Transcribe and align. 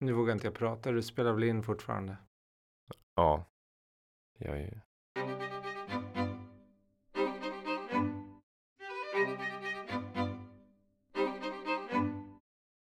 Nu 0.00 0.12
vågar 0.12 0.32
inte 0.32 0.46
jag 0.46 0.54
prata, 0.54 0.92
du 0.92 1.02
spelar 1.02 1.32
väl 1.32 1.44
in 1.44 1.62
fortfarande? 1.62 2.16
Ja. 3.14 3.44
Jag 4.38 4.60
är... 4.60 4.80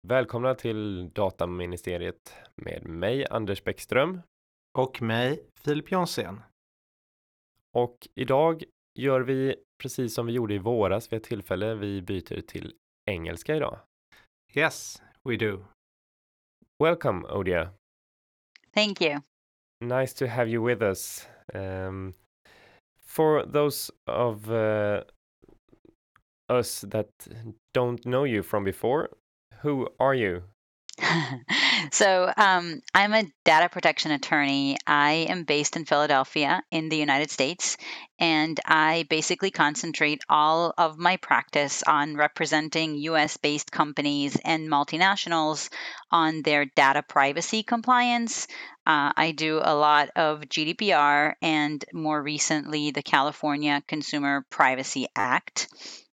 Välkomna 0.08 0.54
till 0.54 1.10
Dataministeriet 1.10 2.34
med 2.54 2.86
mig, 2.86 3.26
Anders 3.30 3.64
Bäckström. 3.64 4.20
Och 4.78 5.02
mig, 5.02 5.46
Filip 5.54 5.92
Jonsén. 5.92 6.40
Och 7.72 8.08
idag 8.14 8.64
gör 8.98 9.20
vi 9.20 9.56
precis 9.82 10.14
som 10.14 10.26
vi 10.26 10.32
gjorde 10.32 10.54
i 10.54 10.58
våras 10.58 11.12
vid 11.12 11.16
ett 11.16 11.24
tillfälle. 11.24 11.74
Vi 11.74 12.02
byter 12.02 12.40
till 12.40 12.74
engelska 13.10 13.56
idag. 13.56 13.78
Yes, 14.54 15.02
we 15.24 15.36
do. 15.36 15.64
Welcome, 16.82 17.24
Odia. 17.30 17.70
Thank 18.74 19.00
you. 19.00 19.22
Nice 19.80 20.12
to 20.14 20.26
have 20.26 20.48
you 20.48 20.60
with 20.60 20.82
us. 20.82 21.24
Um, 21.54 22.14
for 23.06 23.46
those 23.46 23.92
of 24.08 24.50
uh, 24.50 25.04
us 26.48 26.80
that 26.88 27.06
don't 27.72 28.04
know 28.04 28.24
you 28.24 28.42
from 28.42 28.64
before, 28.64 29.10
who 29.60 29.86
are 30.00 30.14
you? 30.14 30.42
so 31.90 32.32
um, 32.36 32.80
I'm 32.94 33.12
a 33.12 33.30
data 33.44 33.68
protection 33.68 34.12
attorney. 34.12 34.76
I 34.86 35.26
am 35.28 35.44
based 35.44 35.76
in 35.76 35.84
Philadelphia 35.84 36.62
in 36.70 36.88
the 36.88 36.96
United 36.96 37.30
States, 37.30 37.76
and 38.18 38.58
I 38.64 39.06
basically 39.08 39.50
concentrate 39.50 40.22
all 40.28 40.72
of 40.78 40.98
my 40.98 41.16
practice 41.16 41.82
on 41.82 42.16
representing 42.16 42.96
US 42.96 43.36
based 43.36 43.72
companies 43.72 44.36
and 44.44 44.68
multinationals 44.68 45.68
on 46.10 46.42
their 46.42 46.66
data 46.66 47.02
privacy 47.02 47.62
compliance. 47.62 48.46
Uh, 48.86 49.12
I 49.16 49.32
do 49.32 49.60
a 49.62 49.74
lot 49.74 50.10
of 50.16 50.40
GDPR 50.42 51.34
and 51.40 51.84
more 51.92 52.20
recently 52.22 52.90
the 52.90 53.02
California 53.02 53.82
Consumer 53.86 54.44
Privacy 54.50 55.06
Act. 55.14 55.68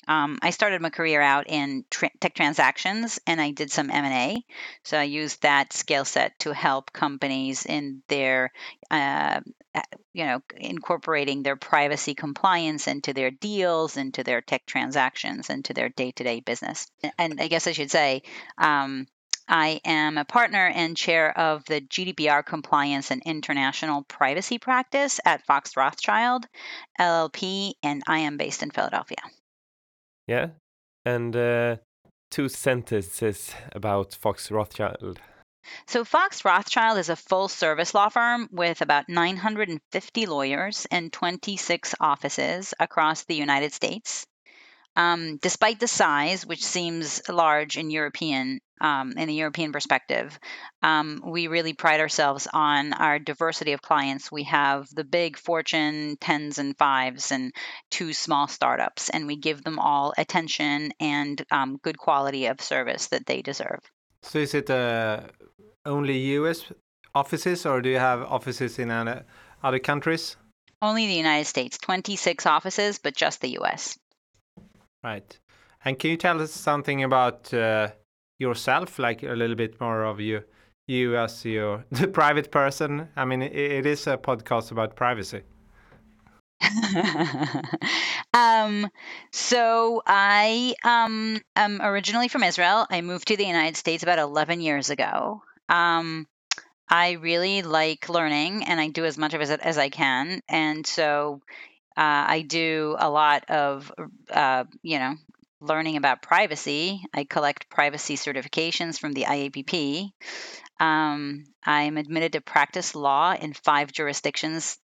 Um, 0.07 0.39
I 0.41 0.51
started 0.51 0.81
my 0.81 0.89
career 0.89 1.21
out 1.21 1.45
in 1.47 1.85
tra- 1.89 2.11
tech 2.19 2.33
transactions, 2.33 3.19
and 3.27 3.41
I 3.41 3.51
did 3.51 3.71
some 3.71 3.89
M 3.89 4.05
and 4.05 4.13
A. 4.13 4.45
So 4.83 4.97
I 4.97 5.03
used 5.03 5.41
that 5.41 5.73
skill 5.73 6.05
set 6.05 6.39
to 6.39 6.53
help 6.53 6.93
companies 6.93 7.65
in 7.65 8.01
their, 8.07 8.51
uh, 8.89 9.41
you 10.13 10.25
know, 10.25 10.41
incorporating 10.55 11.43
their 11.43 11.55
privacy 11.57 12.15
compliance 12.15 12.87
into 12.87 13.13
their 13.13 13.31
deals, 13.31 13.97
into 13.97 14.23
their 14.23 14.41
tech 14.41 14.65
transactions, 14.65 15.49
into 15.49 15.73
their 15.73 15.89
day-to-day 15.89 16.39
business. 16.39 16.87
And 17.17 17.41
I 17.41 17.47
guess 17.47 17.67
I 17.67 17.73
should 17.73 17.91
say. 17.91 18.23
Um, 18.57 19.07
I 19.49 19.79
am 19.85 20.17
a 20.17 20.25
partner 20.25 20.67
and 20.67 20.97
chair 20.97 21.37
of 21.37 21.63
the 21.65 21.79
GDPR 21.79 22.45
compliance 22.45 23.11
and 23.11 23.21
international 23.25 24.03
privacy 24.03 24.57
practice 24.57 25.21
at 25.23 25.45
Fox 25.45 25.77
Rothschild 25.77 26.45
LLP, 26.99 27.75
and 27.81 28.03
I 28.07 28.19
am 28.19 28.35
based 28.35 28.61
in 28.61 28.71
Philadelphia. 28.71 29.17
Yeah. 30.27 30.49
And 31.05 31.35
uh, 31.35 31.77
two 32.29 32.49
sentences 32.49 33.53
about 33.71 34.13
Fox 34.13 34.51
Rothschild. 34.51 35.19
So, 35.85 36.05
Fox 36.05 36.45
Rothschild 36.45 36.97
is 36.97 37.09
a 37.09 37.15
full 37.15 37.49
service 37.49 37.93
law 37.93 38.09
firm 38.09 38.47
with 38.51 38.81
about 38.81 39.09
950 39.09 40.25
lawyers 40.25 40.87
and 40.91 41.11
26 41.11 41.95
offices 41.99 42.73
across 42.79 43.23
the 43.23 43.35
United 43.35 43.73
States. 43.73 44.25
Um, 44.95 45.37
despite 45.37 45.79
the 45.79 45.87
size, 45.87 46.45
which 46.45 46.65
seems 46.65 47.21
large 47.29 47.77
in 47.77 47.91
European 47.91 48.59
um, 48.81 49.13
in 49.17 49.27
the 49.27 49.33
European 49.33 49.71
perspective, 49.71 50.37
um, 50.81 51.21
we 51.25 51.47
really 51.47 51.73
pride 51.73 51.99
ourselves 51.99 52.47
on 52.51 52.93
our 52.93 53.19
diversity 53.19 53.73
of 53.73 53.81
clients. 53.81 54.31
We 54.31 54.43
have 54.43 54.87
the 54.89 55.03
big 55.03 55.37
Fortune 55.37 56.17
tens 56.19 56.59
and 56.59 56.77
fives 56.77 57.31
and 57.31 57.53
two 57.89 58.13
small 58.13 58.47
startups, 58.47 59.09
and 59.09 59.27
we 59.27 59.37
give 59.37 59.63
them 59.63 59.79
all 59.79 60.13
attention 60.17 60.91
and 60.99 61.41
um, 61.51 61.77
good 61.81 61.97
quality 61.97 62.47
of 62.47 62.61
service 62.61 63.07
that 63.07 63.25
they 63.25 63.41
deserve. 63.41 63.79
So, 64.21 64.39
is 64.39 64.53
it 64.53 64.69
uh, 64.69 65.21
only 65.85 66.17
US 66.35 66.65
offices, 67.15 67.65
or 67.65 67.81
do 67.81 67.89
you 67.89 67.99
have 67.99 68.21
offices 68.21 68.79
in 68.79 68.91
other 68.91 69.79
countries? 69.79 70.35
Only 70.81 71.07
the 71.07 71.13
United 71.13 71.45
States, 71.45 71.77
26 71.79 72.45
offices, 72.45 72.99
but 72.99 73.15
just 73.15 73.41
the 73.41 73.57
US. 73.59 73.97
Right. 75.03 75.39
And 75.83 75.97
can 75.97 76.11
you 76.11 76.17
tell 76.17 76.41
us 76.41 76.51
something 76.51 77.03
about 77.03 77.53
uh, 77.53 77.91
yourself, 78.39 78.99
like 78.99 79.23
a 79.23 79.33
little 79.33 79.55
bit 79.55 79.79
more 79.79 80.03
of 80.03 80.19
you, 80.19 80.43
you 80.87 81.17
as 81.17 81.45
your 81.45 81.85
the 81.91 82.07
private 82.07 82.51
person? 82.51 83.09
I 83.15 83.25
mean, 83.25 83.41
it, 83.41 83.53
it 83.55 83.85
is 83.85 84.07
a 84.07 84.17
podcast 84.17 84.71
about 84.71 84.95
privacy. 84.95 85.43
um, 88.33 88.89
so 89.31 90.01
I 90.05 90.75
um, 90.83 91.39
am 91.55 91.81
originally 91.81 92.27
from 92.27 92.43
Israel. 92.43 92.87
I 92.89 93.01
moved 93.01 93.27
to 93.27 93.37
the 93.37 93.45
United 93.45 93.77
States 93.77 94.03
about 94.03 94.19
11 94.19 94.61
years 94.61 94.89
ago. 94.89 95.43
Um, 95.69 96.27
I 96.89 97.11
really 97.13 97.61
like 97.61 98.09
learning, 98.09 98.63
and 98.63 98.79
I 98.79 98.87
do 98.87 99.05
as 99.05 99.17
much 99.17 99.33
of 99.33 99.41
it 99.41 99.59
as 99.59 99.77
I 99.77 99.89
can. 99.89 100.41
And 100.47 100.87
so 100.87 101.41
uh, 101.97 102.25
I 102.27 102.45
do 102.47 102.95
a 102.97 103.09
lot 103.09 103.49
of, 103.49 103.91
uh, 104.31 104.63
you 104.81 104.99
know, 104.99 105.15
learning 105.59 105.97
about 105.97 106.21
privacy. 106.21 107.03
I 107.13 107.23
collect 107.23 107.69
privacy 107.69 108.15
certifications 108.15 108.99
from 108.99 109.13
the 109.13 109.23
IAPP. 109.23 110.11
Um, 110.79 111.45
I'm 111.63 111.97
admitted 111.97 112.33
to 112.33 112.41
practice 112.41 112.95
law 112.95 113.33
in 113.33 113.53
five 113.53 113.91
jurisdictions 113.91 114.77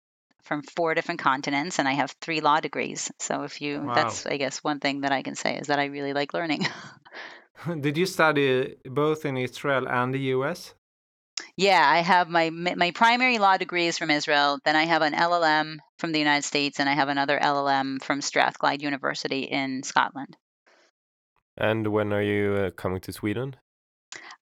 from 0.43 0.63
four 0.63 0.95
different 0.95 1.19
continents, 1.19 1.79
and 1.79 1.87
I 1.87 1.93
have 1.93 2.15
three 2.21 2.41
law 2.41 2.59
degrees. 2.59 3.11
So, 3.19 3.43
if 3.43 3.61
you, 3.61 3.81
wow. 3.81 3.95
that's, 3.95 4.25
I 4.25 4.37
guess, 4.37 4.63
one 4.63 4.79
thing 4.79 5.01
that 5.01 5.11
I 5.11 5.21
can 5.21 5.35
say 5.35 5.57
is 5.57 5.67
that 5.67 5.79
I 5.79 5.85
really 5.85 6.13
like 6.13 6.33
learning. 6.33 6.65
Did 7.81 7.97
you 7.97 8.05
study 8.05 8.75
both 8.85 9.25
in 9.25 9.37
Israel 9.37 9.87
and 9.87 10.13
the 10.13 10.19
US? 10.35 10.73
Yeah, 11.57 11.83
I 11.87 11.99
have 11.99 12.29
my 12.29 12.49
my 12.49 12.91
primary 12.91 13.37
law 13.37 13.57
degree 13.57 13.87
is 13.87 13.97
from 13.97 14.09
Israel. 14.09 14.59
Then 14.63 14.75
I 14.75 14.85
have 14.85 15.01
an 15.01 15.13
LLM 15.13 15.77
from 15.97 16.11
the 16.11 16.19
United 16.19 16.43
States, 16.43 16.79
and 16.79 16.89
I 16.89 16.93
have 16.93 17.09
another 17.09 17.39
LLM 17.39 18.01
from 18.01 18.21
Strathclyde 18.21 18.81
University 18.81 19.43
in 19.43 19.83
Scotland. 19.83 20.37
And 21.61 21.85
when 21.89 22.11
are 22.11 22.23
you 22.23 22.55
uh, 22.55 22.71
coming 22.71 23.01
to 23.01 23.13
Sweden? 23.13 23.55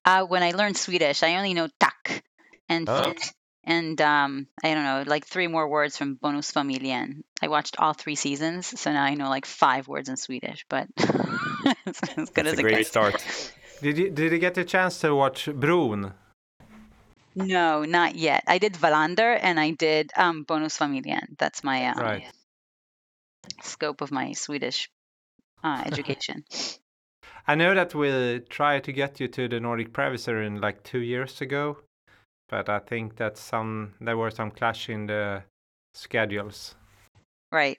Uh, 0.06 0.24
when 0.24 0.42
I 0.42 0.52
learned 0.52 0.78
Swedish, 0.78 1.22
I 1.22 1.36
only 1.36 1.52
know 1.52 1.68
tack 1.78 2.24
and 2.66 2.88
oh. 2.88 3.12
and 3.62 4.00
um, 4.00 4.46
I 4.64 4.72
don't 4.72 4.84
know, 4.84 5.04
like 5.06 5.26
three 5.26 5.46
more 5.46 5.68
words 5.68 5.98
from 5.98 6.16
Bonusfamiljen. 6.16 7.22
I 7.42 7.48
watched 7.48 7.76
all 7.78 7.92
three 7.92 8.14
seasons, 8.14 8.80
so 8.80 8.90
now 8.90 9.04
I 9.04 9.16
know 9.16 9.28
like 9.28 9.44
five 9.44 9.86
words 9.86 10.08
in 10.08 10.16
Swedish. 10.16 10.64
But 10.70 10.88
it's 10.96 12.02
as 12.16 12.30
good 12.30 12.46
That's 12.46 12.52
as 12.54 12.58
a 12.58 12.62
great 12.62 12.86
start. 12.86 13.22
Did 13.82 13.98
you 13.98 14.08
did 14.08 14.32
you 14.32 14.38
get 14.38 14.56
a 14.56 14.64
chance 14.64 14.98
to 15.00 15.14
watch 15.14 15.46
Bron? 15.52 16.14
No, 17.34 17.84
not 17.84 18.14
yet. 18.14 18.44
I 18.46 18.56
did 18.56 18.72
Wallander 18.80 19.38
and 19.38 19.60
I 19.60 19.72
did 19.72 20.10
um, 20.16 20.46
Bonusfamiljen. 20.46 21.36
That's 21.38 21.62
my 21.62 21.88
um, 21.88 21.98
right. 21.98 22.24
scope 23.60 24.00
of 24.00 24.10
my 24.10 24.32
Swedish 24.32 24.88
uh, 25.62 25.82
education. 25.84 26.44
I 27.46 27.54
know 27.54 27.74
that 27.74 27.94
we 27.94 28.40
tried 28.48 28.84
to 28.84 28.92
get 28.92 29.20
you 29.20 29.28
to 29.28 29.48
the 29.48 29.60
Nordic 29.60 29.92
Privacy 29.92 30.32
in 30.32 30.60
like 30.60 30.82
two 30.82 31.00
years 31.00 31.40
ago, 31.40 31.78
but 32.48 32.68
I 32.68 32.78
think 32.78 33.16
that 33.16 33.36
some 33.38 33.94
there 34.00 34.16
were 34.16 34.30
some 34.30 34.50
clash 34.50 34.88
in 34.88 35.06
the 35.06 35.42
schedules. 35.94 36.74
Right. 37.52 37.78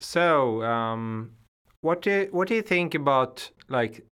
So, 0.00 0.62
um, 0.62 1.32
what 1.82 2.02
do 2.02 2.10
you, 2.10 2.28
what 2.32 2.48
do 2.48 2.54
you 2.54 2.62
think 2.62 2.94
about 2.94 3.50
like 3.68 4.04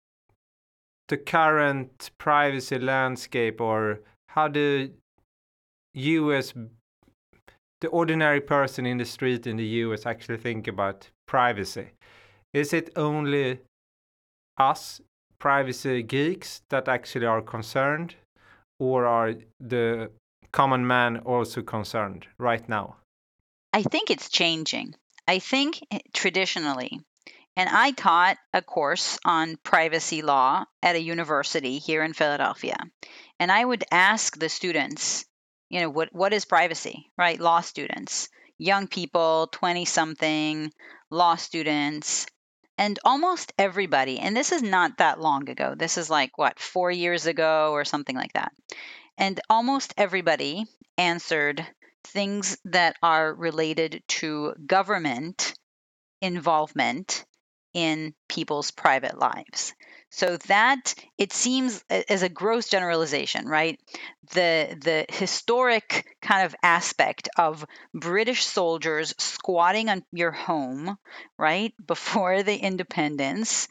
the 1.09 1.17
current 1.17 2.11
privacy 2.19 2.79
landscape 2.79 3.61
or 3.61 4.01
how 4.29 4.49
the 4.49 4.93
US 5.95 6.55
the 7.81 7.89
ordinary 7.89 8.41
person 8.41 8.87
in 8.87 8.99
the 8.99 9.05
street 9.05 9.47
in 9.47 9.57
the 9.57 9.67
US 9.85 10.07
actually 10.07 10.39
think 10.39 10.69
about 10.69 11.09
privacy? 11.29 11.91
Is 12.53 12.73
it 12.73 12.91
only 12.97 13.61
us 14.59 15.01
privacy 15.39 16.03
geeks 16.03 16.63
that 16.71 16.89
actually 16.89 17.27
are 17.27 17.43
concerned 17.43 18.17
or 18.81 19.07
are 19.07 19.35
the 19.61 20.11
common 20.51 20.85
man 20.85 21.19
also 21.19 21.63
concerned 21.63 22.27
right 22.39 22.69
now? 22.69 22.97
I 23.73 23.83
think 23.83 24.11
it's 24.11 24.29
changing. 24.29 24.97
I 25.29 25.39
think 25.39 25.79
eh, 25.93 26.01
traditionally 26.13 27.01
and 27.59 27.69
I 27.69 27.91
taught 27.91 28.39
a 28.55 28.63
course 28.63 29.19
on 29.25 29.57
privacy 29.65 30.23
law 30.23 30.65
at 30.81 30.95
a 30.95 31.03
university 31.03 31.79
here 31.79 32.05
in 32.05 32.13
Philadelphia. 32.13 32.77
And 33.41 33.51
I 33.51 33.65
would 33.65 33.83
ask 33.91 34.39
the 34.39 34.49
students, 34.49 35.25
you 35.69 35.81
know, 35.81 35.91
what, 35.91 36.15
what 36.15 36.33
is 36.33 36.45
privacy, 36.45 37.11
right? 37.19 37.41
Law 37.41 37.61
students, 37.61 38.29
young 38.59 38.87
people, 38.87 39.49
20 39.51 39.87
something, 39.87 40.73
law 41.11 41.37
students. 41.37 42.27
And 42.77 42.99
almost 43.05 43.53
everybody, 43.59 44.21
and 44.21 44.37
this 44.37 44.53
is 44.53 44.63
not 44.63 44.99
that 44.99 45.21
long 45.21 45.49
ago, 45.49 45.75
this 45.77 45.99
is 45.99 46.09
like 46.09 46.39
what, 46.39 46.61
four 46.61 46.91
years 46.91 47.27
ago 47.27 47.73
or 47.73 47.85
something 47.85 48.15
like 48.15 48.33
that. 48.35 48.53
And 49.17 49.41
almost 49.51 49.95
everybody 49.97 50.65
answered 50.97 51.67
things 52.05 52.57
that 52.67 52.97
are 53.03 53.35
related 53.35 54.03
to 54.09 54.55
government 54.65 55.55
involvement 56.23 57.25
in 57.75 58.15
people's 58.29 58.71
private 58.71 59.19
lives. 59.19 59.75
So 60.11 60.37
that 60.49 60.95
it 61.19 61.33
seems 61.33 61.85
as 61.89 62.23
a 62.23 62.29
gross 62.29 62.69
generalization, 62.69 63.47
right? 63.47 63.79
The 64.33 64.77
the 64.81 65.07
historic 65.09 66.17
kind 66.23 66.47
of 66.47 66.55
aspect 66.63 67.29
of 67.37 67.65
British 67.95 68.45
soldiers 68.45 69.15
squatting 69.19 69.89
on 69.91 70.05
your 70.13 70.33
home, 70.33 70.97
right, 71.39 71.75
before 71.87 72.43
the 72.43 72.57
independence 72.57 73.69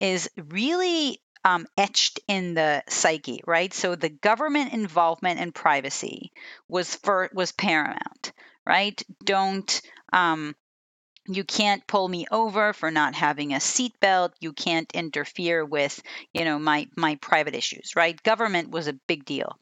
is 0.00 0.28
really 0.36 1.20
um, 1.44 1.66
etched 1.78 2.20
in 2.28 2.54
the 2.54 2.82
psyche, 2.88 3.40
right? 3.46 3.72
So 3.72 3.94
the 3.94 4.10
government 4.10 4.72
involvement 4.72 5.40
and 5.40 5.54
privacy 5.54 6.32
was 6.68 6.94
for 6.96 7.30
was 7.32 7.52
paramount, 7.52 8.32
right? 8.66 9.00
Don't 9.24 9.80
um, 10.12 10.54
you 11.30 11.44
can't 11.44 11.86
pull 11.86 12.08
me 12.08 12.26
over 12.30 12.72
for 12.72 12.90
not 12.90 13.14
having 13.14 13.52
a 13.52 13.58
seatbelt. 13.58 14.32
You 14.40 14.52
can't 14.52 14.90
interfere 14.92 15.64
with 15.64 16.02
you 16.32 16.44
know 16.44 16.58
my 16.58 16.88
my 16.96 17.16
private 17.16 17.54
issues 17.54 17.94
right? 17.96 18.20
Government 18.22 18.70
was 18.70 18.88
a 18.88 18.92
big 18.92 19.24
deal. 19.24 19.58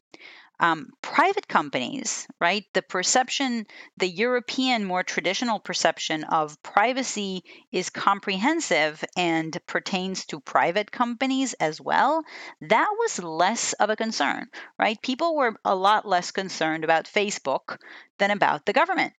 Um, 0.61 0.89
private 1.01 1.47
companies 1.47 2.27
right? 2.41 2.65
The 2.73 2.81
perception 2.81 3.65
the 3.97 4.07
european 4.09 4.83
more 4.85 5.03
traditional 5.03 5.59
perception 5.59 6.23
of 6.25 6.61
privacy 6.63 7.43
is 7.71 7.89
comprehensive 7.89 9.03
and 9.17 9.57
pertains 9.67 10.25
to 10.27 10.39
private 10.41 10.91
companies 10.91 11.53
as 11.55 11.79
well. 11.81 12.23
That 12.61 12.89
was 12.99 13.19
less 13.23 13.73
of 13.73 13.89
a 13.89 13.95
concern 13.95 14.47
right? 14.77 15.01
People 15.01 15.35
were 15.35 15.55
a 15.63 15.75
lot 15.75 16.05
less 16.05 16.31
concerned 16.31 16.83
about 16.83 17.05
facebook 17.05 17.77
than 18.17 18.31
about 18.31 18.65
the 18.65 18.73
government 18.73 19.13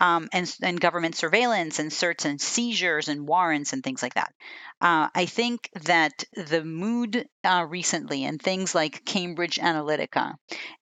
um, 0.00 0.28
and, 0.32 0.54
and 0.62 0.80
government 0.80 1.16
surveillance 1.16 1.78
and 1.78 1.92
search 1.92 2.24
and 2.24 2.40
seizures 2.40 3.08
and 3.08 3.26
warrants 3.26 3.72
and 3.72 3.82
things 3.82 4.02
like 4.02 4.14
that. 4.14 4.32
Uh, 4.80 5.08
I 5.14 5.26
think 5.26 5.70
that 5.84 6.24
the 6.34 6.62
mood 6.62 7.26
uh, 7.44 7.66
recently 7.68 8.24
and 8.24 8.40
things 8.40 8.74
like 8.74 9.04
Cambridge 9.04 9.56
Analytica 9.56 10.34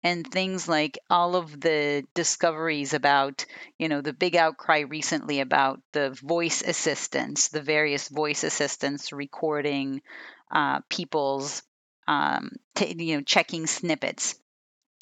and 0.02 0.26
things 0.26 0.68
like 0.68 0.98
all 1.08 1.36
of 1.36 1.60
the 1.60 2.04
discoveries 2.14 2.92
about, 2.94 3.46
you 3.78 3.88
know, 3.88 4.00
the 4.00 4.12
big 4.12 4.36
outcry 4.36 4.80
recently 4.80 5.40
about 5.40 5.80
the 5.92 6.10
voice 6.10 6.62
assistants, 6.62 7.48
the 7.48 7.62
various 7.62 8.08
voice 8.08 8.42
assistants 8.44 9.12
recording 9.12 10.02
uh, 10.50 10.80
people's, 10.88 11.62
um, 12.08 12.50
t- 12.74 12.94
you 12.98 13.16
know, 13.16 13.22
checking 13.22 13.66
snippets 13.66 14.34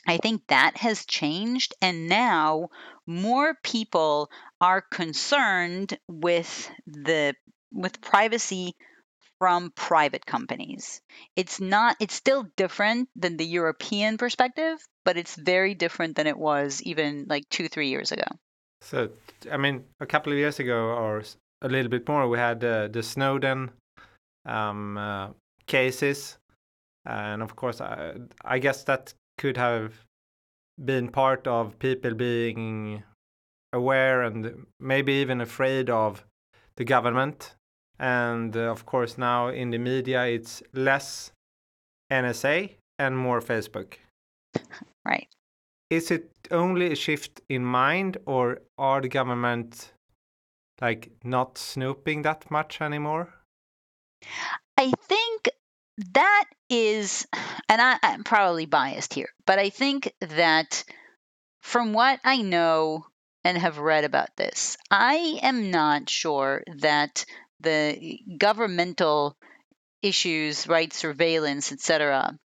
I 0.07 0.19
think 0.19 0.43
that 0.49 0.77
has 0.79 1.07
changed. 1.07 1.75
And 1.81 2.09
now 2.09 2.69
more 3.07 3.57
people 3.63 4.31
are 4.61 4.83
concerned 4.83 5.97
with 6.09 6.71
the 6.87 7.35
with 7.73 8.01
privacy 8.01 8.75
from 9.39 9.73
private 9.75 10.25
companies. 10.27 11.01
It's 11.37 11.61
not 11.61 11.97
it's 12.01 12.15
still 12.15 12.47
different 12.57 13.09
than 13.17 13.37
the 13.37 13.47
European 13.47 14.19
perspective, 14.19 14.79
but 15.05 15.17
it's 15.17 15.35
very 15.35 15.75
different 15.75 16.17
than 16.17 16.27
it 16.27 16.39
was 16.39 16.83
even 16.83 17.27
like 17.29 17.49
2-3 17.49 17.89
years 17.89 18.13
ago. 18.13 18.27
So 18.83 19.11
I 19.51 19.57
mean 19.57 19.85
a 20.01 20.07
couple 20.07 20.33
of 20.33 20.39
years 20.39 20.59
ago 20.59 20.91
or 20.91 21.23
a 21.61 21.69
little 21.69 21.91
bit 21.91 22.09
more 22.09 22.29
we 22.29 22.39
had 22.39 22.63
uh, 22.65 22.89
the 22.89 23.03
Snowden 23.03 23.71
um, 24.47 24.99
uh, 24.99 25.29
cases 25.67 26.39
and 27.05 27.43
of 27.43 27.57
course 27.57 27.81
I, 27.81 28.15
I 28.45 28.59
guess 28.59 28.85
that 28.85 29.15
could 29.43 29.57
have 29.57 30.05
been 30.85 31.09
part 31.09 31.49
of 31.49 31.77
people 31.81 32.15
being 32.15 33.03
aware 33.73 34.23
and 34.23 34.67
maybe 34.79 35.15
even 35.15 35.41
afraid 35.41 35.91
of 35.91 36.25
the 36.77 36.85
government. 36.85 37.57
And 37.99 38.57
uh, 38.57 38.71
of 38.71 38.87
course, 38.87 39.19
now 39.19 39.49
in 39.49 39.71
the 39.71 39.79
media, 39.79 40.27
it's 40.27 40.63
less 40.73 41.33
NSA 42.13 42.77
and 43.01 43.19
more 43.19 43.41
Facebook. 43.41 43.95
Right. 45.05 45.27
Is 45.91 46.13
it 46.13 46.31
only 46.53 46.93
a 46.93 46.95
shift 46.95 47.41
in 47.49 47.65
mind, 47.65 48.19
or 48.27 48.61
are 48.79 49.01
the 49.01 49.09
government 49.09 49.93
like 50.81 51.11
not 51.25 51.59
snooping 51.59 52.23
that 52.23 52.49
much 52.49 52.81
anymore? 52.81 53.35
I 54.79 54.93
think 55.09 55.49
that 56.15 56.45
is, 56.69 57.27
and 57.69 57.81
I, 57.81 57.99
I'm 58.03 58.25
probably 58.25 58.67
biased 58.67 59.15
here, 59.15 59.29
but 59.47 59.59
I 59.59 59.71
think 59.71 60.13
that 60.21 60.85
from 61.61 61.93
what 61.93 62.21
I 62.25 62.43
know 62.43 63.07
and 63.45 63.59
have 63.59 63.79
read 63.79 64.05
about 64.05 64.37
this, 64.37 64.77
I 64.91 65.39
am 65.43 65.71
not 65.71 66.09
sure 66.09 66.63
that 66.79 67.25
the 67.61 68.19
governmental 68.39 69.37
issues, 70.03 70.67
right, 70.67 70.93
surveillance, 70.93 71.73
etc., 71.73 72.39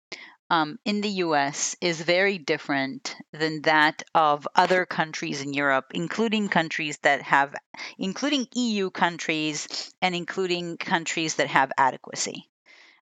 um, 0.50 0.80
in 0.86 1.02
the 1.02 1.10
US 1.26 1.76
is 1.82 2.00
very 2.02 2.38
different 2.38 3.16
than 3.34 3.64
that 3.64 4.04
of 4.16 4.48
other 4.56 4.86
countries 4.86 5.42
in 5.42 5.54
Europe, 5.54 5.86
including 5.94 6.48
countries 6.48 6.98
that 7.04 7.22
have, 7.24 7.54
including 7.98 8.48
EU 8.56 8.90
countries 8.90 9.92
and 10.02 10.16
including 10.16 10.78
countries 10.78 11.36
that 11.36 11.48
have 11.50 11.72
adequacy 11.78 12.50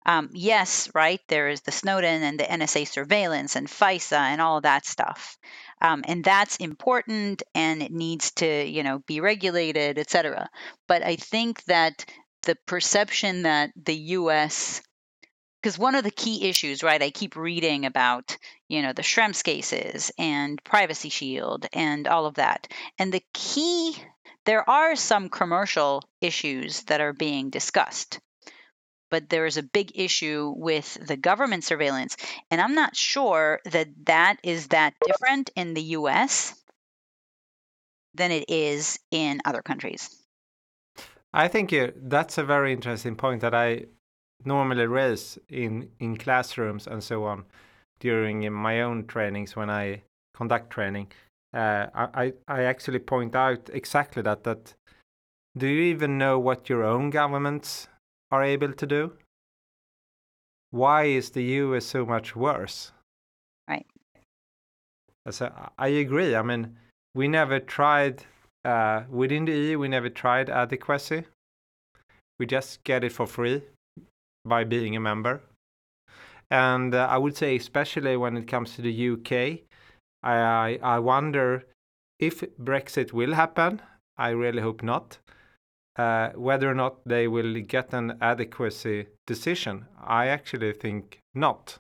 um, 0.05 0.31
yes, 0.33 0.91
right, 0.95 1.21
there 1.29 1.49
is 1.49 1.61
the 1.63 1.73
Snowden 1.73 2.23
and 2.23 2.39
the 2.39 2.45
NSA 2.45 2.87
surveillance 2.89 3.57
and 3.57 3.69
FISA 3.69 4.19
and 4.19 4.41
all 4.41 4.61
that 4.61 4.85
stuff. 4.85 5.39
Um, 5.81 6.05
and 6.07 6.25
that's 6.25 6.57
important 6.57 7.43
and 7.55 7.83
it 7.83 7.93
needs 7.93 8.33
to, 8.33 8.65
you 8.65 8.83
know, 8.83 9.01
be 9.01 9.21
regulated, 9.21 9.99
et 9.99 10.11
cetera. 10.11 10.49
But 10.89 11.03
I 11.03 11.17
think 11.17 11.65
that 11.65 12.05
the 12.43 12.57
perception 12.67 13.43
that 13.43 13.71
the 13.77 13.95
U.S. 13.95 14.83
because 15.63 15.79
one 15.79 15.95
of 15.95 16.05
the 16.05 16.11
key 16.11 16.49
issues, 16.49 16.83
right? 16.83 17.03
I 17.03 17.11
keep 17.11 17.37
reading 17.37 17.87
about, 17.87 18.37
you 18.69 18.83
know, 18.83 18.93
the 18.93 19.03
Schrems 19.03 19.43
cases 19.45 20.11
and 20.19 20.63
Privacy 20.65 21.09
Shield 21.09 21.67
and 21.73 22.09
all 22.09 22.27
of 22.27 22.35
that. 22.35 22.67
And 22.99 23.13
the 23.13 23.23
key, 23.33 23.97
there 24.45 24.69
are 24.69 24.97
some 24.97 25.29
commercial 25.29 26.03
issues 26.21 26.83
that 26.85 27.01
are 27.01 27.13
being 27.13 27.51
discussed 27.51 28.21
but 29.13 29.29
there 29.29 29.45
is 29.45 29.59
a 29.59 29.63
big 29.63 29.93
issue 29.95 30.55
with 30.57 30.97
the 31.07 31.19
government 31.19 31.65
surveillance. 31.65 32.17
And 32.51 32.63
I'm 32.63 32.75
not 32.75 32.97
sure 32.97 33.61
that 33.67 33.89
that 34.07 34.39
is 34.43 34.69
that 34.69 34.95
different 35.07 35.51
in 35.55 35.75
the 35.75 35.83
US 35.99 36.55
than 38.15 38.31
it 38.33 38.47
is 38.49 38.99
in 39.11 39.43
other 39.45 39.61
countries. 39.61 40.09
I 41.35 41.49
think 41.49 41.75
that's 41.95 42.39
a 42.39 42.43
very 42.43 42.73
interesting 42.73 43.15
point 43.15 43.43
that 43.43 43.55
I 43.55 43.85
normally 44.47 44.87
raise 44.87 45.39
in, 45.51 45.91
in 46.01 46.17
classrooms 46.17 46.87
and 46.87 47.05
so 47.05 47.25
on 47.25 47.45
during 48.01 48.51
my 48.51 48.81
own 48.81 49.07
trainings 49.07 49.55
when 49.55 49.69
I 49.69 50.05
conduct 50.35 50.71
training. 50.71 51.13
Uh, 51.53 51.87
I, 51.95 52.33
I 52.49 52.63
actually 52.63 53.01
point 53.01 53.37
out 53.37 53.69
exactly 53.75 54.23
that 54.23 54.45
that 54.45 54.75
do 55.57 55.67
you 55.67 55.83
even 55.83 56.17
know 56.17 56.39
what 56.39 56.71
your 56.71 56.83
own 56.83 57.11
governments 57.11 57.89
are 58.33 58.43
able 58.43 58.73
to 58.73 58.87
do? 58.87 59.13
Why 60.71 61.05
is 61.05 61.31
the 61.31 61.45
US 61.61 61.85
so 61.85 62.07
much 62.07 62.35
worse? 62.35 62.93
Right. 63.69 63.87
So 65.31 65.53
I 65.79 65.89
agree. 65.89 66.35
I 66.35 66.43
mean, 66.43 66.77
we 67.15 67.29
never 67.29 67.61
tried 67.61 68.25
uh, 68.65 69.03
within 69.11 69.45
the 69.45 69.53
EU. 69.53 69.79
We 69.79 69.89
never 69.89 70.09
tried 70.09 70.49
adequacy. 70.49 71.27
We 72.39 72.47
just 72.47 72.83
get 72.85 73.05
it 73.05 73.13
for 73.13 73.27
free 73.27 73.63
by 74.45 74.65
being 74.65 74.97
a 74.97 75.01
member. 75.01 75.43
And 76.51 76.95
uh, 76.95 77.07
I 77.09 77.19
would 77.19 77.37
say, 77.37 77.55
especially 77.55 78.17
when 78.17 78.37
it 78.37 78.49
comes 78.49 78.75
to 78.75 78.83
the 78.83 79.11
UK, 79.11 79.61
I 80.23 80.79
I 80.83 80.99
wonder 80.99 81.65
if 82.19 82.41
Brexit 82.59 83.13
will 83.13 83.35
happen. 83.35 83.83
I 84.17 84.31
really 84.31 84.63
hope 84.63 84.83
not 84.83 85.19
uh, 85.97 86.31
whether 86.35 86.71
or 86.71 86.75
not 86.75 87.07
they 87.07 87.29
will 87.29 87.61
get 87.61 87.93
an 87.93 88.19
adequacy 88.21 89.07
decision. 89.27 89.87
I 90.03 90.29
actually 90.29 90.73
think 90.73 91.21
not. 91.35 91.79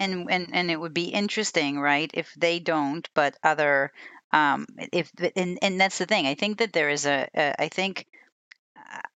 And 0.00 0.28
and 0.30 0.48
and 0.52 0.70
it 0.70 0.80
would 0.80 0.94
be 0.94 1.04
interesting, 1.04 1.78
right, 1.78 2.10
if 2.14 2.34
they 2.34 2.58
don't, 2.58 3.08
but 3.14 3.36
other 3.42 3.92
um, 4.32 4.66
if 4.92 5.10
and 5.36 5.58
and 5.62 5.80
that's 5.80 5.98
the 5.98 6.06
thing. 6.06 6.26
I 6.26 6.34
think 6.34 6.58
that 6.58 6.72
there 6.72 6.90
is 6.90 7.06
a, 7.06 7.28
I 7.58 7.68
think 7.68 8.06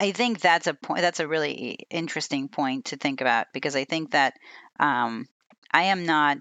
I 0.00 0.12
think 0.12 0.40
that's 0.40 0.66
a 0.66 0.74
point. 0.74 1.02
That's 1.02 1.20
a 1.20 1.28
really 1.28 1.86
interesting 1.90 2.48
point 2.48 2.86
to 2.86 2.96
think 2.96 3.20
about 3.20 3.46
because 3.52 3.76
I 3.76 3.84
think 3.84 4.10
that 4.10 4.34
um, 4.80 5.28
I 5.72 5.84
am 5.84 6.04
not 6.04 6.38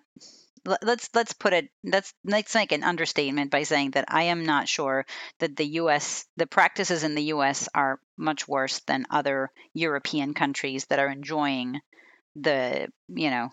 let's 0.66 1.10
let's 1.14 1.34
put 1.34 1.54
it 1.54 1.70
let's 1.84 2.14
let's 2.24 2.56
make 2.56 2.72
an 2.72 2.84
understatement 2.84 3.52
by 3.52 3.64
saying 3.64 3.92
that 3.92 4.06
I 4.08 4.24
am 4.24 4.46
not 4.46 4.70
sure 4.70 5.06
that 5.40 5.56
the 5.56 5.66
U.S. 5.82 6.26
the 6.38 6.48
practices 6.48 7.04
in 7.04 7.16
the 7.16 7.24
U.S. 7.36 7.68
are 7.74 8.00
much 8.18 8.48
worse 8.48 8.80
than 8.88 9.06
other 9.10 9.52
European 9.74 10.34
countries 10.34 10.86
that 10.86 11.00
are 11.00 11.10
enjoying 11.10 11.80
the 12.36 12.88
you 13.10 13.30
know 13.30 13.50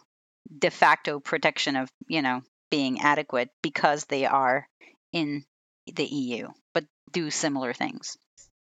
de 0.56 0.70
facto 0.70 1.20
protection 1.20 1.76
of 1.76 1.90
you 2.08 2.22
know 2.22 2.42
being 2.70 3.00
adequate 3.00 3.50
because 3.62 4.04
they 4.04 4.24
are 4.26 4.68
in 5.12 5.44
the 5.92 6.04
EU, 6.04 6.48
but 6.72 6.84
do 7.12 7.30
similar 7.30 7.72
things. 7.72 8.16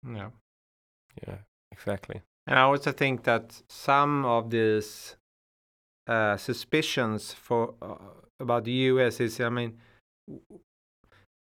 Yeah. 0.06 0.30
Yeah, 1.26 1.38
exactly. 1.70 2.22
And 2.46 2.58
I 2.58 2.62
also 2.62 2.92
think 2.92 3.24
that 3.24 3.60
some 3.68 4.24
of 4.24 4.50
these 4.50 5.16
uh, 6.06 6.37
suspicions 6.37 7.32
for 7.32 7.75
uh, 7.80 7.94
about 8.40 8.64
the 8.64 8.73
U.S. 8.73 9.21
is, 9.21 9.40
I 9.40 9.49
mean, 9.49 9.78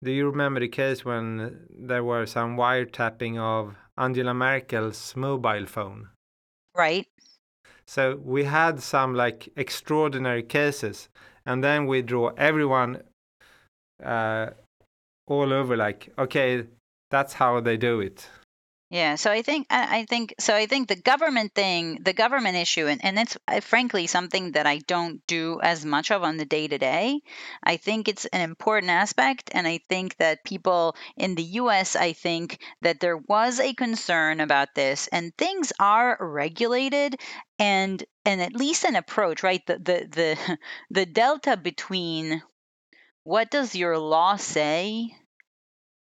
do 0.04 0.12
you 0.12 0.30
remember 0.30 0.60
the 0.60 0.68
case 0.68 1.04
when 1.04 1.68
there 1.70 2.04
were 2.04 2.25
some 2.25 2.56
wiretapping 2.56 3.38
of 3.38 3.75
Angela 3.98 4.34
Merkel's 4.34 5.16
mobile 5.16 5.66
phone? 5.66 6.10
Right? 6.75 7.08
So 7.88 8.20
we 8.24 8.44
had 8.44 8.82
some 8.82 9.16
like 9.16 9.50
extraordinary 9.56 10.44
cases, 10.44 11.10
and 11.46 11.63
then 11.63 11.88
we 11.88 12.01
draw 12.01 12.30
everyone 12.38 13.01
uh, 14.04 14.51
all 15.28 15.51
over 15.51 15.75
like, 15.75 16.13
okay, 16.18 16.66
that's 17.12 17.34
how 17.34 17.60
they 17.60 17.78
do 17.78 18.00
it. 18.00 18.30
Yeah, 18.91 19.15
so 19.15 19.31
I 19.31 19.41
think 19.43 19.67
I 19.72 20.05
think 20.05 20.34
so. 20.39 20.55
I 20.55 20.65
think 20.65 20.88
the 20.88 20.96
government 20.96 21.53
thing, 21.53 22.00
the 22.03 22.13
government 22.13 22.55
issue, 22.58 22.88
and, 22.88 23.03
and 23.05 23.19
it's 23.19 23.38
uh, 23.48 23.60
frankly 23.60 24.08
something 24.08 24.53
that 24.53 24.65
I 24.65 24.79
don't 24.79 25.25
do 25.27 25.60
as 25.62 25.86
much 25.86 26.10
of 26.12 26.24
on 26.24 26.38
the 26.38 26.46
day 26.46 26.67
to 26.67 26.77
day. 26.79 27.22
I 27.63 27.77
think 27.77 28.08
it's 28.08 28.25
an 28.25 28.41
important 28.41 28.91
aspect, 28.91 29.50
and 29.53 29.67
I 29.67 29.79
think 29.89 30.17
that 30.17 30.43
people 30.43 30.96
in 31.17 31.36
the 31.36 31.43
U.S. 31.62 31.96
I 31.96 32.13
think 32.13 32.60
that 32.81 33.00
there 33.00 33.17
was 33.17 33.60
a 33.60 33.74
concern 33.75 34.39
about 34.39 34.69
this, 34.75 35.08
and 35.08 35.36
things 35.38 35.72
are 35.79 36.17
regulated, 36.19 37.19
and 37.60 38.03
and 38.25 38.41
at 38.41 38.53
least 38.55 38.86
an 38.86 38.96
approach, 38.96 39.43
right? 39.43 39.63
The 39.67 39.77
the 39.77 40.08
the 40.10 40.58
the 40.89 41.05
delta 41.05 41.58
between 41.58 42.41
what 43.24 43.51
does 43.51 43.75
your 43.75 43.98
law 44.00 44.38
say 44.38 45.15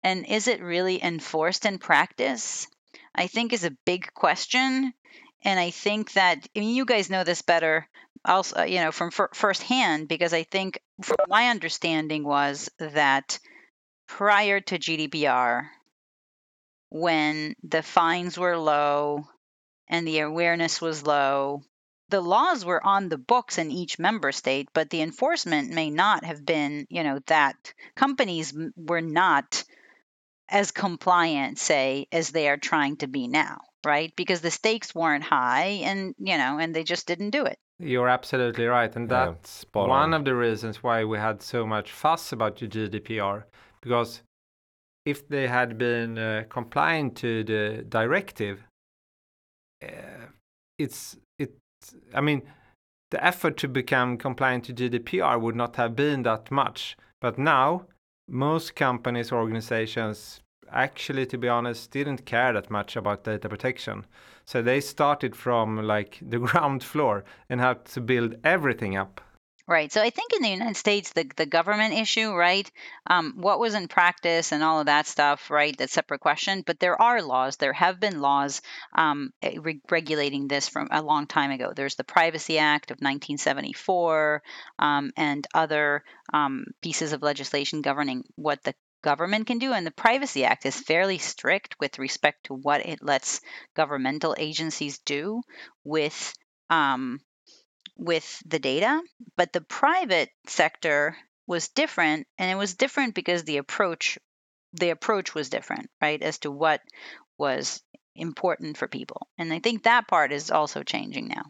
and 0.03 0.25
is 0.25 0.47
it 0.49 0.61
really 0.61 1.01
enforced 1.01 1.65
in 1.65 1.79
practice 1.79 2.67
i 3.19 3.27
think 3.27 3.53
is 3.53 3.65
a 3.65 3.77
big 3.85 4.13
question 4.13 4.93
and 5.43 5.59
i 5.59 5.69
think 5.69 6.13
that 6.13 6.47
I 6.55 6.59
mean, 6.59 6.75
you 6.75 6.85
guys 6.85 7.09
know 7.09 7.23
this 7.23 7.41
better 7.43 7.87
also 8.25 8.61
uh, 8.61 8.63
you 8.63 8.79
know 8.79 8.91
from 8.91 9.11
fir- 9.11 9.29
firsthand 9.33 10.07
because 10.07 10.33
i 10.33 10.43
think 10.43 10.81
from 11.03 11.17
my 11.27 11.49
understanding 11.49 12.23
was 12.23 12.69
that 12.79 13.39
prior 14.07 14.59
to 14.61 14.79
gdpr 14.79 15.67
when 16.89 17.55
the 17.63 17.83
fines 17.83 18.37
were 18.37 18.57
low 18.57 19.27
and 19.87 20.07
the 20.07 20.19
awareness 20.19 20.81
was 20.81 21.05
low 21.05 21.61
the 22.09 22.21
laws 22.21 22.65
were 22.65 22.83
on 22.83 23.09
the 23.09 23.17
books 23.17 23.57
in 23.57 23.71
each 23.71 23.99
member 23.99 24.31
state 24.31 24.69
but 24.73 24.89
the 24.89 25.01
enforcement 25.01 25.71
may 25.71 25.89
not 25.89 26.25
have 26.25 26.45
been 26.45 26.87
you 26.89 27.03
know 27.03 27.19
that 27.27 27.73
companies 27.95 28.53
were 28.75 29.01
not 29.01 29.63
as 30.49 30.71
compliant, 30.71 31.57
say, 31.59 32.07
as 32.11 32.31
they 32.31 32.49
are 32.49 32.57
trying 32.57 32.97
to 32.97 33.07
be 33.07 33.27
now, 33.27 33.59
right? 33.85 34.13
Because 34.15 34.41
the 34.41 34.51
stakes 34.51 34.93
weren't 34.95 35.23
high 35.23 35.81
and, 35.83 36.15
you 36.17 36.37
know, 36.37 36.57
and 36.59 36.75
they 36.75 36.83
just 36.83 37.07
didn't 37.07 37.29
do 37.31 37.45
it. 37.45 37.57
You're 37.79 38.09
absolutely 38.09 38.65
right, 38.65 38.93
and 38.95 39.09
Yeah, 39.09 39.27
that's 39.27 39.49
spot 39.49 39.87
one 39.87 40.13
on. 40.13 40.13
of 40.13 40.25
the 40.25 40.35
reasons 40.35 40.83
why 40.83 41.05
we 41.05 41.17
had 41.17 41.41
so 41.41 41.65
much 41.65 41.91
fuss 41.91 42.31
about 42.33 42.57
the 42.57 42.67
GDPR. 42.67 43.43
Because 43.81 44.21
if 45.05 45.27
they 45.29 45.47
had 45.47 45.77
been 45.77 46.17
uh, 46.17 46.43
compliant 46.49 47.15
to 47.17 47.43
the 47.45 47.85
directive, 47.87 48.63
uh, 49.81 50.25
it's 50.77 51.15
it. 51.37 51.53
I 52.13 52.19
mean, 52.21 52.41
the 53.11 53.23
effort 53.23 53.55
to 53.57 53.67
become 53.69 54.17
compliant 54.17 54.65
to 54.65 54.73
GDPR 54.73 55.39
would 55.39 55.55
not 55.55 55.77
have 55.77 55.95
been 55.95 56.23
that 56.23 56.51
much. 56.51 56.97
But 57.21 57.37
now, 57.37 57.85
most 58.29 58.75
companies 58.75 59.31
or 59.31 59.39
organizations 59.39 60.41
actually, 60.71 61.25
to 61.25 61.37
be 61.37 61.47
honest, 61.47 61.91
didn't 61.91 62.25
care 62.25 62.53
that 62.53 62.69
much 62.69 62.95
about 62.95 63.23
data 63.23 63.49
protection. 63.49 64.05
So 64.45 64.61
they 64.61 64.81
started 64.81 65.35
from 65.35 65.83
like 65.83 66.19
the 66.21 66.39
ground 66.39 66.83
floor 66.83 67.23
and 67.49 67.59
had 67.59 67.85
to 67.85 68.01
build 68.01 68.35
everything 68.43 68.95
up. 68.95 69.21
Right. 69.69 69.91
So 69.91 70.01
I 70.01 70.09
think 70.09 70.33
in 70.33 70.41
the 70.41 70.49
United 70.49 70.77
States, 70.77 71.13
the, 71.13 71.29
the 71.37 71.45
government 71.45 71.93
issue, 71.93 72.33
right? 72.33 72.69
Um, 73.05 73.35
what 73.37 73.59
was 73.59 73.75
in 73.75 73.87
practice 73.87 74.51
and 74.51 74.63
all 74.63 74.79
of 74.79 74.87
that 74.87 75.05
stuff, 75.05 75.51
right? 75.51 75.77
That's 75.77 75.93
separate 75.93 76.21
question. 76.21 76.63
But 76.65 76.79
there 76.79 76.99
are 76.99 77.21
laws. 77.21 77.55
There 77.55 77.71
have 77.73 77.99
been 77.99 78.19
laws 78.19 78.63
um, 78.97 79.31
eh, 79.43 79.57
re- 79.61 79.79
regulating 79.91 80.47
this 80.47 80.67
from 80.67 80.87
a 80.89 81.03
long 81.03 81.27
time 81.27 81.51
ago. 81.51 81.71
There's 81.75 81.93
the 81.93 82.03
Privacy 82.03 82.57
Act 82.57 82.89
of 82.89 82.97
1974 82.99 84.41
um, 84.79 85.11
and 85.15 85.45
other 85.53 86.03
um, 86.33 86.65
pieces 86.81 87.13
of 87.13 87.21
legislation 87.21 87.83
governing 87.83 88.23
what 88.35 88.63
the 88.63 88.73
government 89.03 89.45
can 89.45 89.59
do. 89.59 89.71
And 89.71 89.85
the 89.85 89.91
Privacy 89.91 90.45
Act 90.45 90.65
is 90.65 90.79
fairly 90.79 91.19
strict 91.19 91.75
with 91.79 91.99
respect 91.99 92.45
to 92.47 92.55
what 92.55 92.87
it 92.87 93.03
lets 93.03 93.39
governmental 93.75 94.35
agencies 94.39 94.97
do 95.05 95.43
with. 95.83 96.33
Um, 96.71 97.19
with 97.99 98.41
the 98.45 98.59
data, 98.59 99.01
but 99.35 99.51
the 99.53 99.61
private 99.61 100.29
sector 100.47 101.15
was 101.47 101.67
different, 101.67 102.27
and 102.37 102.49
it 102.49 102.55
was 102.55 102.75
different 102.75 103.13
because 103.13 103.43
the 103.43 103.57
approach 103.57 104.17
the 104.73 104.91
approach 104.91 105.33
was 105.33 105.49
different, 105.49 105.89
right, 105.99 106.21
as 106.21 106.37
to 106.39 106.51
what 106.51 106.81
was 107.39 107.81
important 108.15 108.77
for 108.77 108.87
people. 108.87 109.27
And 109.37 109.51
I 109.51 109.59
think 109.59 109.83
that 109.83 110.07
part 110.07 110.31
is 110.31 110.51
also 110.51 110.83
changing 110.83 111.27
now. 111.27 111.45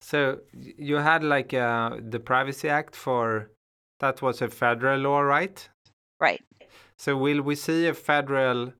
So 0.00 0.38
you 0.52 0.96
had 0.96 1.24
like 1.24 1.52
uh, 1.52 1.96
the 2.00 2.20
Privacy 2.20 2.68
Act 2.68 2.94
for 2.94 3.50
that 3.98 4.22
was 4.22 4.40
a 4.40 4.48
federal 4.48 5.00
law, 5.00 5.20
right? 5.20 5.68
Right. 6.20 6.42
So 6.96 7.16
will 7.16 7.42
we 7.42 7.56
see 7.56 7.88
a 7.88 7.94
federal 7.94 8.72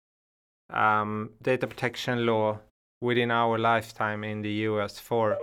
um, 0.71 1.31
data 1.43 1.67
protection 1.67 2.25
law 2.25 2.61
within 3.01 3.33
our 3.33 3.59
lifetime 3.59 4.23
in 4.23 4.43
the 4.43 4.53
US 4.69 5.01
for 5.01 5.39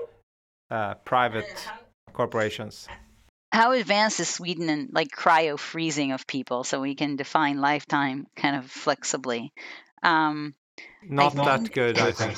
uh, 0.75 0.95
private 1.05 1.67
corporations? 2.11 2.87
How 3.51 3.71
advanced 3.71 4.19
is 4.19 4.27
Sweden 4.27 4.69
in 4.69 4.89
like 4.91 5.09
cryo 5.09 5.57
freezing 5.57 6.11
of 6.11 6.27
people 6.27 6.65
so 6.65 6.81
we 6.81 6.95
can 6.95 7.15
define 7.15 7.61
lifetime 7.61 8.27
kind 8.35 8.57
of 8.57 8.69
flexibly? 8.69 9.53
Um, 10.03 10.53
Not 11.01 11.33
think- 11.33 11.45
that 11.45 11.71
good, 11.71 11.97
I 11.99 12.11
think. 12.11 12.37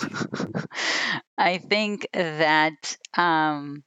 I 1.38 1.58
think 1.58 2.08
that 2.14 2.98
um, 3.16 3.84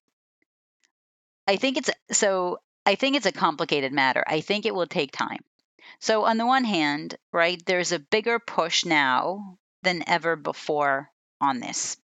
I 1.47 1.57
think 1.57 1.77
it's 1.77 1.91
so. 2.11 2.59
I 2.87 2.95
think 2.97 3.17
it's 3.17 3.27
a 3.27 3.33
complicated 3.33 3.93
matter. 3.93 4.25
I 4.27 4.41
think 4.41 4.67
it 4.67 4.75
will 4.75 4.87
take 4.87 5.13
time. 5.13 5.45
So 6.01 6.25
on 6.25 6.39
the 6.39 6.47
one 6.47 6.65
hand, 6.65 7.15
right, 7.33 7.63
there's 7.67 7.93
a 7.93 7.99
bigger 7.99 8.39
push 8.39 8.85
now 8.85 9.59
than 9.83 10.03
ever 10.09 10.35
before 10.35 11.11
on 11.41 11.61
this 11.61 11.97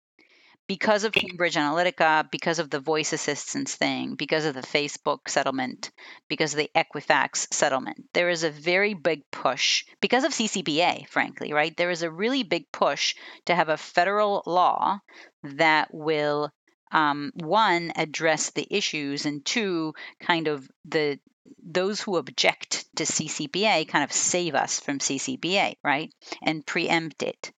because 0.67 1.05
of 1.05 1.13
Cambridge 1.13 1.55
Analytica, 1.55 2.31
because 2.31 2.59
of 2.59 2.71
the 2.71 2.81
voice 2.81 3.13
assistance 3.13 3.75
thing, 3.75 4.15
because 4.15 4.45
of 4.45 4.55
the 4.55 4.63
Facebook 4.63 5.29
settlement, 5.29 5.91
because 6.29 6.55
of 6.55 6.59
the 6.59 6.71
Equifax 6.75 7.53
settlement. 7.53 8.05
There 8.13 8.29
is 8.29 8.43
a 8.43 8.51
very 8.51 8.95
big 8.95 9.23
push 9.31 9.85
because 10.01 10.25
of 10.25 10.33
CCPA, 10.33 11.09
frankly, 11.09 11.53
right? 11.53 11.77
There 11.77 11.91
is 11.91 12.03
a 12.03 12.11
really 12.11 12.43
big 12.43 12.71
push 12.73 13.15
to 13.47 13.55
have 13.55 13.69
a 13.69 13.77
federal 13.77 14.43
law 14.47 15.01
that 15.43 15.89
will 15.93 16.51
um, 16.93 17.33
one 17.35 17.93
address 17.97 18.51
the 18.51 18.67
issues 18.69 19.27
and 19.27 19.45
two 19.45 19.95
kind 20.21 20.49
of 20.49 20.69
the 20.85 21.19
those 21.63 22.01
who 22.01 22.17
object 22.17 22.87
to 22.97 23.05
CCPA 23.05 23.87
kind 23.89 24.03
of 24.03 24.13
save 24.13 24.55
us 24.55 24.81
from 24.81 24.99
CCPA, 24.99 25.77
right? 25.85 26.13
And 26.43 26.67
preempt 26.67 27.23
it. 27.23 27.53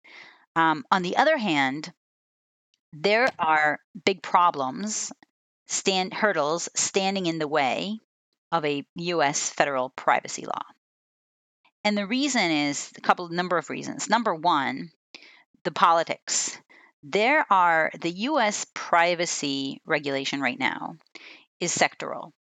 Um, 0.57 0.85
on 0.91 1.03
the 1.03 1.17
other 1.17 1.39
hand, 1.39 1.91
there 2.93 3.29
are 3.39 3.81
big 4.05 4.23
problems, 4.23 5.13
stand 5.67 6.15
hurdles 6.15 6.69
standing 6.75 7.27
in 7.27 7.39
the 7.39 7.49
way 7.49 7.99
of 8.51 8.65
a 8.65 8.87
U.S. 8.97 9.51
federal 9.51 9.91
privacy 9.91 10.47
law. 10.47 10.63
And 11.85 11.97
the 11.97 12.07
reason 12.07 12.51
is 12.51 12.93
a 12.97 13.01
couple 13.01 13.29
number 13.29 13.57
of 13.57 13.71
reasons. 13.71 14.09
Number 14.09 14.35
one, 14.35 14.91
the 15.65 15.71
politics. 15.71 16.59
There 17.03 17.47
are 17.51 17.91
the 18.01 18.11
US 18.11 18.67
privacy 18.75 19.81
regulation 19.87 20.41
right 20.41 20.59
now 20.59 20.97
is 21.61 21.77
sectoral. 21.77 22.33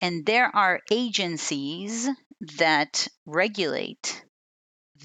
And 0.00 0.26
there 0.26 0.54
are 0.54 0.80
agencies 0.90 2.08
that 2.58 3.06
regulate 3.26 4.24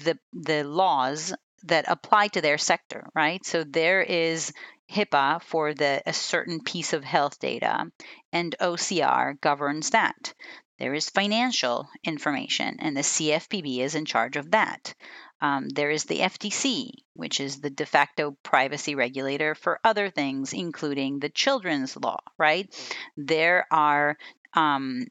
the 0.04 0.18
the 0.32 0.64
laws 0.64 1.32
that 1.64 1.84
apply 1.88 2.28
to 2.28 2.40
their 2.40 2.58
sector, 2.58 3.08
right? 3.14 3.44
So 3.44 3.64
there 3.64 4.02
is 4.02 4.52
HIPAA 4.90 5.42
for 5.42 5.74
the 5.74 6.02
a 6.06 6.12
certain 6.12 6.60
piece 6.60 6.92
of 6.92 7.04
health 7.04 7.38
data, 7.38 7.90
and 8.32 8.54
OCR 8.60 9.40
governs 9.40 9.90
that. 9.90 10.34
There 10.78 10.94
is 10.94 11.08
financial 11.10 11.88
information, 12.04 12.76
and 12.80 12.96
the 12.96 13.02
CFPB 13.02 13.78
is 13.78 13.94
in 13.94 14.04
charge 14.04 14.36
of 14.36 14.50
that. 14.50 14.94
Um, 15.40 15.68
there 15.68 15.90
is 15.90 16.04
the 16.04 16.20
FTC, 16.20 16.90
which 17.14 17.40
is 17.40 17.60
the 17.60 17.70
de 17.70 17.86
facto 17.86 18.36
privacy 18.42 18.94
regulator 18.94 19.54
for 19.54 19.80
other 19.84 20.10
things, 20.10 20.52
including 20.52 21.18
the 21.18 21.28
children's 21.28 21.96
law, 21.96 22.18
right? 22.38 22.68
There 23.16 23.66
are 23.70 24.16
um, 24.54 25.06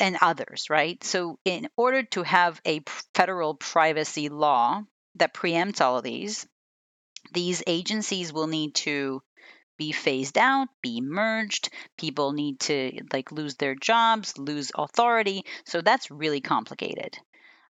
and 0.00 0.16
others, 0.20 0.68
right? 0.68 1.02
So, 1.04 1.38
in 1.44 1.68
order 1.76 2.02
to 2.02 2.22
have 2.24 2.60
a 2.64 2.82
federal 3.14 3.54
privacy 3.54 4.28
law 4.28 4.82
that 5.14 5.34
preempts 5.34 5.80
all 5.80 5.98
of 5.98 6.04
these, 6.04 6.46
these 7.32 7.62
agencies 7.66 8.32
will 8.32 8.46
need 8.46 8.74
to 8.76 9.22
be 9.78 9.92
phased 9.92 10.36
out, 10.36 10.68
be 10.82 11.00
merged. 11.00 11.70
People 11.96 12.32
need 12.32 12.60
to 12.60 13.00
like 13.12 13.32
lose 13.32 13.56
their 13.56 13.74
jobs, 13.74 14.36
lose 14.36 14.70
authority. 14.74 15.44
So 15.64 15.80
that's 15.80 16.10
really 16.10 16.42
complicated. 16.42 17.16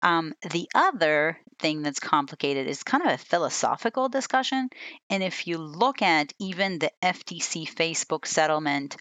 Um, 0.04 0.34
the 0.52 0.70
other 0.76 1.40
thing 1.58 1.82
that's 1.82 2.00
complicated 2.00 2.68
is 2.68 2.84
kind 2.84 3.04
of 3.04 3.12
a 3.12 3.18
philosophical 3.18 4.08
discussion. 4.08 4.70
And 5.10 5.24
if 5.24 5.48
you 5.48 5.58
look 5.58 6.04
at 6.04 6.32
even 6.40 6.78
the 6.78 6.92
FTC 7.02 7.68
Facebook 7.74 8.28
settlement 8.28 8.98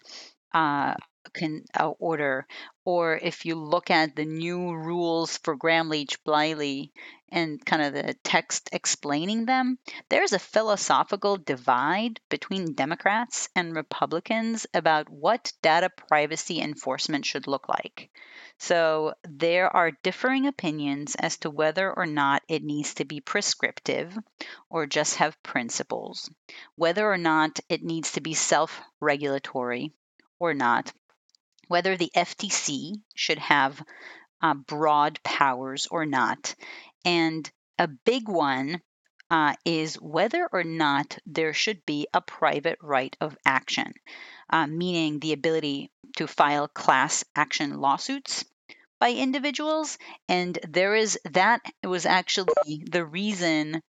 uh, 0.54 0.94
can 1.32 1.64
uh, 1.78 1.88
order, 1.98 2.46
or 2.84 3.16
if 3.16 3.46
you 3.46 3.54
look 3.54 3.90
at 3.90 4.14
the 4.14 4.24
new 4.24 4.74
rules 4.74 5.38
for 5.38 5.56
Gramm-Leach 5.56 6.22
Bliley 6.24 6.90
and 7.30 7.64
kind 7.64 7.82
of 7.82 7.94
the 7.94 8.14
text 8.22 8.68
explaining 8.72 9.46
them, 9.46 9.78
there's 10.08 10.32
a 10.32 10.38
philosophical 10.38 11.36
divide 11.36 12.20
between 12.28 12.74
Democrats 12.74 13.48
and 13.56 13.74
Republicans 13.74 14.66
about 14.74 15.08
what 15.08 15.52
data 15.62 15.90
privacy 16.08 16.60
enforcement 16.60 17.24
should 17.24 17.46
look 17.46 17.68
like. 17.68 18.10
So 18.58 19.14
there 19.28 19.74
are 19.74 19.90
differing 20.02 20.46
opinions 20.46 21.16
as 21.16 21.38
to 21.38 21.50
whether 21.50 21.92
or 21.92 22.06
not 22.06 22.42
it 22.48 22.62
needs 22.62 22.94
to 22.94 23.04
be 23.04 23.20
prescriptive 23.20 24.16
or 24.70 24.86
just 24.86 25.16
have 25.16 25.42
principles, 25.42 26.30
whether 26.76 27.10
or 27.10 27.18
not 27.18 27.58
it 27.68 27.82
needs 27.82 28.12
to 28.12 28.20
be 28.20 28.34
self 28.34 28.80
regulatory 29.00 29.92
or 30.38 30.54
not, 30.54 30.92
whether 31.68 31.96
the 31.96 32.10
FTC 32.14 33.00
should 33.14 33.38
have 33.38 33.82
uh, 34.42 34.54
broad 34.54 35.20
powers 35.22 35.86
or 35.90 36.06
not. 36.06 36.54
And 37.04 37.50
a 37.78 37.88
big 37.88 38.28
one 38.28 38.80
uh, 39.30 39.54
is 39.64 39.96
whether 39.96 40.48
or 40.52 40.64
not 40.64 41.18
there 41.26 41.52
should 41.52 41.84
be 41.86 42.06
a 42.14 42.20
private 42.20 42.78
right 42.82 43.16
of 43.20 43.36
action, 43.46 43.92
uh, 44.50 44.66
meaning 44.66 45.18
the 45.18 45.32
ability 45.32 45.90
to 46.16 46.26
file 46.26 46.68
class 46.68 47.24
action 47.34 47.80
lawsuits 47.80 48.44
by 49.00 49.12
individuals. 49.12 49.98
And 50.28 50.58
there 50.68 50.94
is 50.94 51.18
that 51.32 51.62
was 51.84 52.06
actually 52.06 52.84
the 52.90 53.04
reason 53.04 53.82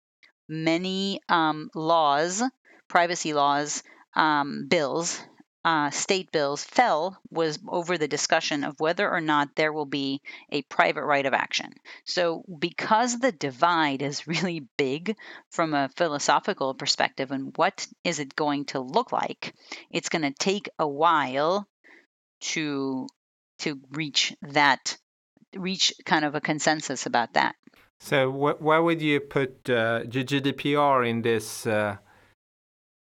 many 0.49 1.21
um, 1.29 1.69
laws, 1.75 2.43
privacy 2.87 3.33
laws, 3.33 3.83
um, 4.15 4.67
bills 4.69 5.21
uh, 5.65 5.89
state 5.91 6.31
bills 6.31 6.63
fell 6.63 7.17
was 7.29 7.57
over 7.67 7.97
the 7.97 8.07
discussion 8.07 8.63
of 8.63 8.79
whether 8.79 9.09
or 9.09 9.21
not 9.21 9.55
there 9.55 9.71
will 9.71 9.85
be 9.85 10.21
a 10.49 10.61
private 10.63 11.05
right 11.05 11.25
of 11.25 11.33
action. 11.33 11.73
So, 12.05 12.43
because 12.59 13.17
the 13.19 13.31
divide 13.31 14.01
is 14.01 14.27
really 14.27 14.67
big 14.77 15.15
from 15.49 15.73
a 15.73 15.89
philosophical 15.95 16.73
perspective, 16.73 17.31
and 17.31 17.55
what 17.55 17.87
is 18.03 18.19
it 18.19 18.35
going 18.35 18.65
to 18.65 18.81
look 18.81 19.11
like, 19.11 19.53
it's 19.89 20.09
going 20.09 20.23
to 20.23 20.33
take 20.33 20.69
a 20.77 20.87
while 20.87 21.67
to 22.41 23.07
to 23.59 23.79
reach 23.91 24.35
that 24.41 24.97
reach 25.55 25.93
kind 26.05 26.25
of 26.25 26.35
a 26.35 26.41
consensus 26.41 27.05
about 27.05 27.33
that. 27.33 27.55
So, 27.99 28.29
wh- 28.31 28.61
where 28.61 28.83
would 28.83 29.01
you 29.01 29.21
put 29.21 29.69
uh, 29.69 30.03
GDPR 30.03 31.07
in 31.07 31.21
this? 31.21 31.65
Uh 31.65 31.97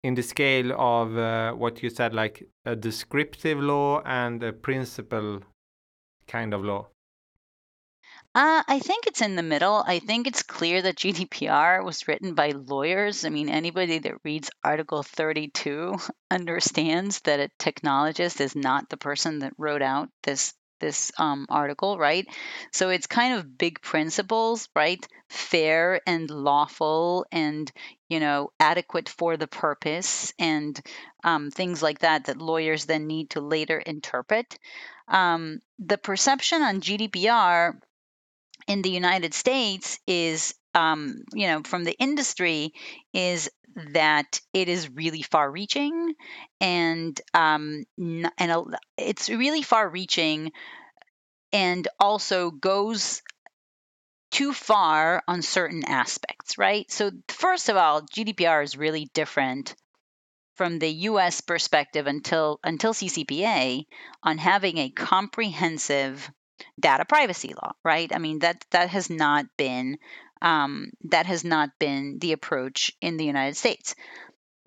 in 0.04 0.16
the 0.16 0.24
scale 0.24 0.72
of 0.78 1.18
uh, 1.18 1.54
what 1.54 1.84
you 1.84 1.90
said, 1.90 2.14
like 2.14 2.48
a 2.66 2.76
descriptive 2.76 3.60
law 3.60 4.02
and 4.06 4.42
a 4.44 4.54
principle 4.54 5.42
kind 6.28 6.54
of 6.54 6.64
law? 6.64 6.88
Uh, 8.36 8.62
I 8.68 8.80
think 8.80 9.08
it's 9.08 9.22
in 9.22 9.36
the 9.36 9.44
middle. 9.44 9.84
I 9.86 10.00
think 10.00 10.28
it's 10.28 10.44
clear 10.44 10.82
that 10.84 10.98
GDPR 10.98 11.84
was 11.84 12.08
written 12.08 12.36
by 12.36 12.52
lawyers. 12.52 13.26
I 13.26 13.30
mean, 13.30 13.50
anybody 13.50 13.98
that 14.00 14.24
reads 14.24 14.52
Article 14.64 15.02
32 15.02 15.98
understands 16.32 17.22
that 17.22 17.40
a 17.40 17.50
technologist 17.58 18.40
is 18.40 18.56
not 18.56 18.88
the 18.90 18.98
person 18.98 19.40
that 19.40 19.54
wrote 19.58 19.82
out 19.82 20.10
this 20.24 20.54
this 20.80 21.12
um, 21.18 21.46
article, 21.50 21.98
right? 21.98 22.28
So 22.72 22.90
it's 22.90 23.08
kind 23.08 23.36
of 23.36 23.58
big 23.58 23.82
principles, 23.82 24.70
right? 24.76 25.06
Fair 25.30 26.02
and 26.08 26.30
lawful 26.30 27.26
and, 27.32 27.72
you 28.10 28.20
know, 28.20 28.52
adequate 28.60 29.10
for 29.10 29.38
the 29.38 29.48
purpose 29.48 30.34
and 30.40 30.80
um, 31.24 31.52
things 31.52 31.84
like 31.84 32.00
that 32.00 32.26
that 32.26 32.38
lawyers 32.42 32.86
then 32.86 33.08
need 33.08 33.32
to 33.32 33.42
later 33.42 33.78
interpret. 33.78 34.58
Um, 35.08 35.60
the 35.80 35.98
perception 35.98 36.62
on 36.62 36.82
GDPR 36.82 37.74
in 38.68 38.82
the 38.82 38.90
United 38.92 39.34
States 39.34 40.00
is, 40.08 40.54
um, 40.76 41.24
you 41.34 41.48
know, 41.48 41.62
from 41.64 41.84
the 41.84 41.98
industry 42.00 42.74
is 43.14 43.50
that 43.94 44.40
it 44.54 44.70
is 44.70 44.90
really 44.90 45.22
far 45.22 45.50
reaching 45.50 46.14
and 46.62 47.20
um, 47.34 47.84
and 47.98 48.76
it's 48.98 49.30
really 49.30 49.62
far 49.62 49.90
reaching 49.90 50.52
and 51.52 51.88
also 52.00 52.52
goes 52.52 53.22
too 54.32 54.54
far 54.54 55.24
on 55.28 55.42
certain 55.42 55.84
aspects, 55.86 56.58
right? 56.58 56.90
So, 56.92 57.12
first 57.30 57.70
of 57.70 57.78
all, 57.78 58.02
GDPR 58.02 58.64
is 58.64 58.78
really 58.78 59.10
different 59.14 59.76
from 60.56 60.78
the 60.80 60.90
US 60.90 61.42
perspective 61.42 62.06
until 62.06 62.60
until 62.64 62.94
CCPA 62.94 63.86
on 64.24 64.38
having 64.38 64.78
a 64.78 64.90
comprehensive 64.90 66.30
data 66.80 67.06
privacy 67.06 67.54
law, 67.54 67.72
right? 67.84 68.14
I 68.14 68.20
mean 68.20 68.40
that 68.40 68.66
that 68.72 68.90
has 68.90 69.10
not 69.10 69.46
been 69.58 69.98
um, 70.42 70.92
that 71.04 71.26
has 71.26 71.44
not 71.44 71.70
been 71.80 72.18
the 72.20 72.32
approach 72.32 72.92
in 73.02 73.18
the 73.18 73.26
United 73.26 73.58
States. 73.58 73.96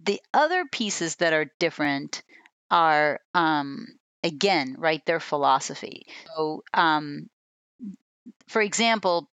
The 0.05 0.21
other 0.35 0.65
pieces 0.71 1.17
that 1.17 1.33
are 1.33 1.51
different 1.59 2.23
are 2.71 3.21
um, 3.35 3.87
again, 4.23 4.77
right, 4.79 5.05
their 5.07 5.21
philosophy. 5.21 6.07
So, 6.35 6.63
um, 6.75 7.29
for 8.49 8.63
example, 8.63 9.29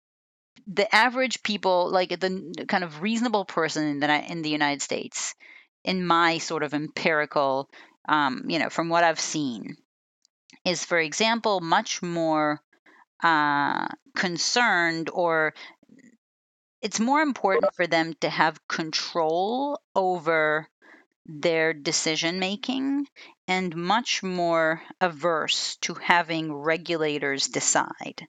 the 0.67 0.93
average 0.93 1.43
people, 1.43 1.89
like 1.91 2.10
the 2.10 2.65
kind 2.67 2.84
of 2.84 3.02
reasonable 3.02 3.45
person 3.45 4.00
that 4.00 4.10
I, 4.10 4.19
in 4.19 4.41
the 4.41 4.50
United 4.50 4.82
States, 4.82 5.36
in 5.84 6.06
my 6.06 6.39
sort 6.39 6.63
of 6.63 6.74
empirical, 6.74 7.69
um, 8.08 8.45
you 8.48 8.60
know, 8.60 8.69
from 8.69 8.89
what 8.89 9.04
I've 9.04 9.19
seen, 9.19 9.78
is, 10.65 10.84
for 10.84 10.98
example, 10.98 11.60
much 11.62 12.02
more 12.02 12.62
uh, 13.24 13.88
concerned 14.15 15.10
or 15.13 15.54
it's 16.81 16.99
more 16.99 17.21
important 17.21 17.73
for 17.75 17.88
them 17.88 18.13
to 18.21 18.29
have 18.29 18.67
control 18.67 19.79
over 19.95 20.69
their 21.25 21.73
decision 21.73 22.39
making 22.39 23.07
and 23.47 23.75
much 23.75 24.21
more 24.21 24.81
averse 25.01 25.77
to 25.77 25.95
having 25.95 26.53
regulators 26.53 27.47
decide. 27.47 28.27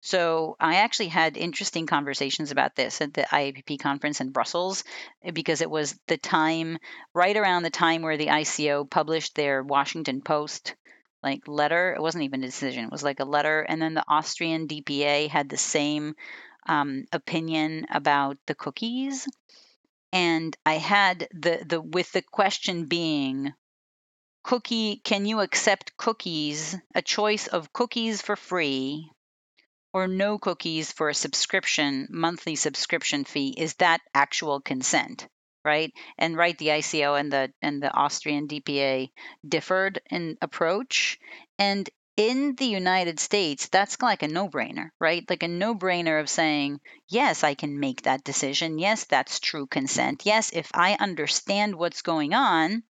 So 0.00 0.56
I 0.60 0.76
actually 0.76 1.08
had 1.08 1.36
interesting 1.36 1.86
conversations 1.86 2.52
about 2.52 2.76
this 2.76 3.00
at 3.00 3.12
the 3.14 3.22
IAPP 3.22 3.80
conference 3.80 4.20
in 4.20 4.30
Brussels 4.30 4.84
eh, 5.24 5.32
because 5.32 5.60
it 5.60 5.70
was 5.70 5.98
the 6.06 6.16
time 6.16 6.78
right 7.14 7.36
around 7.36 7.64
the 7.64 7.70
time 7.70 8.02
where 8.02 8.16
the 8.16 8.28
ICO 8.28 8.88
published 8.88 9.34
their 9.34 9.62
Washington 9.62 10.22
Post 10.22 10.76
like 11.22 11.48
letter. 11.48 11.94
It 11.94 12.00
wasn't 12.00 12.24
even 12.24 12.44
a 12.44 12.46
decision; 12.46 12.84
it 12.84 12.92
was 12.92 13.02
like 13.02 13.18
a 13.18 13.24
letter. 13.24 13.60
And 13.60 13.82
then 13.82 13.94
the 13.94 14.04
Austrian 14.06 14.68
DPA 14.68 15.28
had 15.28 15.48
the 15.48 15.56
same 15.56 16.14
um, 16.68 17.04
opinion 17.12 17.86
about 17.90 18.38
the 18.46 18.54
cookies. 18.54 19.26
And 20.12 20.56
I 20.64 20.74
had 20.74 21.28
the 21.32 21.64
the 21.66 21.80
with 21.80 22.12
the 22.12 22.22
question 22.22 22.86
being, 22.86 23.54
cookie, 24.42 24.96
can 25.04 25.26
you 25.26 25.40
accept 25.40 25.96
cookies, 25.96 26.76
a 26.94 27.02
choice 27.02 27.46
of 27.46 27.72
cookies 27.72 28.22
for 28.22 28.36
free 28.36 29.10
or 29.92 30.06
no 30.08 30.38
cookies 30.38 30.92
for 30.92 31.08
a 31.08 31.14
subscription, 31.14 32.08
monthly 32.10 32.56
subscription 32.56 33.24
fee? 33.24 33.54
Is 33.56 33.74
that 33.76 34.00
actual 34.14 34.60
consent? 34.60 35.28
right? 35.64 35.92
And 36.16 36.36
right, 36.36 36.56
the 36.56 36.68
ICO 36.68 37.18
and 37.20 37.30
the 37.32 37.52
and 37.60 37.82
the 37.82 37.92
Austrian 37.92 38.48
DPA 38.48 39.10
differed 39.46 40.00
in 40.10 40.38
approach, 40.40 41.18
and 41.58 41.88
in 42.18 42.56
the 42.56 42.66
United 42.66 43.20
States, 43.20 43.68
that's 43.68 44.02
like 44.02 44.24
a 44.24 44.28
no 44.28 44.48
brainer, 44.48 44.90
right? 44.98 45.24
Like 45.30 45.44
a 45.44 45.48
no 45.48 45.74
brainer 45.74 46.20
of 46.20 46.28
saying, 46.28 46.80
yes, 47.08 47.44
I 47.44 47.54
can 47.54 47.78
make 47.78 48.02
that 48.02 48.24
decision. 48.24 48.78
Yes, 48.80 49.04
that's 49.04 49.38
true 49.38 49.68
consent. 49.68 50.26
Yes, 50.26 50.50
if 50.52 50.68
I 50.74 50.96
understand 50.98 51.76
what's 51.76 52.02
going 52.02 52.34
on, 52.34 52.82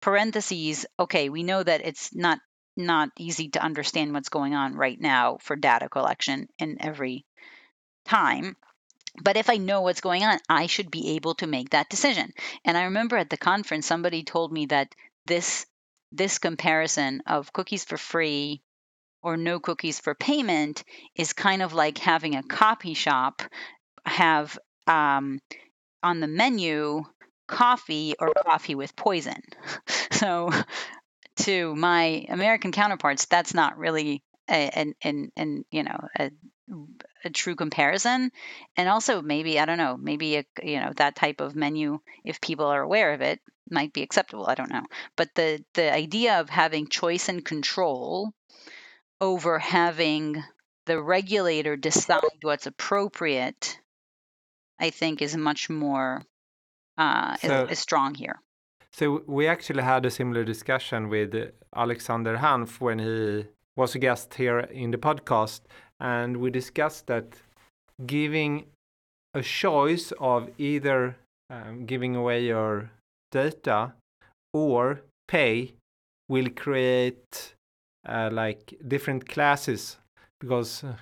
parentheses, 0.00 0.86
okay, 0.98 1.28
we 1.28 1.42
know 1.42 1.62
that 1.62 1.82
it's 1.84 2.14
not 2.14 2.38
not 2.76 3.10
easy 3.18 3.48
to 3.50 3.62
understand 3.62 4.12
what's 4.12 4.28
going 4.28 4.54
on 4.54 4.74
right 4.76 5.00
now 5.00 5.36
for 5.40 5.56
data 5.56 5.88
collection 5.88 6.48
in 6.60 6.76
every 6.80 7.26
time. 8.04 8.56
But 9.22 9.36
if 9.36 9.50
I 9.50 9.58
know 9.58 9.82
what's 9.82 10.00
going 10.00 10.24
on, 10.24 10.38
I 10.48 10.66
should 10.66 10.90
be 10.90 11.10
able 11.16 11.34
to 11.36 11.46
make 11.46 11.70
that 11.70 11.90
decision. 11.90 12.32
And 12.64 12.76
I 12.78 12.84
remember 12.84 13.16
at 13.16 13.30
the 13.30 13.36
conference, 13.36 13.86
somebody 13.86 14.24
told 14.24 14.52
me 14.52 14.66
that 14.66 14.94
this 15.26 15.66
this 16.12 16.38
comparison 16.38 17.22
of 17.26 17.52
cookies 17.52 17.84
for 17.84 17.96
free 17.96 18.62
or 19.22 19.36
no 19.36 19.58
cookies 19.60 20.00
for 20.00 20.14
payment 20.14 20.84
is 21.14 21.32
kind 21.32 21.62
of 21.62 21.72
like 21.74 21.98
having 21.98 22.34
a 22.36 22.42
coffee 22.42 22.94
shop 22.94 23.42
have 24.06 24.58
um, 24.86 25.40
on 26.02 26.20
the 26.20 26.28
menu 26.28 27.02
coffee 27.46 28.14
or 28.18 28.32
coffee 28.44 28.74
with 28.74 28.94
poison. 28.94 29.42
so, 30.12 30.50
to 31.36 31.74
my 31.74 32.26
American 32.28 32.72
counterparts, 32.72 33.26
that's 33.26 33.54
not 33.54 33.78
really 33.78 34.22
an 34.48 34.94
an 35.02 35.32
an 35.36 35.64
you 35.70 35.82
know 35.82 36.08
a 36.18 36.30
a 37.24 37.30
true 37.30 37.54
comparison 37.54 38.30
and 38.76 38.88
also 38.88 39.22
maybe 39.22 39.58
i 39.58 39.64
don't 39.64 39.78
know 39.78 39.96
maybe 39.96 40.36
a, 40.36 40.44
you 40.62 40.78
know 40.78 40.92
that 40.96 41.16
type 41.16 41.40
of 41.40 41.56
menu 41.56 41.98
if 42.24 42.40
people 42.40 42.66
are 42.66 42.82
aware 42.82 43.12
of 43.14 43.20
it 43.20 43.40
might 43.70 43.92
be 43.92 44.02
acceptable 44.02 44.46
i 44.48 44.54
don't 44.54 44.70
know. 44.70 44.86
But 45.16 45.34
the 45.34 45.64
the 45.74 45.92
idea 45.92 46.40
of 46.40 46.48
having 46.48 46.88
choice 46.88 47.28
and 47.28 47.44
control 47.44 48.32
over 49.20 49.58
having 49.58 50.42
the 50.86 51.00
regulator 51.02 51.76
decide 51.76 52.40
what's 52.42 52.66
appropriate 52.66 53.80
i 54.78 54.90
think 54.90 55.22
is 55.22 55.36
much 55.36 55.68
more 55.68 56.22
uh, 56.96 57.36
so, 57.36 57.64
is, 57.64 57.72
is 57.72 57.78
strong 57.78 58.14
here. 58.14 58.40
So 58.92 59.22
we 59.28 59.46
actually 59.46 59.82
had 59.82 60.04
a 60.04 60.10
similar 60.10 60.44
discussion 60.44 61.08
with 61.08 61.34
alexander 61.76 62.36
hanff 62.36 62.80
when 62.80 62.98
he 62.98 63.44
was 63.76 63.94
a 63.94 63.98
guest 63.98 64.34
here 64.34 64.60
in 64.60 64.90
the 64.90 64.98
podcast 64.98 65.60
and 66.00 66.36
we 66.38 66.50
discussed 66.50 67.06
that 67.06 67.26
giving 68.06 68.66
a 69.34 69.42
choice 69.42 70.12
of 70.18 70.50
either 70.58 71.16
um, 71.50 71.86
giving 71.86 72.16
away 72.16 72.44
your 72.44 72.90
data 73.30 73.94
or 74.52 75.02
pay 75.26 75.74
will 76.28 76.48
create 76.50 77.54
uh, 78.06 78.28
like 78.32 78.74
different 78.86 79.28
classes 79.28 79.98
because 80.40 80.84
uh, 80.84 80.94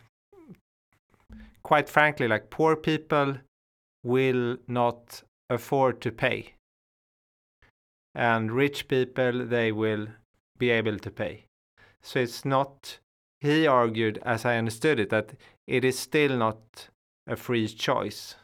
quite 1.63 1.89
frankly 1.89 2.29
like 2.29 2.51
poor 2.51 2.77
people 2.77 3.37
will 4.05 4.57
not 4.67 5.23
afford 5.51 6.01
to 6.01 6.11
pay 6.11 6.55
and 8.15 8.51
rich 8.53 8.89
people 8.89 9.47
they 9.47 9.71
will 9.71 10.07
be 10.59 10.71
able 10.71 10.99
to 10.99 11.11
pay 11.11 11.45
so 12.03 12.21
it's 12.21 12.45
not 12.45 12.99
he 13.41 13.67
argued, 13.67 14.19
as 14.25 14.45
I 14.45 14.57
understood 14.57 14.99
it, 14.99 15.11
that 15.11 15.35
it 15.67 15.85
is 15.85 15.99
still 15.99 16.37
not 16.37 16.89
a 17.27 17.37
free 17.37 17.69
choice. 17.69 18.37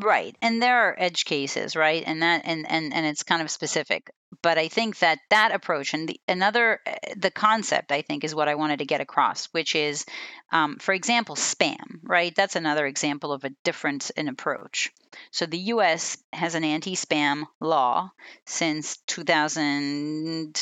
Right. 0.00 0.36
And 0.40 0.62
there 0.62 0.88
are 0.88 0.96
edge 0.96 1.24
cases, 1.24 1.74
right? 1.74 2.04
And 2.06 2.22
that 2.22 2.42
and 2.44 2.70
and 2.70 2.94
and 2.94 3.04
it's 3.04 3.24
kind 3.24 3.42
of 3.42 3.50
specific. 3.50 4.12
But 4.42 4.56
I 4.56 4.68
think 4.68 5.00
that 5.00 5.18
that 5.30 5.52
approach 5.52 5.92
and 5.92 6.08
the 6.08 6.20
another 6.28 6.80
eh, 6.86 7.14
the 7.16 7.32
concept 7.32 7.90
I 7.90 8.02
think 8.02 8.22
is 8.22 8.32
what 8.32 8.46
I 8.46 8.54
wanted 8.54 8.78
to 8.78 8.84
get 8.84 9.00
across, 9.00 9.46
which 9.46 9.74
is, 9.74 10.06
um, 10.52 10.76
for 10.76 10.94
example, 10.94 11.34
spam. 11.34 11.98
Right. 12.04 12.32
That's 12.32 12.54
another 12.54 12.86
example 12.86 13.32
of 13.32 13.42
a 13.42 13.50
difference 13.64 14.10
in 14.10 14.28
approach. 14.28 14.92
So 15.32 15.46
the 15.46 15.58
U.S. 15.74 16.16
has 16.32 16.54
an 16.54 16.62
anti-spam 16.62 17.46
law 17.60 18.12
since 18.46 18.98
2000. 19.08 20.60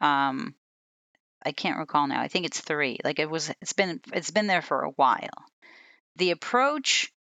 Um, 0.00 0.54
I 1.44 1.52
can't 1.52 1.78
recall 1.78 2.06
now. 2.06 2.22
I 2.22 2.28
think 2.28 2.46
it's 2.46 2.60
three. 2.60 2.98
Like 3.04 3.18
it 3.18 3.28
was, 3.28 3.52
it's 3.60 3.74
been 3.74 4.00
it's 4.14 4.30
been 4.30 4.46
there 4.46 4.62
for 4.62 4.84
a 4.84 4.90
while. 4.90 5.44
The 6.16 6.30
approach 6.30 7.12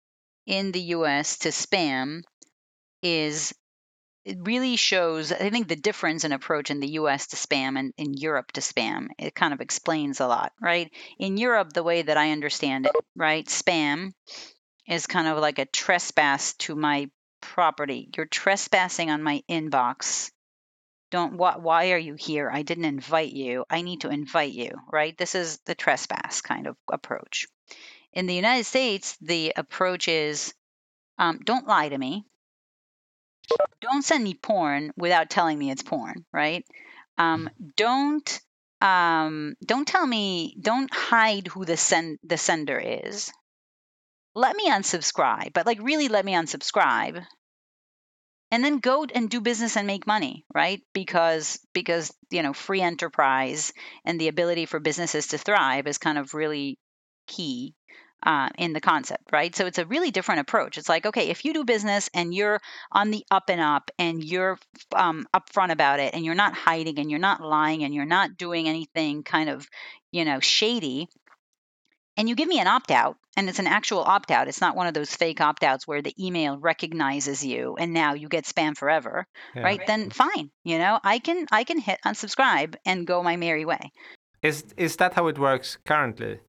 in 0.50 0.72
the 0.72 0.82
U.S. 0.98 1.38
to 1.40 1.50
spam 1.50 2.24
is 3.04 3.54
it 4.26 4.38
really 4.42 4.76
shows. 4.76 5.32
I 5.32 5.50
think 5.50 5.68
the 5.68 5.76
difference 5.76 6.24
in 6.24 6.34
approach 6.34 6.72
in 6.72 6.80
the 6.80 6.92
U.S. 7.02 7.28
to 7.28 7.36
spam 7.36 7.78
and 7.78 7.94
in 7.98 8.16
Europe 8.16 8.52
to 8.54 8.62
spam 8.62 9.10
it 9.20 9.36
kind 9.36 9.54
of 9.54 9.62
explains 9.62 10.20
a 10.20 10.28
lot, 10.28 10.52
right? 10.60 10.92
In 11.20 11.38
Europe, 11.38 11.72
the 11.72 11.84
way 11.84 12.02
that 12.02 12.18
I 12.18 12.32
understand 12.32 12.88
it, 12.88 12.92
right, 13.16 13.46
spam 13.46 14.12
is 14.88 15.06
kind 15.06 15.28
of 15.28 15.38
like 15.38 15.60
a 15.60 15.66
trespass 15.66 16.56
to 16.56 16.76
my 16.76 17.10
property. 17.42 18.10
You're 18.18 18.26
trespassing 18.26 19.12
on 19.12 19.24
my 19.24 19.44
inbox 19.50 20.32
don't 21.12 21.38
what 21.38 21.60
why 21.60 21.92
are 21.92 21.98
you 21.98 22.14
here 22.14 22.52
i 22.54 22.62
didn't 22.62 22.86
invite 22.86 23.32
you 23.32 23.66
i 23.68 23.82
need 23.82 24.02
to 24.02 24.10
invite 24.10 24.52
you 24.52 24.70
right 24.94 25.18
this 25.18 25.34
is 25.34 25.58
the 25.66 25.74
trespass 25.74 26.42
kind 26.42 26.68
of 26.68 26.76
approach 26.92 27.48
in 28.14 28.26
the 28.26 28.36
united 28.36 28.66
states 28.66 29.18
the 29.22 29.54
approach 29.56 30.08
is 30.08 30.54
um, 31.20 31.40
don't 31.44 31.68
lie 31.68 31.90
to 31.90 31.98
me. 31.98 32.26
Don't 33.82 34.04
send 34.04 34.24
me 34.24 34.34
porn 34.34 34.92
without 34.96 35.30
telling 35.30 35.60
me 35.60 35.70
it's 35.70 35.84
porn 35.84 36.26
right? 36.32 36.66
Um, 37.18 37.50
don't 37.76 38.42
um, 38.82 39.56
don't 39.66 39.88
tell 39.88 40.08
me 40.08 40.56
don't 40.62 40.94
hide 40.94 41.48
who 41.48 41.66
the 41.66 41.76
send 41.78 42.20
the 42.24 42.38
sender 42.38 42.80
is. 42.80 43.32
Let 44.34 44.56
me 44.56 44.70
unsubscribe 44.70 45.54
but 45.54 45.66
like 45.66 45.80
really 45.82 46.08
let 46.08 46.24
me 46.26 46.34
unsubscribe. 46.34 47.26
And 48.52 48.64
then 48.64 48.80
go 48.80 49.06
and 49.06 49.30
do 49.30 49.42
business 49.42 49.76
and 49.78 49.86
make 49.86 50.08
money 50.08 50.46
right? 50.54 50.82
Because 50.94 51.60
because 51.74 52.14
you 52.32 52.42
know 52.44 52.54
free 52.54 52.82
enterprise 52.82 53.74
and 54.06 54.20
the 54.20 54.30
ability 54.30 54.66
for 54.66 54.80
businesses 54.80 55.28
to 55.28 55.38
thrive 55.38 55.86
is 55.88 55.98
kind 55.98 56.18
of 56.18 56.34
really 56.34 56.80
key 57.30 57.74
uh, 58.24 58.50
in 58.58 58.74
the 58.74 58.82
concept 58.82 59.32
right? 59.32 59.56
So 59.56 59.66
it's 59.66 59.78
a 59.78 59.86
really 59.86 60.12
different 60.12 60.42
approach. 60.42 60.78
It's 60.78 60.90
like 60.90 61.06
okay 61.06 61.30
if 61.30 61.46
you 61.46 61.54
do 61.54 61.64
business 61.64 62.10
and 62.14 62.34
you're 62.34 62.60
on 62.92 63.12
the 63.12 63.26
up 63.32 63.50
and 63.50 63.62
up 63.62 63.92
and 63.98 64.24
you're 64.24 64.60
um, 64.96 65.28
upfront 65.34 65.72
about 65.72 66.00
it 66.00 66.14
and 66.14 66.26
you're 66.26 66.36
not 66.36 66.54
hiding 66.54 67.00
and 67.00 67.10
you're 67.10 67.20
not 67.20 67.42
lying 67.42 67.84
and 67.84 67.94
you're 67.94 68.06
not 68.06 68.38
doing 68.38 68.68
anything 68.68 69.24
kind 69.24 69.50
of 69.50 69.68
you 70.12 70.26
know 70.26 70.40
shady 70.40 71.08
and 72.18 72.28
you 72.28 72.36
give 72.36 72.50
me 72.50 72.60
an 72.60 72.68
opt 72.68 72.92
out 72.92 73.16
and 73.38 73.48
it's 73.48 73.60
an 73.60 73.68
actual 73.68 74.00
opt 74.00 74.32
out 74.32 74.50
it's 74.50 74.60
not 74.60 74.76
one 74.76 74.88
of 74.88 74.94
those 74.94 75.16
fake 75.16 75.40
opt 75.40 75.64
outs 75.64 75.88
where 75.88 76.02
the 76.02 76.14
email 76.20 76.58
recognizes 76.58 77.46
you 77.46 77.78
and 77.80 77.94
now 77.94 78.16
you 78.16 78.28
get 78.28 78.44
spam 78.44 78.76
forever 78.76 79.26
yeah. 79.56 79.62
right? 79.62 79.82
Then 79.88 80.10
fine 80.10 80.52
you 80.66 80.78
know? 80.78 81.00
I 81.04 81.20
can 81.20 81.46
i 81.52 81.64
can 81.64 81.80
hit 81.80 82.00
unsubscribe 82.06 82.76
and 82.86 83.08
go 83.08 83.24
my 83.24 83.38
merry 83.38 83.64
way. 83.64 83.92
Is 84.42 84.66
is 84.76 84.98
that 84.98 85.14
how 85.14 85.28
it 85.28 85.40
works 85.40 85.78
currently 85.86 86.40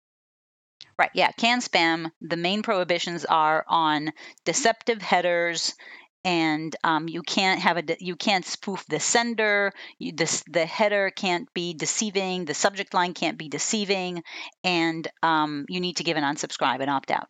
right 1.01 1.11
yeah 1.15 1.33
CAN-SPAM. 1.33 2.09
The 2.21 2.37
main 2.37 2.63
prohibitions 2.63 3.25
are 3.25 3.65
on 3.67 4.13
deceptive 4.45 5.03
headers 5.03 5.75
and 6.23 6.77
um, 6.85 7.09
you 7.09 7.23
can't 7.23 7.61
have 7.61 7.79
a 7.79 7.85
you 7.99 8.15
can't 8.15 8.45
spoof 8.45 8.85
the 8.87 9.01
sender. 9.01 9.73
You, 9.99 10.13
this, 10.13 10.45
the 10.47 10.67
header 10.67 11.11
can't 11.11 11.53
be 11.55 11.73
deceiving. 11.73 12.45
The 12.45 12.53
subject 12.53 12.93
line 12.93 13.15
can't 13.15 13.39
be 13.39 13.49
deceiving. 13.49 14.23
And 14.63 15.09
um, 15.23 15.65
you 15.71 15.81
need 15.81 15.97
to 15.97 16.05
give 16.05 16.19
an 16.19 16.25
unsubscribe 16.25 16.81
and 16.81 16.91
opt 16.91 17.11
out 17.11 17.29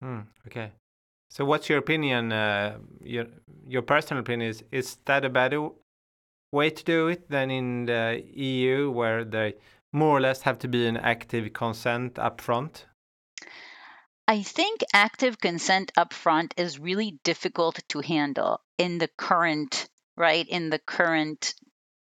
hmm, 0.00 0.20
okay. 0.46 0.72
So 1.28 1.44
what's 1.44 1.68
your 1.68 1.78
opinion 1.78 2.32
uh, 2.32 2.78
your 3.02 3.26
your 3.66 3.82
personal 3.82 4.20
opinion 4.20 4.50
is 4.50 4.64
is 4.70 4.98
that 5.06 5.24
a 5.24 5.28
better 5.28 5.68
way 6.52 6.70
to 6.70 6.84
do 6.84 7.08
it 7.08 7.28
than 7.28 7.50
in 7.50 7.86
the 7.86 8.22
eu 8.34 8.90
where 8.90 9.24
they 9.24 9.54
more 9.92 10.16
or 10.16 10.20
less 10.20 10.42
have 10.42 10.58
to 10.60 10.68
be 10.68 10.86
an 10.86 10.96
active 10.96 11.52
consent 11.52 12.18
up 12.18 12.40
front 12.40 12.86
I 14.28 14.42
think 14.42 14.80
active 14.92 15.38
consent 15.38 15.92
upfront 15.96 16.52
is 16.56 16.80
really 16.80 17.18
difficult 17.22 17.80
to 17.90 18.00
handle 18.00 18.60
in 18.76 18.98
the 18.98 19.08
current, 19.16 19.88
right? 20.16 20.46
In 20.48 20.68
the 20.68 20.80
current, 20.80 21.54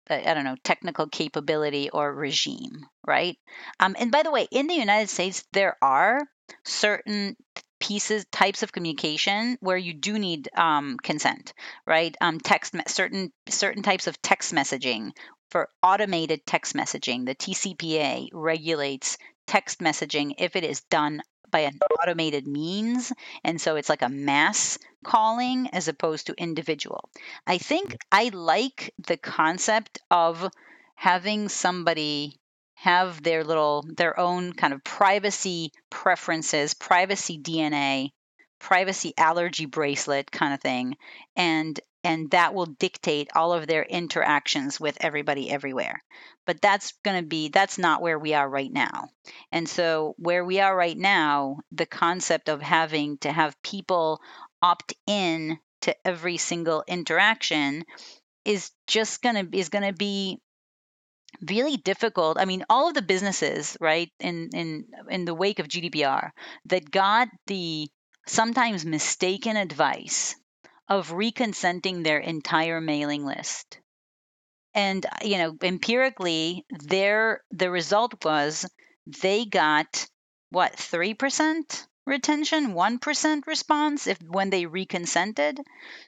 I 0.09 0.33
don't 0.33 0.43
know, 0.43 0.57
technical 0.63 1.07
capability 1.07 1.91
or 1.91 2.11
regime, 2.11 2.88
right? 3.05 3.38
Um, 3.79 3.95
and 3.99 4.11
by 4.11 4.23
the 4.23 4.31
way, 4.31 4.47
in 4.49 4.65
the 4.65 4.73
United 4.73 5.09
States, 5.09 5.43
there 5.53 5.77
are 5.83 6.21
certain 6.63 7.35
pieces 7.79 8.25
types 8.31 8.63
of 8.63 8.71
communication 8.71 9.57
where 9.59 9.77
you 9.77 9.93
do 9.93 10.17
need 10.17 10.49
um, 10.55 10.97
consent 10.97 11.53
right 11.85 12.15
um, 12.21 12.39
text 12.39 12.73
certain 12.88 13.31
certain 13.49 13.83
types 13.83 14.07
of 14.07 14.19
text 14.21 14.53
messaging 14.53 15.11
for 15.51 15.69
automated 15.83 16.45
text 16.45 16.73
messaging 16.73 17.25
the 17.25 17.35
tcpa 17.35 18.29
regulates 18.31 19.17
text 19.45 19.79
messaging 19.79 20.33
if 20.38 20.55
it 20.55 20.63
is 20.63 20.81
done 20.89 21.21
by 21.56 21.62
an 21.62 21.80
automated 22.02 22.46
means. 22.46 23.13
And 23.46 23.62
so 23.62 23.78
it's 23.78 23.88
like 23.88 24.02
a 24.02 24.10
mass 24.10 24.78
calling 25.06 25.70
as 25.72 25.88
opposed 25.88 26.28
to 26.28 26.36
individual. 26.38 27.10
I 27.48 27.60
think 27.60 27.96
I 28.12 28.30
like 28.34 28.94
the 29.08 29.15
concept 29.15 30.00
of 30.12 30.52
having 30.96 31.48
somebody 31.48 32.36
have 32.74 33.24
their 33.24 33.46
little 33.46 33.86
their 33.88 34.20
own 34.20 34.52
kind 34.52 34.74
of 34.74 34.84
privacy 34.84 35.72
preferences, 35.89 36.74
privacy 36.74 37.39
DNA, 37.39 38.10
privacy 38.60 39.13
allergy 39.18 39.65
bracelet 39.65 40.30
kind 40.30 40.54
of 40.54 40.60
thing, 40.60 40.98
and 41.38 41.80
and 42.06 42.30
that 42.30 42.54
will 42.54 42.68
dictate 42.68 43.30
all 43.36 43.52
of 43.52 43.65
their 43.65 43.84
interactions 43.84 44.80
with 44.80 44.96
everybody 45.02 45.50
everywhere. 45.50 46.04
But 46.46 46.62
that's 46.62 46.94
going 47.04 47.22
to 47.22 47.28
be 47.28 47.50
that's 47.50 47.80
not 47.80 48.02
where 48.02 48.20
we 48.20 48.36
are 48.36 48.48
right 48.48 48.72
now. 48.72 49.10
And 49.52 49.68
so 49.68 50.13
where 50.20 50.46
we 50.46 50.60
are 50.60 50.76
right 50.76 50.98
now, 50.98 51.58
the 51.72 51.88
concept 51.88 52.48
of 52.48 52.62
having 52.62 53.18
to 53.20 53.32
have 53.32 53.62
people 53.63 54.22
opt 54.62 54.94
in 55.08 55.58
to 55.82 55.96
every 56.08 56.38
single 56.38 56.84
interaction 56.88 57.84
is 58.46 58.70
just 58.86 59.24
going 59.24 59.36
to 59.36 59.58
is 59.58 59.70
going 59.70 59.86
to 59.86 59.94
be 59.94 60.39
really 61.50 61.78
difficult. 61.78 62.38
I 62.39 62.46
mean, 62.46 62.65
all 62.70 62.88
of 62.88 62.94
the 62.94 63.02
businesses, 63.02 63.78
right, 63.82 64.12
in 64.20 64.50
in 64.54 64.86
in 65.10 65.26
the 65.26 65.34
wake 65.34 65.58
of 65.58 65.68
GDPR 65.68 66.30
that 66.68 66.91
got 66.91 67.30
the 67.48 67.88
sometimes 68.28 68.86
mistaken 68.86 69.58
advice 69.58 70.36
of 70.88 71.10
reconsenting 71.12 72.04
their 72.04 72.19
entire 72.19 72.82
mailing 72.82 73.26
list. 73.26 73.80
And 74.74 75.06
uh, 75.06 75.10
you 75.24 75.38
know, 75.38 75.58
empirically, 75.62 76.65
their 76.69 77.41
the 77.52 77.71
result 77.71 78.24
was 78.26 78.65
they 79.21 79.45
got 79.45 80.08
what 80.50 80.76
3% 80.76 81.88
retention 82.06 82.74
1% 82.74 83.48
response 83.48 84.06
if 84.08 84.21
when 84.21 84.52
they 84.52 84.67
reconsented 84.67 85.60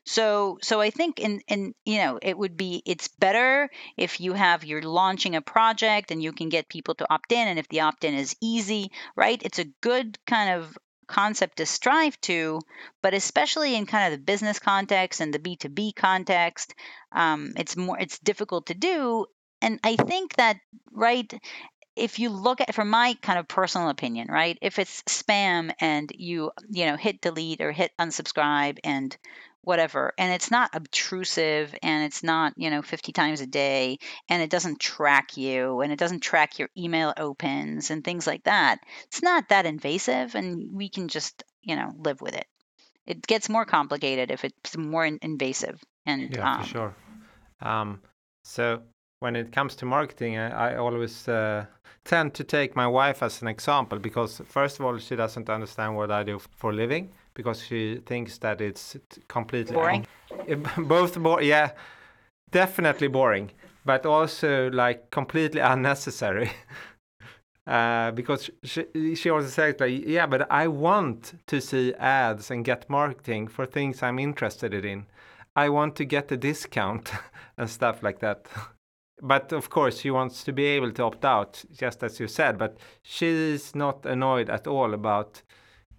so 0.05 0.59
so 0.61 0.79
i 0.79 0.91
think 0.91 1.19
in 1.19 1.41
in 1.47 1.73
you 1.85 1.97
know 1.97 2.19
it 2.21 2.37
would 2.37 2.55
be 2.55 2.83
it's 2.85 3.07
better 3.19 3.67
if 3.97 4.21
you 4.21 4.33
have 4.33 4.63
you're 4.63 4.81
launching 4.83 5.35
a 5.35 5.41
project 5.41 6.11
and 6.11 6.21
you 6.21 6.31
can 6.31 6.49
get 6.49 6.69
people 6.69 6.93
to 6.93 7.11
opt 7.11 7.31
in 7.31 7.47
and 7.47 7.57
if 7.57 7.67
the 7.69 7.79
opt 7.81 8.03
in 8.03 8.13
is 8.13 8.35
easy 8.41 8.91
right 9.15 9.41
it's 9.43 9.57
a 9.59 9.71
good 9.81 10.17
kind 10.27 10.51
of 10.51 10.77
concept 11.07 11.57
to 11.57 11.65
strive 11.65 12.19
to 12.21 12.59
but 13.01 13.13
especially 13.13 13.75
in 13.75 13.85
kind 13.85 14.13
of 14.13 14.19
the 14.19 14.23
business 14.23 14.59
context 14.59 15.21
and 15.21 15.33
the 15.33 15.39
b2b 15.39 15.95
context 15.95 16.75
um, 17.11 17.53
it's 17.55 17.77
more 17.77 17.97
it's 17.99 18.19
difficult 18.19 18.67
to 18.67 18.73
do. 18.73 19.25
And 19.61 19.79
i 19.83 19.95
think 19.95 20.35
that 20.35 20.57
right 20.91 21.31
if 21.95 22.19
you 22.19 22.29
look 22.29 22.61
at 22.61 22.75
from 22.75 22.89
my 22.89 23.17
kind 23.21 23.39
of 23.39 23.47
personal 23.47 23.89
opinion 23.89 24.27
right 24.29 24.57
if 24.61 24.77
it's 24.79 25.01
spam 25.03 25.71
and 25.79 26.11
you 26.15 26.51
you 26.69 26.85
know 26.85 26.95
hit 26.95 27.21
delete 27.21 27.61
or 27.61 27.71
hit 27.71 27.91
unsubscribe 27.99 28.77
and 28.83 29.17
whatever 29.67 30.13
and 30.17 30.33
it's 30.33 30.49
not 30.49 30.69
obtrusive 30.73 31.75
and 31.83 32.05
it's 32.05 32.23
not 32.23 32.53
you 32.55 32.69
know 32.69 32.81
50 32.81 33.11
times 33.11 33.41
a 33.41 33.47
day 33.47 33.97
and 34.29 34.41
it 34.41 34.49
doesn't 34.49 34.79
track 34.79 35.35
you 35.35 35.81
and 35.81 35.91
it 35.91 35.99
doesn't 35.99 36.21
track 36.21 36.57
your 36.57 36.69
email 36.77 37.13
opens 37.17 37.91
and 37.91 38.03
things 38.03 38.25
like 38.25 38.43
that 38.45 38.79
it's 39.07 39.21
not 39.21 39.49
that 39.49 39.65
invasive 39.65 40.35
and 40.35 40.69
we 40.71 40.89
can 40.89 41.09
just 41.09 41.43
you 41.61 41.75
know 41.75 41.91
live 41.97 42.21
with 42.21 42.35
it 42.35 42.47
it 43.05 43.25
gets 43.25 43.49
more 43.49 43.65
complicated 43.65 44.31
if 44.31 44.43
it's 44.43 44.77
more 44.77 45.05
in- 45.05 45.19
invasive 45.21 45.81
and 46.05 46.35
Yeah, 46.35 46.53
um, 46.53 46.61
for 46.61 46.67
sure. 46.67 46.95
Um, 47.61 48.01
so 48.43 48.81
when 49.19 49.35
it 49.35 49.51
comes 49.51 49.75
to 49.75 49.85
marketing, 49.85 50.37
I, 50.37 50.73
I 50.73 50.75
always 50.77 51.27
uh, 51.27 51.65
tend 52.03 52.33
to 52.35 52.43
take 52.43 52.75
my 52.75 52.87
wife 52.87 53.23
as 53.23 53.41
an 53.41 53.47
example 53.47 53.99
because 53.99 54.41
first 54.45 54.79
of 54.79 54.85
all, 54.85 54.97
she 54.99 55.15
doesn't 55.15 55.49
understand 55.49 55.95
what 55.95 56.11
I 56.11 56.23
do 56.23 56.39
for 56.39 56.71
a 56.71 56.73
living 56.73 57.11
because 57.37 57.61
she 57.61 58.01
thinks 58.05 58.37
that 58.39 58.59
it's 58.59 58.97
completely 59.29 59.73
Boring? 59.73 60.05
both 60.77 61.17
bo- 61.17 61.39
yeah, 61.39 61.71
definitely 62.51 63.07
boring, 63.07 63.51
but 63.85 64.05
also 64.05 64.69
like 64.71 65.09
completely 65.11 65.61
unnecessary. 65.61 66.51
Uh, 67.65 68.11
because 68.11 68.49
she, 68.63 68.85
she 69.13 69.29
also 69.29 69.49
says 69.49 69.75
like 69.77 70.01
yeah 70.05 70.25
but 70.25 70.49
i 70.49 70.65
want 70.65 71.33
to 71.45 71.59
see 71.59 71.93
ads 71.95 72.49
and 72.49 72.63
get 72.63 72.89
marketing 72.89 73.45
for 73.45 73.65
things 73.65 74.01
i'm 74.01 74.17
interested 74.19 74.73
in 74.85 75.05
I 75.57 75.69
want 75.69 75.95
to 75.95 76.05
get 76.05 76.31
a 76.31 76.37
discount 76.37 77.11
and 77.57 77.67
stuff 77.67 78.03
like 78.03 78.19
that. 78.19 78.45
But 79.23 79.51
of 79.51 79.71
course, 79.71 79.99
she 79.99 80.11
wants 80.11 80.43
to 80.43 80.53
be 80.53 80.65
able 80.65 80.91
to 80.91 81.03
opt 81.03 81.25
out, 81.25 81.65
just 81.75 82.03
as 82.03 82.19
you 82.19 82.27
said. 82.27 82.59
But 82.59 82.77
she's 83.01 83.73
not 83.73 84.05
annoyed 84.05 84.51
at 84.51 84.67
all 84.67 84.93
about 84.93 85.41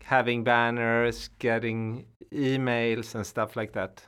having 0.09 0.43
banners, 0.43 1.29
getting 1.39 2.07
emails, 2.33 3.15
and 3.15 3.27
stuff 3.27 3.57
like 3.57 3.75
that. 3.75 4.03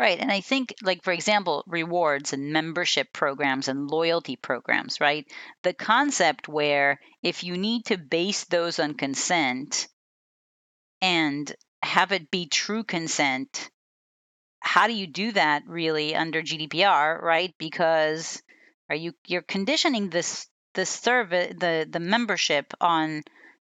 Right. 0.00 0.18
And 0.18 0.32
I 0.32 0.40
think, 0.40 0.74
like, 0.82 1.04
for 1.04 1.12
example, 1.12 1.62
rewards 1.68 2.32
and 2.32 2.52
membership 2.52 3.12
programs 3.12 3.68
and 3.68 3.88
loyalty 3.88 4.34
programs, 4.34 5.00
right? 5.00 5.24
The 5.62 5.74
concept 5.74 6.48
where 6.48 6.98
if 7.22 7.44
you 7.44 7.56
need 7.56 7.84
to 7.86 7.96
base 7.96 8.44
those 8.46 8.80
on 8.80 8.94
consent 8.94 9.86
and 11.00 11.54
have 11.84 12.10
it 12.10 12.28
be 12.30 12.48
true 12.48 12.82
consent, 12.82 13.70
how 14.58 14.88
do 14.88 14.92
you 14.92 15.06
do 15.06 15.30
that 15.32 15.62
really 15.68 16.16
under 16.16 16.42
GDPR, 16.42 17.22
right? 17.22 17.54
Because 17.58 18.42
are 18.90 18.96
you 18.96 19.12
you're 19.26 19.42
conditioning 19.42 20.10
this 20.10 20.48
the 20.74 20.84
service 20.84 21.54
the 21.58 21.86
the 21.88 22.00
membership 22.00 22.74
on 22.80 23.22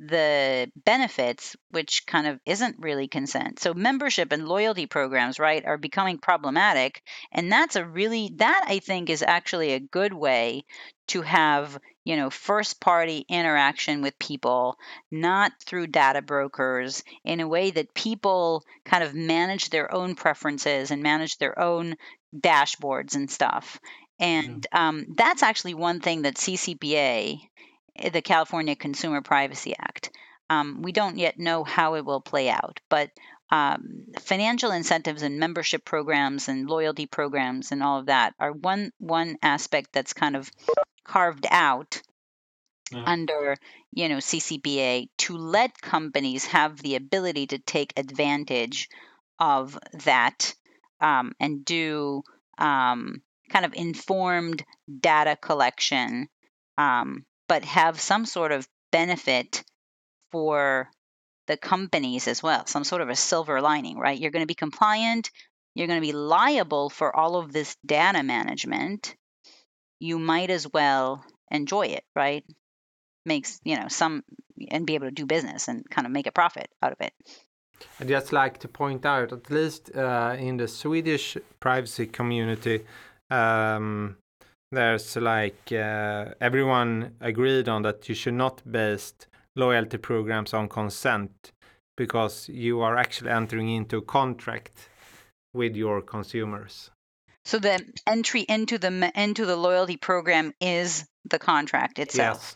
the 0.08 0.72
benefits 0.86 1.56
which 1.72 2.06
kind 2.06 2.28
of 2.28 2.40
isn't 2.46 2.76
really 2.80 3.08
consent. 3.08 3.60
So 3.60 3.74
membership 3.74 4.32
and 4.32 4.48
loyalty 4.48 4.86
programs 4.86 5.40
right 5.40 5.66
are 5.66 5.78
becoming 5.78 6.18
problematic 6.18 7.02
and 7.32 7.52
that's 7.52 7.76
a 7.76 7.86
really 7.86 8.32
that 8.38 8.66
i 8.68 8.80
think 8.80 9.10
is 9.10 9.24
actually 9.24 9.74
a 9.74 9.80
good 9.80 10.14
way 10.14 10.64
to 11.08 11.22
have 11.22 11.78
you 12.04 12.16
know 12.16 12.30
first 12.30 12.80
party 12.80 13.26
interaction 13.30 14.02
with 14.02 14.18
people 14.20 14.78
not 15.12 15.52
through 15.66 15.88
data 15.88 16.22
brokers 16.22 17.04
in 17.24 17.40
a 17.40 17.48
way 17.48 17.72
that 17.72 17.94
people 17.94 18.64
kind 18.86 19.04
of 19.04 19.14
manage 19.14 19.70
their 19.70 19.94
own 19.94 20.16
preferences 20.16 20.92
and 20.92 21.04
manage 21.04 21.38
their 21.38 21.60
own 21.60 21.96
dashboards 22.36 23.16
and 23.16 23.30
stuff. 23.30 23.80
And 24.20 24.66
um, 24.72 25.06
that's 25.16 25.44
actually 25.44 25.74
one 25.74 26.00
thing 26.00 26.22
that 26.22 26.36
ccpa 26.36 27.40
the 28.12 28.22
California 28.22 28.76
Consumer 28.76 29.22
Privacy 29.22 29.76
Act. 29.80 30.10
Um, 30.50 30.82
we 30.82 30.92
don't 30.92 31.18
yet 31.18 31.40
know 31.40 31.64
how 31.64 31.96
it 31.96 32.06
will 32.06 32.22
play 32.22 32.50
out, 32.50 32.80
but 32.90 33.12
um, 33.50 34.06
financial 34.20 34.72
incentives 34.72 35.22
and 35.22 35.40
membership 35.40 35.86
programs 35.86 36.48
and 36.50 36.68
loyalty 36.70 37.06
programs 37.06 37.72
and 37.72 37.84
all 37.84 38.00
of 38.00 38.08
that 38.08 38.34
are 38.40 38.52
one 38.52 38.92
one 39.00 39.38
aspect 39.42 39.90
that's 39.94 40.14
kind 40.14 40.36
of 40.36 40.50
carved 41.04 41.46
out 41.50 42.02
Yeah. 42.92 43.04
under 43.06 43.56
you 43.92 44.10
know 44.10 44.18
CCPA 44.18 45.10
to 45.20 45.38
let 45.38 45.80
companies 45.82 46.46
have 46.48 46.78
the 46.82 46.96
ability 46.96 47.48
to 47.48 47.60
take 47.60 47.94
advantage 47.98 48.90
of 49.40 49.78
that 50.06 50.54
um, 51.00 51.34
and 51.40 51.64
do 51.66 52.24
um, 52.58 53.22
kind 53.50 53.66
of 53.66 53.74
informed 53.74 54.64
data 55.00 55.36
collection 55.36 56.28
um, 56.78 57.26
but 57.54 57.66
have 57.66 58.02
some 58.02 58.26
sort 58.26 58.52
of 58.52 58.68
benefit 58.92 59.64
for 60.32 60.90
the 61.46 61.56
companies 61.56 62.28
as 62.28 62.42
well, 62.42 62.66
some 62.66 62.84
sort 62.84 63.04
of 63.04 63.10
a 63.10 63.16
silver 63.16 63.62
lining, 63.62 63.96
right? 63.96 64.20
You're 64.20 64.32
going 64.32 64.42
to 64.42 64.56
be 64.56 64.66
compliant, 64.66 65.30
you're 65.76 65.86
going 65.86 66.02
to 66.02 66.08
be 66.08 66.14
liable 66.14 66.90
for 66.90 67.16
all 67.16 67.36
of 67.36 67.54
this 67.54 67.78
data 67.86 68.24
management. 68.24 69.16
You 70.00 70.18
might 70.18 70.50
as 70.50 70.68
well 70.74 71.24
enjoy 71.52 71.86
it, 71.98 72.04
right? 72.16 72.44
Makes, 73.24 73.60
you 73.64 73.78
know, 73.80 73.88
some 73.88 74.24
and 74.72 74.88
be 74.88 74.96
able 74.96 75.10
to 75.10 75.22
do 75.22 75.28
business 75.28 75.68
and 75.68 75.88
kind 75.88 76.08
of 76.08 76.12
make 76.12 76.26
a 76.26 76.32
profit 76.32 76.70
out 76.82 76.94
of 76.94 77.02
it. 77.02 77.14
I'd 78.00 78.08
just 78.08 78.34
like 78.34 78.58
to 78.62 78.68
point 78.68 79.06
out, 79.06 79.32
at 79.32 79.52
least 79.52 79.96
uh, 79.96 80.36
in 80.40 80.58
the 80.58 80.68
Swedish 80.68 81.38
privacy 81.60 82.08
community, 82.08 82.86
um, 83.30 84.18
there's 84.74 85.16
like 85.16 85.72
uh, 85.72 86.34
everyone 86.42 87.16
agreed 87.22 87.70
on 87.70 87.84
that 87.84 88.10
you 88.10 88.16
should 88.16 88.34
not 88.34 88.62
base 88.70 89.14
loyalty 89.56 89.98
programs 89.98 90.54
on 90.54 90.68
consent 90.68 91.52
because 91.96 92.50
you 92.50 92.82
are 92.82 92.98
actually 92.98 93.30
entering 93.30 93.70
into 93.70 93.98
a 93.98 94.02
contract 94.02 94.90
with 95.54 95.76
your 95.76 96.02
consumers. 96.02 96.90
So 97.46 97.60
the 97.60 97.86
entry 98.08 98.42
into 98.42 98.78
the 98.78 99.12
into 99.16 99.46
the 99.46 99.56
loyalty 99.56 99.98
program 99.98 100.54
is 100.60 101.06
the 101.30 101.40
contract 101.40 102.00
itself. 102.00 102.56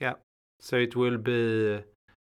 Yeah. 0.00 0.14
So 0.60 0.76
it 0.76 0.96
will 0.96 1.18
be 1.18 1.82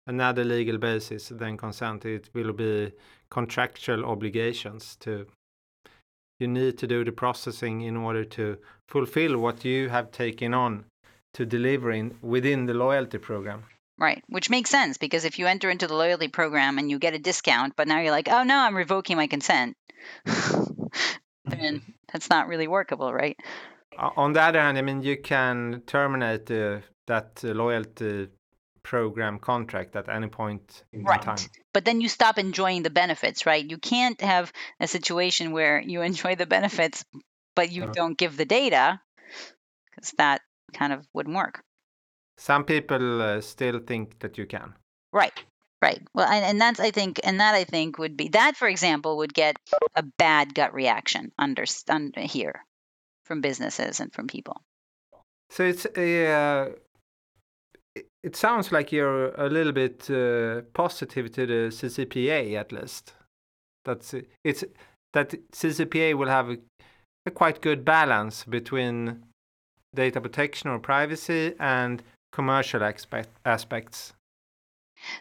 another 0.06 0.44
legal 0.44 0.78
basis 0.78 1.28
than 1.28 1.56
consent. 1.56 2.04
It 2.04 2.28
will 2.34 2.52
be 2.52 2.92
contractual 3.30 4.04
obligations 4.04 4.96
to 5.00 5.26
you 6.42 6.48
need 6.48 6.76
to 6.78 6.86
do 6.86 7.04
the 7.04 7.12
processing 7.12 7.82
in 7.82 7.96
order 7.96 8.24
to 8.24 8.58
fulfill 8.92 9.38
what 9.38 9.64
you 9.64 9.88
have 9.88 10.12
taken 10.12 10.52
on 10.52 10.84
to 11.32 11.46
deliver 11.46 11.90
in 11.90 12.14
within 12.20 12.66
the 12.66 12.74
loyalty 12.74 13.18
program. 13.18 13.64
Right, 13.98 14.22
which 14.28 14.50
makes 14.50 14.70
sense 14.70 14.98
because 14.98 15.24
if 15.24 15.38
you 15.38 15.46
enter 15.46 15.70
into 15.70 15.86
the 15.86 15.94
loyalty 15.94 16.28
program 16.28 16.78
and 16.78 16.90
you 16.90 16.98
get 16.98 17.14
a 17.14 17.18
discount, 17.18 17.74
but 17.76 17.88
now 17.88 18.00
you're 18.00 18.18
like, 18.18 18.28
oh 18.28 18.42
no, 18.42 18.58
I'm 18.58 18.76
revoking 18.76 19.16
my 19.16 19.28
consent, 19.28 19.76
then 21.44 21.82
that's 22.10 22.28
not 22.28 22.48
really 22.48 22.68
workable, 22.68 23.12
right? 23.12 23.38
On 23.98 24.32
the 24.32 24.42
other 24.42 24.60
hand, 24.60 24.76
I 24.78 24.82
mean, 24.82 25.02
you 25.02 25.16
can 25.16 25.82
terminate 25.86 26.50
uh, 26.50 26.80
that 27.06 27.42
loyalty 27.42 28.28
program 28.82 29.38
contract 29.38 29.96
at 29.96 30.08
any 30.08 30.28
point 30.28 30.84
in 30.92 31.04
right. 31.04 31.22
time. 31.22 31.38
But 31.72 31.84
then 31.84 32.00
you 32.00 32.08
stop 32.08 32.38
enjoying 32.38 32.82
the 32.82 32.90
benefits, 32.90 33.46
right? 33.46 33.64
You 33.64 33.78
can't 33.78 34.20
have 34.20 34.52
a 34.80 34.88
situation 34.88 35.52
where 35.52 35.80
you 35.80 36.02
enjoy 36.10 36.34
the 36.36 36.46
benefits, 36.46 37.04
but 37.54 37.70
you 37.72 37.88
don't 37.92 38.18
give 38.18 38.36
the 38.36 38.44
data, 38.44 39.00
because 39.90 40.12
that 40.18 40.40
kind 40.72 40.92
of 40.92 41.06
wouldn't 41.12 41.36
work. 41.36 41.62
Some 42.38 42.64
people 42.64 43.22
uh, 43.22 43.40
still 43.40 43.78
think 43.78 44.18
that 44.20 44.38
you 44.38 44.46
can. 44.46 44.74
Right. 45.12 45.44
Right. 45.82 46.00
Well, 46.14 46.28
and, 46.28 46.44
and 46.44 46.60
that's 46.60 46.78
I 46.78 46.92
think, 46.92 47.20
and 47.24 47.40
that 47.40 47.54
I 47.54 47.64
think 47.64 47.98
would 47.98 48.16
be 48.16 48.28
that, 48.28 48.56
for 48.56 48.68
example, 48.68 49.16
would 49.16 49.34
get 49.34 49.56
a 49.96 50.04
bad 50.16 50.54
gut 50.54 50.72
reaction 50.72 51.32
under, 51.38 51.64
under 51.88 52.20
here 52.20 52.64
from 53.24 53.40
businesses 53.40 53.98
and 53.98 54.12
from 54.12 54.28
people. 54.28 54.62
So 55.50 55.64
it's 55.64 55.86
a. 55.96 56.26
Uh, 56.26 56.68
it 58.22 58.36
sounds 58.36 58.70
like 58.72 58.92
you're 58.92 59.32
a 59.34 59.48
little 59.48 59.72
bit 59.72 60.08
uh, 60.08 60.62
positive 60.72 61.32
to 61.32 61.46
the 61.46 61.70
CCPA 61.70 62.54
at 62.54 62.72
least. 62.72 63.14
That's 63.84 64.14
it's 64.44 64.64
that 65.12 65.34
CCPA 65.52 66.14
will 66.14 66.28
have 66.28 66.56
a, 67.26 67.30
quite 67.30 67.60
good 67.60 67.84
balance 67.84 68.44
between 68.44 69.24
data 69.94 70.20
protection 70.20 70.70
or 70.70 70.78
privacy 70.78 71.54
and 71.58 72.02
commercial 72.32 72.82
aspect, 72.82 73.30
aspects. 73.44 74.12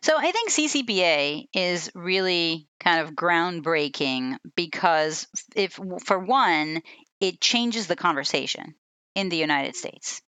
So 0.02 0.16
I 0.18 0.32
think 0.32 0.52
CCPA 0.52 1.46
is 1.54 1.92
really 1.96 2.68
kind 2.80 3.02
of 3.02 3.16
groundbreaking 3.16 4.38
because 4.56 5.28
if 5.56 5.80
for 6.04 6.20
one, 6.20 6.82
it 7.20 7.42
changes 7.42 7.88
the 7.88 7.96
conversation 7.96 8.76
in 9.16 9.30
the 9.30 9.38
United 9.38 9.76
States. 9.76 10.22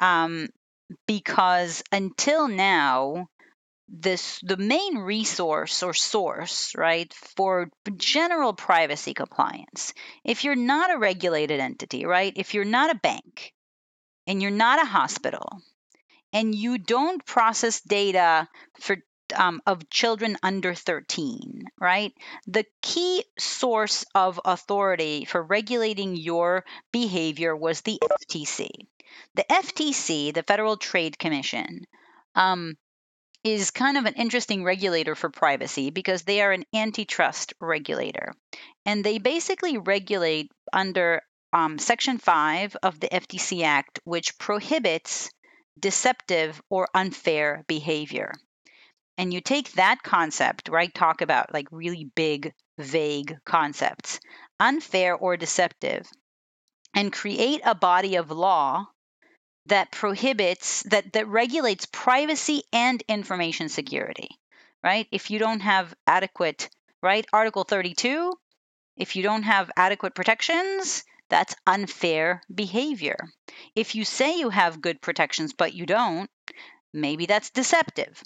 Um, 0.00 0.48
because 1.06 1.82
until 1.92 2.48
now, 2.48 3.28
this 3.88 4.40
the 4.42 4.56
main 4.56 4.98
resource 4.98 5.82
or 5.82 5.94
source, 5.94 6.74
right, 6.76 7.12
for 7.12 7.70
general 7.96 8.52
privacy 8.52 9.14
compliance. 9.14 9.94
If 10.24 10.44
you're 10.44 10.56
not 10.56 10.94
a 10.94 10.98
regulated 10.98 11.60
entity, 11.60 12.04
right, 12.04 12.32
if 12.36 12.54
you're 12.54 12.64
not 12.64 12.94
a 12.94 12.98
bank 12.98 13.52
and 14.26 14.42
you're 14.42 14.50
not 14.50 14.82
a 14.82 14.86
hospital 14.86 15.62
and 16.32 16.54
you 16.54 16.78
don't 16.78 17.24
process 17.24 17.80
data 17.80 18.48
for 18.80 18.98
um, 19.36 19.60
of 19.66 19.90
children 19.90 20.36
under 20.42 20.74
13, 20.74 21.64
right? 21.80 22.12
The 22.46 22.64
key 22.82 23.24
source 23.38 24.04
of 24.14 24.40
authority 24.44 25.24
for 25.24 25.42
regulating 25.42 26.16
your 26.16 26.64
behavior 26.92 27.54
was 27.54 27.82
the 27.82 27.98
FTC. 28.02 28.68
The 29.34 29.44
FTC, 29.50 30.32
the 30.32 30.42
Federal 30.42 30.76
Trade 30.76 31.18
Commission, 31.18 31.84
um, 32.34 32.76
is 33.44 33.70
kind 33.70 33.96
of 33.96 34.04
an 34.04 34.14
interesting 34.14 34.64
regulator 34.64 35.14
for 35.14 35.30
privacy 35.30 35.90
because 35.90 36.22
they 36.22 36.42
are 36.42 36.52
an 36.52 36.64
antitrust 36.74 37.54
regulator. 37.60 38.32
And 38.84 39.04
they 39.04 39.18
basically 39.18 39.78
regulate 39.78 40.50
under 40.72 41.22
um, 41.52 41.78
Section 41.78 42.18
5 42.18 42.76
of 42.82 43.00
the 43.00 43.08
FTC 43.08 43.62
Act, 43.62 44.00
which 44.04 44.38
prohibits 44.38 45.30
deceptive 45.78 46.60
or 46.68 46.88
unfair 46.94 47.64
behavior. 47.68 48.32
And 49.16 49.32
you 49.32 49.40
take 49.40 49.72
that 49.72 50.02
concept, 50.02 50.68
right? 50.68 50.92
Talk 50.92 51.22
about 51.22 51.52
like 51.52 51.66
really 51.70 52.04
big, 52.14 52.52
vague 52.78 53.36
concepts, 53.44 54.20
unfair 54.60 55.16
or 55.16 55.36
deceptive, 55.36 56.06
and 56.94 57.12
create 57.12 57.60
a 57.64 57.74
body 57.74 58.16
of 58.16 58.30
law 58.30 58.86
that 59.68 59.92
prohibits, 59.92 60.82
that, 60.84 61.12
that 61.12 61.28
regulates 61.28 61.86
privacy 61.86 62.62
and 62.72 63.02
information 63.08 63.68
security, 63.68 64.28
right? 64.82 65.06
If 65.12 65.30
you 65.30 65.38
don't 65.38 65.60
have 65.60 65.94
adequate, 66.06 66.68
right? 67.02 67.26
Article 67.32 67.64
32, 67.64 68.32
if 68.96 69.16
you 69.16 69.22
don't 69.22 69.44
have 69.44 69.70
adequate 69.76 70.14
protections, 70.14 71.04
that's 71.30 71.54
unfair 71.66 72.42
behavior. 72.52 73.16
If 73.74 73.94
you 73.94 74.04
say 74.04 74.38
you 74.38 74.50
have 74.50 74.80
good 74.80 75.00
protections 75.00 75.52
but 75.52 75.74
you 75.74 75.86
don't, 75.86 76.30
maybe 76.92 77.26
that's 77.26 77.50
deceptive. 77.50 78.22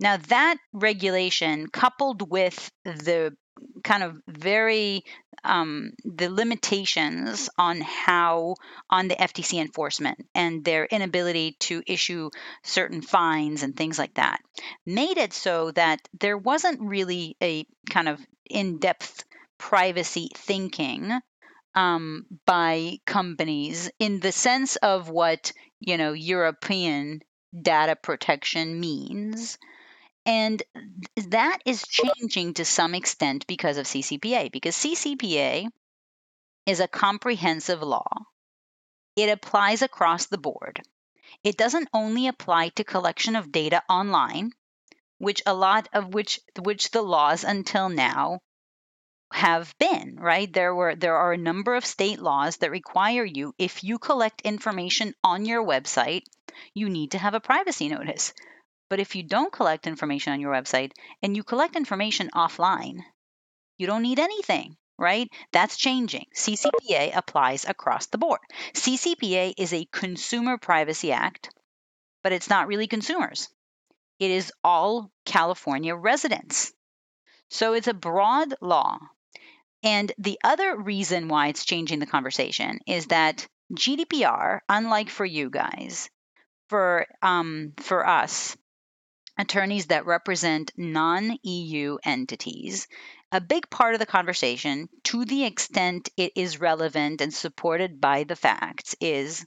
Now, 0.00 0.16
that 0.28 0.56
regulation, 0.72 1.68
coupled 1.68 2.28
with 2.28 2.70
the 2.84 3.36
kind 3.84 4.02
of 4.02 4.16
very 4.26 5.04
um, 5.44 5.92
the 6.04 6.28
limitations 6.30 7.48
on 7.58 7.80
how 7.80 8.56
on 8.88 9.08
the 9.08 9.16
FTC 9.16 9.60
enforcement 9.60 10.26
and 10.34 10.64
their 10.64 10.84
inability 10.84 11.56
to 11.60 11.82
issue 11.86 12.30
certain 12.62 13.02
fines 13.02 13.62
and 13.62 13.76
things 13.76 13.98
like 13.98 14.14
that 14.14 14.40
made 14.86 15.18
it 15.18 15.32
so 15.32 15.70
that 15.72 16.00
there 16.18 16.38
wasn't 16.38 16.80
really 16.80 17.36
a 17.42 17.64
kind 17.88 18.08
of 18.08 18.20
in-depth 18.48 19.24
privacy 19.58 20.30
thinking 20.34 21.12
um, 21.74 22.26
by 22.46 22.98
companies 23.06 23.90
in 23.98 24.20
the 24.20 24.32
sense 24.32 24.76
of 24.76 25.08
what 25.08 25.52
you 25.78 25.96
know 25.96 26.12
European 26.12 27.20
data 27.62 27.96
protection 27.96 28.78
means. 28.80 29.58
And 30.24 30.62
that 31.16 31.58
is 31.66 31.86
changing 31.86 32.54
to 32.54 32.64
some 32.64 32.94
extent 32.94 33.46
because 33.46 33.76
of 33.76 33.86
CCPA, 33.86 34.50
because 34.50 34.76
CCPA 34.76 35.68
is 36.66 36.80
a 36.80 36.88
comprehensive 36.88 37.82
law. 37.82 38.08
It 39.14 39.28
applies 39.28 39.82
across 39.82 40.26
the 40.26 40.36
board. 40.38 40.82
It 41.44 41.56
doesn't 41.56 41.88
only 41.94 42.26
apply 42.28 42.70
to 42.70 42.84
collection 42.84 43.36
of 43.36 43.52
data 43.52 43.82
online, 43.88 44.52
which 45.18 45.42
a 45.46 45.54
lot 45.54 45.88
of 45.92 46.14
which 46.14 46.40
which 46.58 46.90
the 46.90 47.02
laws 47.02 47.44
until 47.44 47.88
now 47.88 48.40
have 49.32 49.76
been 49.78 50.16
right 50.20 50.52
there 50.52 50.74
were 50.74 50.94
there 50.96 51.16
are 51.16 51.32
a 51.32 51.38
number 51.38 51.74
of 51.74 51.86
state 51.86 52.20
laws 52.20 52.56
that 52.58 52.70
require 52.70 53.24
you 53.24 53.54
if 53.58 53.84
you 53.84 53.98
collect 53.98 54.40
information 54.42 55.14
on 55.24 55.44
your 55.44 55.64
website 55.64 56.22
you 56.74 56.88
need 56.88 57.12
to 57.12 57.18
have 57.18 57.34
a 57.34 57.40
privacy 57.40 57.88
notice 57.88 58.32
but 58.90 59.00
if 59.00 59.16
you 59.16 59.22
don't 59.22 59.52
collect 59.52 59.86
information 59.86 60.34
on 60.34 60.40
your 60.40 60.52
website 60.52 60.92
and 61.22 61.36
you 61.36 61.42
collect 61.44 61.76
information 61.76 62.28
offline 62.34 62.98
you 63.78 63.86
don't 63.86 64.02
need 64.02 64.18
anything 64.18 64.76
right? 64.98 65.30
That's 65.50 65.78
changing. 65.78 66.26
Ccpa 66.36 67.16
applies 67.16 67.64
across 67.66 68.06
the 68.08 68.18
board. 68.18 68.40
Ccpa 68.74 69.54
is 69.56 69.72
a 69.72 69.88
consumer 69.90 70.58
privacy 70.58 71.10
act 71.10 71.48
but 72.22 72.32
it's 72.32 72.50
not 72.50 72.66
really 72.68 72.86
consumers. 72.86 73.48
It 74.18 74.30
is 74.30 74.52
all 74.62 75.10
california 75.24 75.94
residents. 75.96 76.72
So 77.48 77.72
it's 77.72 77.88
a 77.88 77.94
broad 77.94 78.54
law. 78.60 78.98
And 79.82 80.12
the 80.18 80.38
other 80.44 80.76
reason 80.76 81.28
why 81.28 81.48
it's 81.48 81.64
changing 81.64 81.98
the 82.00 82.06
conversation 82.06 82.80
is 82.86 83.06
that 83.06 83.46
GDPR, 83.74 84.60
unlike 84.68 85.08
for 85.08 85.24
you 85.24 85.48
guys, 85.48 86.10
for 86.68 87.06
um, 87.22 87.72
for 87.78 88.06
us, 88.06 88.56
attorneys 89.40 89.86
that 89.86 90.06
represent 90.06 90.72
non-EU 90.76 91.98
entities, 92.04 92.86
a 93.32 93.40
big 93.40 93.68
part 93.70 93.94
of 93.94 94.00
the 94.00 94.06
conversation, 94.06 94.88
to 95.04 95.24
the 95.24 95.44
extent 95.44 96.10
it 96.16 96.32
is 96.36 96.60
relevant 96.60 97.20
and 97.20 97.34
supported 97.34 98.00
by 98.00 98.24
the 98.24 98.36
facts, 98.36 98.94
is 99.00 99.44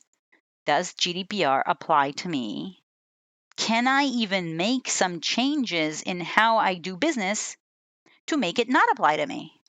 does 0.66 0.94
GDPR 0.94 1.64
apply 1.66 2.12
to 2.12 2.30
me? 2.30 2.84
Can 3.56 3.88
I 3.88 4.04
even 4.04 4.58
make 4.58 4.90
some 4.90 5.22
changes 5.22 6.02
in 6.02 6.20
how 6.20 6.58
I 6.58 6.76
do 6.76 6.98
business 6.98 7.56
to 8.28 8.38
make 8.38 8.60
it 8.60 8.70
not 8.70 8.92
apply 8.92 9.18
to 9.18 9.28
me? 9.28 9.62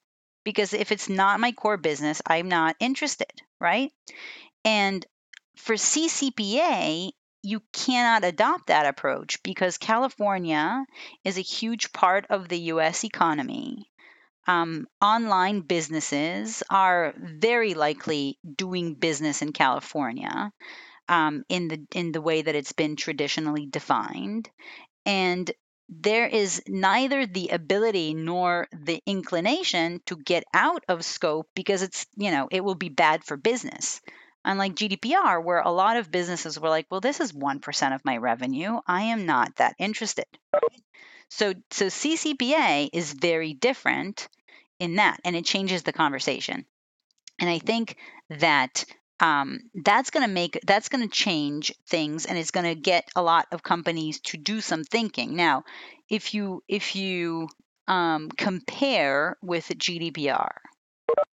because 0.44 0.74
if 0.74 0.92
it's 0.92 1.08
not 1.08 1.40
my 1.40 1.52
core 1.52 1.78
business, 1.78 2.22
I'm 2.26 2.48
not 2.48 2.76
interested, 2.78 3.32
right? 3.60 3.90
And 4.64 5.04
for 5.56 5.74
CCPA, 5.74 7.10
you 7.44 7.62
cannot 7.72 8.24
adopt 8.24 8.68
that 8.68 8.86
approach 8.86 9.42
because 9.42 9.78
California 9.78 10.84
is 11.24 11.38
a 11.38 11.42
huge 11.42 11.92
part 11.92 12.26
of 12.30 12.48
the 12.48 12.58
US 12.72 13.04
economy. 13.04 13.90
Um, 14.46 14.86
online 15.02 15.60
businesses 15.60 16.62
are 16.70 17.14
very 17.18 17.74
likely 17.74 18.38
doing 18.56 18.94
business 18.94 19.42
in 19.42 19.52
California 19.52 20.52
um, 21.08 21.44
in 21.48 21.68
the 21.68 21.86
in 21.94 22.12
the 22.12 22.20
way 22.20 22.42
that 22.42 22.54
it's 22.54 22.72
been 22.72 22.96
traditionally 22.96 23.66
defined, 23.66 24.48
and 25.06 25.50
there 25.88 26.26
is 26.26 26.62
neither 26.68 27.26
the 27.26 27.50
ability 27.50 28.14
nor 28.14 28.68
the 28.72 29.02
inclination 29.06 30.00
to 30.06 30.16
get 30.16 30.44
out 30.54 30.84
of 30.88 31.04
scope 31.04 31.48
because 31.54 31.82
it's, 31.82 32.06
you 32.16 32.30
know, 32.30 32.48
it 32.50 32.64
will 32.64 32.74
be 32.74 32.88
bad 32.88 33.24
for 33.24 33.36
business. 33.36 34.00
Unlike 34.44 34.74
GDPR, 34.74 35.42
where 35.42 35.60
a 35.60 35.70
lot 35.70 35.96
of 35.96 36.10
businesses 36.10 36.58
were 36.60 36.68
like, 36.68 36.86
well, 36.90 37.00
this 37.00 37.20
is 37.20 37.32
1% 37.32 37.94
of 37.94 38.04
my 38.04 38.16
revenue. 38.18 38.78
I 38.86 39.04
am 39.04 39.26
not 39.26 39.56
that 39.56 39.74
interested. 39.78 40.26
So, 41.30 41.54
so 41.70 41.86
CCPA 41.86 42.90
is 42.92 43.12
very 43.12 43.54
different 43.54 44.28
in 44.78 44.96
that, 44.96 45.20
and 45.24 45.34
it 45.34 45.44
changes 45.44 45.82
the 45.82 45.92
conversation. 45.92 46.66
And 47.40 47.50
I 47.50 47.58
think 47.58 47.96
that 48.30 48.84
um, 49.20 49.60
that's 49.74 50.10
going 50.10 50.26
to 50.26 50.32
make 50.32 50.58
that's 50.66 50.88
going 50.88 51.02
to 51.02 51.14
change 51.14 51.72
things 51.88 52.26
and 52.26 52.36
it's 52.36 52.50
going 52.50 52.66
to 52.66 52.80
get 52.80 53.08
a 53.14 53.22
lot 53.22 53.46
of 53.52 53.62
companies 53.62 54.20
to 54.20 54.36
do 54.36 54.60
some 54.60 54.82
thinking 54.84 55.36
now 55.36 55.62
if 56.10 56.34
you 56.34 56.62
if 56.68 56.96
you 56.96 57.48
um, 57.86 58.28
compare 58.30 59.36
with 59.40 59.68
gdpr 59.68 60.50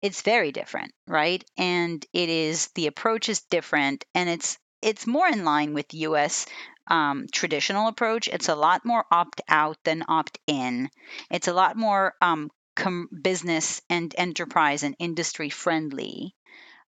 it's 0.02 0.22
very 0.22 0.52
different 0.52 0.92
right 1.08 1.44
and 1.58 2.06
it 2.14 2.30
is 2.30 2.68
the 2.76 2.88
approach 2.88 3.30
is 3.30 3.42
different 3.42 4.06
and 4.14 4.30
it's 4.30 4.58
it's 4.82 5.08
more 5.08 5.28
in 5.28 5.46
line 5.46 5.74
with 5.74 5.94
us 5.94 6.46
um, 6.88 7.28
traditional 7.32 7.88
approach 7.88 8.28
it's 8.28 8.50
a 8.50 8.56
lot 8.56 8.86
more 8.86 9.06
opt 9.12 9.42
out 9.48 9.78
than 9.84 10.04
opt 10.08 10.40
in 10.48 10.90
it's 11.30 11.48
a 11.48 11.54
lot 11.54 11.78
more 11.78 12.14
um, 12.22 12.50
com- 12.76 13.10
business 13.22 13.82
and 13.90 14.14
enterprise 14.18 14.84
and 14.84 14.96
industry 15.00 15.50
friendly 15.50 16.36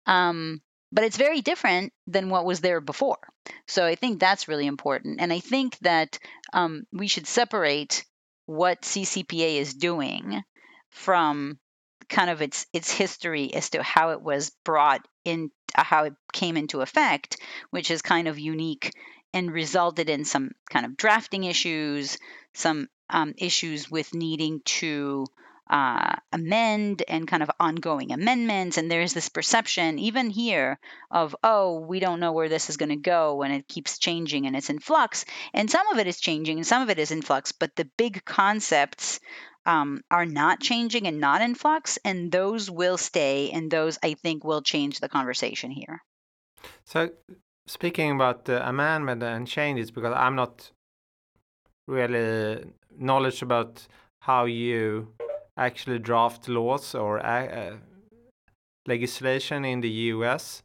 um, 0.05 0.61
but 0.93 1.03
it's 1.03 1.17
very 1.17 1.41
different 1.41 1.91
than 2.05 2.29
what 2.29 2.45
was 2.45 2.61
there 2.61 2.79
before. 2.79 3.17
So 3.67 3.83
I 3.83 3.95
think 3.95 4.19
that's 4.19 4.47
really 4.47 4.67
important. 4.67 5.19
And 5.21 5.33
I 5.33 5.39
think 5.39 5.77
that 5.79 6.19
um, 6.53 6.83
we 6.91 7.07
should 7.07 7.25
separate 7.25 8.05
what 8.45 8.83
CCPA 8.83 9.55
is 9.55 9.73
doing 9.73 10.43
from 10.91 11.57
kind 12.13 12.29
of 12.29 12.41
its 12.41 12.65
its 12.71 12.91
history 12.91 13.53
as 13.53 13.71
to 13.71 13.83
how 13.83 14.11
it 14.11 14.21
was 14.21 14.51
brought 14.63 15.05
in 15.25 15.49
how 15.75 16.05
it 16.05 16.13
came 16.31 16.55
into 16.55 16.81
effect 16.81 17.37
which 17.71 17.89
is 17.91 18.01
kind 18.01 18.27
of 18.27 18.39
unique 18.39 18.91
and 19.33 19.51
resulted 19.51 20.09
in 20.09 20.23
some 20.23 20.51
kind 20.69 20.85
of 20.85 20.95
drafting 20.95 21.43
issues 21.43 22.17
some 22.53 22.87
um, 23.09 23.33
issues 23.37 23.89
with 23.89 24.13
needing 24.13 24.61
to 24.65 25.25
uh, 25.69 26.13
amend 26.31 27.03
and 27.07 27.27
kind 27.27 27.41
of 27.41 27.49
ongoing 27.59 28.11
amendments. 28.11 28.77
And 28.77 28.91
there's 28.91 29.13
this 29.13 29.29
perception, 29.29 29.97
even 29.97 30.29
here, 30.29 30.77
of, 31.09 31.35
oh, 31.43 31.79
we 31.79 31.99
don't 31.99 32.19
know 32.19 32.33
where 32.33 32.49
this 32.49 32.69
is 32.69 32.77
going 32.77 32.89
to 32.89 32.95
go 32.95 33.41
and 33.43 33.53
it 33.53 33.67
keeps 33.67 33.97
changing 33.97 34.45
and 34.45 34.55
it's 34.55 34.69
in 34.69 34.79
flux. 34.79 35.25
And 35.53 35.71
some 35.71 35.87
of 35.87 35.97
it 35.99 36.07
is 36.07 36.19
changing 36.19 36.57
and 36.57 36.67
some 36.67 36.81
of 36.81 36.89
it 36.89 36.99
is 36.99 37.11
in 37.11 37.21
flux, 37.21 37.53
but 37.53 37.75
the 37.75 37.89
big 37.97 38.23
concepts 38.25 39.19
um, 39.65 40.01
are 40.11 40.25
not 40.25 40.59
changing 40.59 41.07
and 41.07 41.19
not 41.19 41.41
in 41.41 41.55
flux. 41.55 41.97
And 42.03 42.31
those 42.31 42.69
will 42.69 42.97
stay. 42.97 43.51
And 43.51 43.69
those, 43.69 43.97
I 44.03 44.13
think, 44.15 44.43
will 44.43 44.61
change 44.61 44.99
the 44.99 45.09
conversation 45.09 45.71
here. 45.71 46.01
So, 46.85 47.09
speaking 47.67 48.11
about 48.11 48.45
the 48.45 48.67
amendment 48.67 49.23
and 49.23 49.47
changes, 49.47 49.91
because 49.91 50.13
I'm 50.15 50.35
not 50.35 50.71
really 51.87 52.65
knowledge 52.97 53.41
about 53.41 53.87
how 54.21 54.45
you 54.45 55.13
actually 55.57 55.99
draft 55.99 56.47
laws 56.47 56.95
or 56.95 57.23
uh, 57.25 57.75
legislation 58.87 59.65
in 59.65 59.81
the 59.81 59.89
US. 59.89 60.63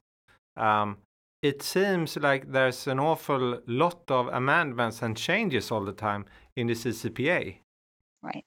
Um, 0.57 0.99
it 1.42 1.62
seems 1.62 2.16
like 2.16 2.51
there's 2.51 2.86
an 2.88 2.99
awful 2.99 3.61
lot 3.66 4.03
of 4.09 4.26
amendments 4.28 5.03
and 5.03 5.16
changes 5.16 5.70
all 5.70 5.84
the 5.84 5.92
time 5.92 6.24
in 6.57 6.66
the 6.66 6.74
CCPA. 6.74 7.59
Right. 8.22 8.44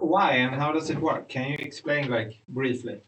Why 0.00 0.32
and 0.32 0.54
how 0.54 0.72
does 0.72 0.90
it 0.90 1.00
work? 1.00 1.28
Can 1.28 1.50
you 1.50 1.56
explain, 1.58 2.10
like, 2.10 2.42
briefly? 2.48 3.00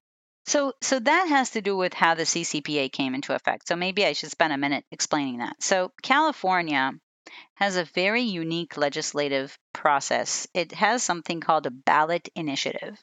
So, 0.46 0.74
so 0.82 0.98
that 0.98 1.28
has 1.28 1.50
to 1.50 1.62
do 1.62 1.76
with 1.76 1.94
how 1.94 2.14
the 2.14 2.24
CCPA 2.24 2.92
came 2.92 3.14
into 3.14 3.34
effect. 3.34 3.68
So 3.68 3.76
maybe 3.76 4.04
I 4.04 4.12
should 4.12 4.30
spend 4.30 4.52
a 4.52 4.58
minute 4.58 4.84
explaining 4.90 5.38
that. 5.38 5.62
So, 5.62 5.92
California 6.02 6.92
has 7.54 7.76
a 7.76 7.84
very 7.84 8.22
unique 8.22 8.76
legislative 8.76 9.58
process. 9.72 10.46
It 10.52 10.72
has 10.72 11.02
something 11.02 11.40
called 11.40 11.66
a 11.66 11.70
ballot 11.70 12.28
initiative, 12.34 12.98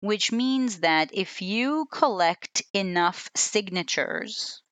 which 0.00 0.30
means 0.30 0.80
that 0.80 1.10
if 1.12 1.42
you 1.42 1.86
collect 1.90 2.62
enough 2.72 3.28
signatures 3.34 4.62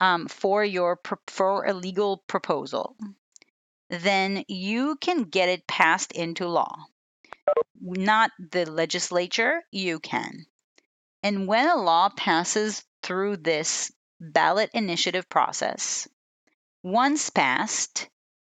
um, 0.00 0.28
for 0.28 0.64
your 0.64 1.00
for 1.26 1.64
a 1.64 1.74
legal 1.74 2.22
proposal, 2.28 2.96
then 3.90 4.44
you 4.48 4.96
can 5.00 5.24
get 5.24 5.48
it 5.48 5.66
passed 5.66 6.12
into 6.12 6.46
law. 6.46 6.86
Not 7.80 8.30
the 8.38 8.66
legislature, 8.70 9.62
you 9.70 10.00
can. 10.00 10.46
And 11.22 11.48
when 11.48 11.68
a 11.68 11.76
law 11.76 12.08
passes 12.10 12.84
through 13.02 13.38
this 13.38 13.92
ballot 14.20 14.70
initiative 14.74 15.28
process, 15.28 16.08
once 16.82 17.30
passed, 17.30 18.08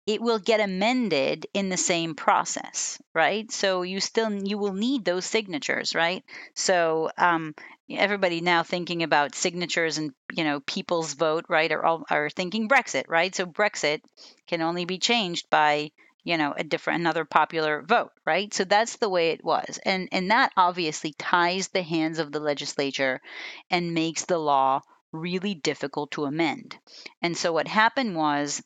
it 0.07 0.21
will 0.21 0.39
get 0.39 0.59
amended 0.59 1.47
in 1.53 1.69
the 1.69 1.77
same 1.77 2.15
process 2.15 2.99
right? 3.13 3.51
So 3.51 3.83
you 3.83 3.99
still 3.99 4.31
you 4.33 4.57
will 4.57 4.73
need 4.73 5.05
those 5.05 5.25
signatures 5.25 5.93
right? 5.95 6.23
So 6.55 7.11
um, 7.17 7.53
everybody 7.89 8.41
now 8.41 8.63
thinking 8.63 9.03
about 9.03 9.35
signatures 9.35 9.97
and 9.97 10.11
you 10.33 10.43
know 10.43 10.61
people's 10.61 11.13
vote 11.13 11.45
right 11.49 11.71
are 11.71 11.85
all 11.85 12.03
are 12.09 12.29
thinking 12.29 12.69
brexit 12.69 13.05
right? 13.07 13.35
So 13.35 13.45
brexit 13.45 14.01
can 14.47 14.61
only 14.61 14.85
be 14.85 14.97
changed 14.97 15.49
by 15.49 15.91
you 16.23 16.37
know 16.37 16.53
a 16.55 16.63
different 16.63 16.99
another 17.01 17.25
popular 17.25 17.81
vote 17.83 18.11
right? 18.25 18.53
So 18.53 18.63
that's 18.63 18.97
the 18.97 19.09
way 19.09 19.31
it 19.31 19.43
was. 19.43 19.79
And 19.85 20.09
and 20.11 20.31
that 20.31 20.51
obviously 20.57 21.13
ties 21.17 21.69
the 21.69 21.83
hands 21.83 22.19
of 22.19 22.31
the 22.31 22.39
legislature 22.39 23.21
and 23.69 23.93
makes 23.93 24.25
the 24.25 24.37
law 24.37 24.81
really 25.11 25.53
difficult 25.55 26.11
to 26.11 26.25
amend. 26.25 26.77
And 27.21 27.35
so 27.37 27.51
what 27.53 27.67
happened 27.67 28.15
was 28.15 28.61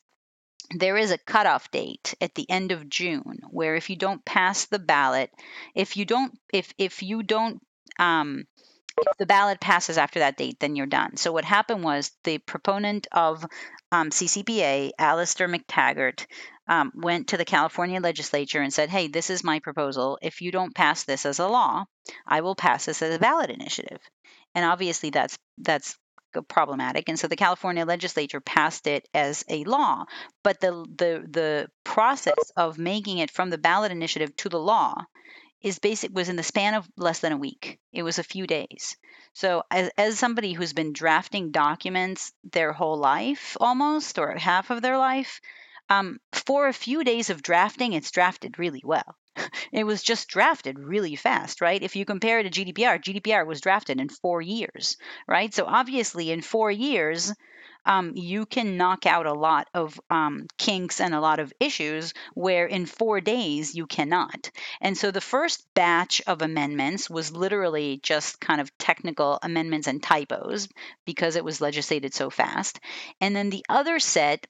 there 0.71 0.97
is 0.97 1.11
a 1.11 1.17
cutoff 1.17 1.69
date 1.71 2.13
at 2.21 2.35
the 2.35 2.49
end 2.49 2.71
of 2.71 2.89
June 2.89 3.39
where 3.49 3.75
if 3.75 3.89
you 3.89 3.95
don't 3.95 4.25
pass 4.25 4.65
the 4.65 4.79
ballot, 4.79 5.31
if 5.75 5.97
you 5.97 6.05
don't, 6.05 6.37
if 6.53 6.73
if 6.77 7.03
you 7.03 7.23
don't, 7.23 7.61
um, 7.99 8.45
if 8.97 9.17
the 9.17 9.25
ballot 9.25 9.59
passes 9.59 9.97
after 9.97 10.19
that 10.19 10.37
date, 10.37 10.59
then 10.59 10.75
you're 10.75 10.85
done. 10.85 11.17
So 11.17 11.31
what 11.31 11.45
happened 11.45 11.83
was 11.83 12.11
the 12.23 12.37
proponent 12.37 13.07
of 13.11 13.45
um, 13.91 14.09
CCPA, 14.09 14.91
Alastair 14.97 15.47
Mactaggart, 15.47 16.25
um, 16.67 16.91
went 16.95 17.29
to 17.29 17.37
the 17.37 17.45
California 17.45 17.99
legislature 17.99 18.61
and 18.61 18.73
said, 18.73 18.89
"Hey, 18.89 19.07
this 19.07 19.29
is 19.29 19.43
my 19.43 19.59
proposal. 19.59 20.17
If 20.21 20.41
you 20.41 20.51
don't 20.51 20.75
pass 20.75 21.03
this 21.03 21.25
as 21.25 21.39
a 21.39 21.47
law, 21.47 21.85
I 22.25 22.41
will 22.41 22.55
pass 22.55 22.85
this 22.85 23.01
as 23.01 23.15
a 23.15 23.19
ballot 23.19 23.49
initiative." 23.49 24.01
And 24.55 24.65
obviously, 24.65 25.09
that's 25.11 25.37
that's 25.57 25.97
problematic 26.41 27.07
and 27.07 27.17
so 27.17 27.27
the 27.27 27.35
California 27.35 27.85
legislature 27.85 28.41
passed 28.41 28.87
it 28.87 29.07
as 29.13 29.45
a 29.49 29.63
law 29.63 30.03
but 30.43 30.59
the 30.59 30.71
the 30.97 31.25
the 31.29 31.67
process 31.83 32.51
of 32.57 32.77
making 32.77 33.19
it 33.19 33.31
from 33.31 33.49
the 33.49 33.57
ballot 33.57 33.91
initiative 33.91 34.35
to 34.35 34.49
the 34.49 34.59
law 34.59 35.05
is 35.61 35.79
basic 35.79 36.13
was 36.13 36.29
in 36.29 36.35
the 36.35 36.43
span 36.43 36.73
of 36.73 36.87
less 36.97 37.19
than 37.19 37.31
a 37.31 37.37
week 37.37 37.79
it 37.93 38.03
was 38.03 38.19
a 38.19 38.23
few 38.23 38.47
days 38.47 38.97
so 39.33 39.63
as, 39.71 39.89
as 39.97 40.19
somebody 40.19 40.53
who's 40.53 40.73
been 40.73 40.93
drafting 40.93 41.51
documents 41.51 42.31
their 42.51 42.73
whole 42.73 42.97
life 42.97 43.57
almost 43.59 44.19
or 44.19 44.31
half 44.35 44.69
of 44.69 44.81
their 44.81 44.97
life 44.97 45.41
um, 45.89 46.19
for 46.31 46.67
a 46.67 46.73
few 46.73 47.03
days 47.03 47.29
of 47.29 47.41
drafting 47.41 47.93
it's 47.93 48.11
drafted 48.11 48.59
really 48.59 48.81
well 48.83 49.15
it 49.71 49.83
was 49.83 50.01
just 50.01 50.29
drafted 50.29 50.79
really 50.79 51.15
fast, 51.15 51.61
right? 51.61 51.81
If 51.81 51.95
you 51.95 52.05
compare 52.05 52.39
it 52.39 52.51
to 52.51 52.65
GDPR, 52.65 53.01
GDPR 53.01 53.45
was 53.45 53.61
drafted 53.61 53.99
in 53.99 54.09
four 54.09 54.41
years, 54.41 54.97
right? 55.27 55.53
So 55.53 55.65
obviously, 55.65 56.31
in 56.31 56.41
four 56.41 56.71
years, 56.71 57.33
um, 57.85 58.13
you 58.15 58.45
can 58.45 58.77
knock 58.77 59.05
out 59.05 59.25
a 59.25 59.33
lot 59.33 59.67
of 59.73 59.99
um, 60.09 60.47
kinks 60.57 60.99
and 60.99 61.13
a 61.13 61.19
lot 61.19 61.39
of 61.39 61.53
issues 61.59 62.13
where 62.33 62.65
in 62.65 62.85
four 62.85 63.21
days 63.21 63.75
you 63.75 63.87
cannot. 63.87 64.51
And 64.81 64.97
so 64.97 65.11
the 65.11 65.21
first 65.21 65.65
batch 65.73 66.21
of 66.27 66.41
amendments 66.41 67.09
was 67.09 67.31
literally 67.31 67.99
just 68.01 68.39
kind 68.39 68.61
of 68.61 68.75
technical 68.77 69.39
amendments 69.41 69.87
and 69.87 70.01
typos 70.01 70.67
because 71.05 71.35
it 71.35 71.45
was 71.45 71.61
legislated 71.61 72.13
so 72.13 72.29
fast. 72.29 72.79
And 73.21 73.35
then 73.35 73.49
the 73.49 73.65
other 73.69 73.99
set 73.99 74.47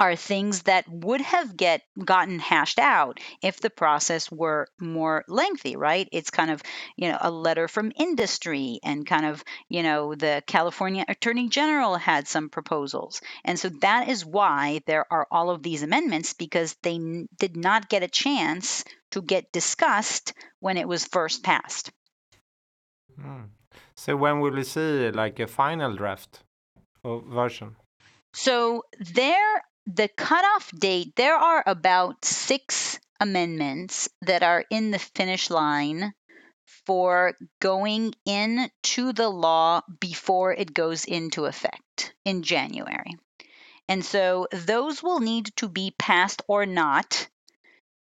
are 0.00 0.16
things 0.16 0.62
that 0.62 0.88
would 0.88 1.20
have 1.20 1.56
get 1.56 1.82
gotten 2.04 2.38
hashed 2.38 2.78
out 2.78 3.20
if 3.42 3.60
the 3.60 3.70
process 3.70 4.30
were 4.30 4.66
more 4.80 5.24
lengthy 5.28 5.76
right? 5.76 6.08
It's 6.12 6.30
kind 6.30 6.50
of 6.50 6.62
you 6.96 7.10
know 7.10 7.18
a 7.20 7.30
letter 7.30 7.68
from 7.68 7.92
industry 7.96 8.80
and 8.82 9.06
kind 9.06 9.26
of 9.26 9.44
you 9.68 9.82
know 9.82 10.14
the 10.14 10.42
california 10.46 11.04
attorney 11.08 11.48
general 11.48 11.96
had 11.96 12.28
some 12.28 12.48
proposals. 12.48 13.20
And 13.44 13.58
so 13.58 13.68
that 13.80 14.08
is 14.08 14.24
why 14.24 14.80
there 14.86 15.06
are 15.10 15.26
all 15.30 15.50
of 15.50 15.62
these 15.62 15.82
amendments 15.82 16.34
because 16.34 16.76
they 16.82 16.94
n- 16.94 17.28
did 17.38 17.56
not 17.56 17.88
get 17.88 18.02
a 18.02 18.08
chance 18.08 18.84
to 19.12 19.22
get 19.22 19.52
discussed 19.52 20.32
when 20.60 20.76
it 20.76 20.88
was 20.88 21.04
first 21.06 21.42
passed. 21.42 21.90
Hmm. 23.20 23.44
so 23.94 24.16
when 24.16 24.40
will 24.40 24.52
we 24.52 24.64
see 24.64 25.10
like 25.10 25.38
a 25.38 25.46
final 25.46 25.94
draft 25.94 26.42
or 27.04 27.22
version? 27.22 27.76
So 28.32 28.84
there 28.98 29.62
the 29.86 30.08
cutoff 30.08 30.70
date, 30.72 31.14
there 31.16 31.36
are 31.36 31.62
about 31.66 32.24
six 32.24 32.98
amendments 33.20 34.08
that 34.22 34.42
are 34.42 34.64
in 34.70 34.90
the 34.90 34.98
finish 34.98 35.50
line 35.50 36.12
for 36.86 37.34
going 37.60 38.14
into 38.24 39.12
the 39.12 39.28
law 39.28 39.82
before 40.00 40.52
it 40.52 40.74
goes 40.74 41.04
into 41.04 41.44
effect 41.44 42.14
in 42.24 42.42
January. 42.42 43.16
And 43.88 44.04
so 44.04 44.48
those 44.52 45.02
will 45.02 45.20
need 45.20 45.54
to 45.56 45.68
be 45.68 45.94
passed 45.98 46.42
or 46.48 46.66
not 46.66 47.28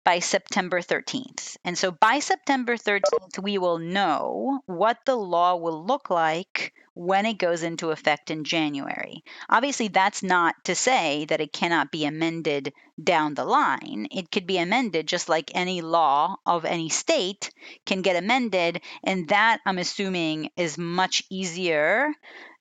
by 0.04 0.18
September 0.20 0.80
13th. 0.80 1.56
And 1.64 1.76
so 1.76 1.90
by 1.90 2.20
September 2.20 2.76
13th, 2.76 3.42
we 3.42 3.58
will 3.58 3.78
know 3.78 4.60
what 4.66 4.98
the 5.04 5.16
law 5.16 5.56
will 5.56 5.84
look 5.84 6.10
like 6.10 6.72
when 6.94 7.26
it 7.26 7.38
goes 7.38 7.62
into 7.62 7.90
effect 7.90 8.30
in 8.30 8.44
January. 8.44 9.22
Obviously, 9.48 9.88
that's 9.88 10.22
not 10.22 10.54
to 10.64 10.74
say 10.74 11.24
that 11.26 11.40
it 11.40 11.52
cannot 11.52 11.90
be 11.90 12.04
amended 12.04 12.72
down 13.02 13.34
the 13.34 13.44
line. 13.44 14.08
It 14.10 14.30
could 14.30 14.46
be 14.46 14.58
amended 14.58 15.06
just 15.06 15.28
like 15.28 15.52
any 15.54 15.80
law 15.80 16.36
of 16.44 16.64
any 16.64 16.88
state 16.88 17.50
can 17.86 18.02
get 18.02 18.16
amended. 18.16 18.82
And 19.04 19.28
that, 19.28 19.60
I'm 19.64 19.78
assuming, 19.78 20.50
is 20.56 20.76
much 20.76 21.22
easier 21.30 22.12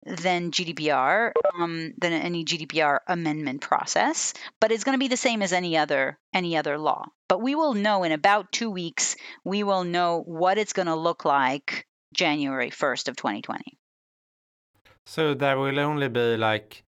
than 0.05 0.51
GDPR, 0.51 1.31
um, 1.59 1.93
than 1.97 2.13
any 2.13 2.45
GDPR 2.45 2.99
amendment 3.07 3.61
process, 3.61 4.33
but 4.59 4.71
it's 4.71 4.83
going 4.83 4.95
to 4.95 5.03
be 5.03 5.09
the 5.09 5.17
same 5.17 5.41
as 5.41 5.53
any 5.53 5.77
other 5.77 6.17
any 6.33 6.55
other 6.55 6.77
law. 6.77 7.05
But 7.27 7.41
we 7.41 7.55
will 7.55 7.73
know 7.73 8.03
in 8.03 8.11
about 8.11 8.51
two 8.51 8.71
weeks. 8.71 9.15
We 9.43 9.63
will 9.63 9.83
know 9.83 10.23
what 10.25 10.57
it's 10.57 10.73
going 10.73 10.87
to 10.87 10.95
look 10.95 11.25
like 11.25 11.85
January 12.13 12.71
1st 12.71 13.09
of 13.09 13.15
2020. 13.17 13.78
So 15.09 15.33
there 15.33 15.57
will 15.57 15.79
only 15.79 16.07
be 16.07 16.37
like 16.37 16.83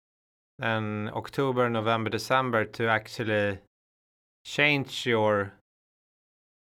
an 0.57 1.11
October, 1.13 1.69
November, 1.69 2.09
December 2.09 2.65
to 2.65 2.87
actually 2.87 3.59
change 4.43 5.05
your 5.05 5.53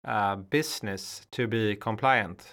uh, 0.05 0.37
business 0.37 1.23
to 1.33 1.47
be 1.47 1.75
compliant. 1.75 2.45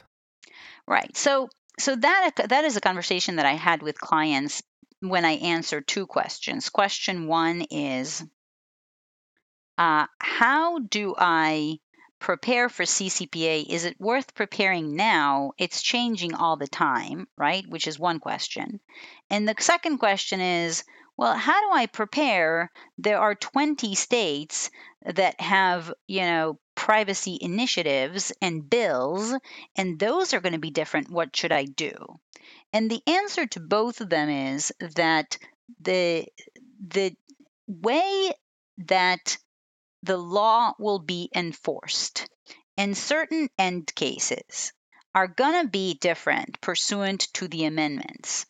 Right. 0.87 1.15
So 1.17 1.49
so 1.77 1.97
that 1.97 2.31
that 2.47 2.63
is 2.63 2.77
a 2.77 2.81
conversation 2.81 3.35
that 3.35 3.45
I 3.45 3.55
had 3.55 3.81
with 3.81 3.99
clients 3.99 4.63
when 5.01 5.25
I 5.25 5.33
answer 5.55 5.81
two 5.81 6.07
questions. 6.07 6.69
Question 6.69 7.27
one 7.27 7.65
is, 7.69 8.23
uh, 9.77 10.07
how 10.19 10.79
do 10.79 11.13
I 11.17 11.79
prepare 12.25 12.69
for 12.69 12.85
CCPA? 12.85 13.67
Is 13.69 13.85
it 13.85 14.01
worth 14.01 14.33
preparing 14.33 14.95
now? 14.95 15.51
It's 15.59 15.83
changing 15.83 16.33
all 16.33 16.57
the 16.57 16.67
time, 16.67 17.27
right? 17.37 17.63
Which 17.69 17.85
is 17.85 17.99
one 17.99 18.19
question. 18.19 18.79
And 19.29 19.47
the 19.47 19.53
second 19.59 19.99
question 19.99 20.41
is, 20.41 20.83
well, 21.17 21.37
how 21.37 21.61
do 21.61 21.77
I 21.77 21.85
prepare? 21.85 22.71
There 22.97 23.19
are 23.19 23.35
20 23.35 23.93
states 23.93 24.71
that 25.05 25.39
have, 25.39 25.93
you 26.07 26.21
know, 26.21 26.57
privacy 26.73 27.37
initiatives 27.39 28.31
and 28.41 28.67
bills, 28.67 29.31
and 29.75 29.99
those 29.99 30.33
are 30.33 30.41
going 30.41 30.53
to 30.53 30.67
be 30.67 30.71
different. 30.71 31.11
What 31.11 31.35
should 31.35 31.51
I 31.51 31.65
do? 31.65 31.93
And 32.73 32.89
the 32.89 33.03
answer 33.05 33.45
to 33.45 33.59
both 33.59 34.01
of 34.01 34.09
them 34.09 34.29
is 34.29 34.73
that 34.95 35.37
the 35.79 36.25
the 36.87 37.15
way 37.67 38.31
that 38.79 39.37
the 40.05 40.17
law 40.17 40.73
will 40.77 40.99
be 40.99 41.29
enforced 41.35 42.29
in 42.77 42.93
certain 42.93 43.49
end 43.57 43.93
cases 43.95 44.71
are 45.15 45.27
going 45.27 45.63
to 45.63 45.69
be 45.69 45.95
different 45.95 46.61
pursuant 46.61 47.21
to 47.33 47.47
the 47.47 47.65
amendments. 47.65 48.45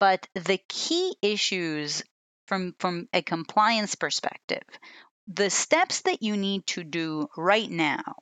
But 0.00 0.26
the 0.34 0.58
key 0.68 1.14
issues 1.20 2.02
from, 2.46 2.74
from 2.78 3.08
a 3.12 3.20
compliance 3.20 3.96
perspective, 3.96 4.62
the 5.26 5.50
steps 5.50 6.02
that 6.02 6.22
you 6.22 6.36
need 6.36 6.66
to 6.68 6.84
do 6.84 7.28
right 7.36 7.70
now 7.70 8.16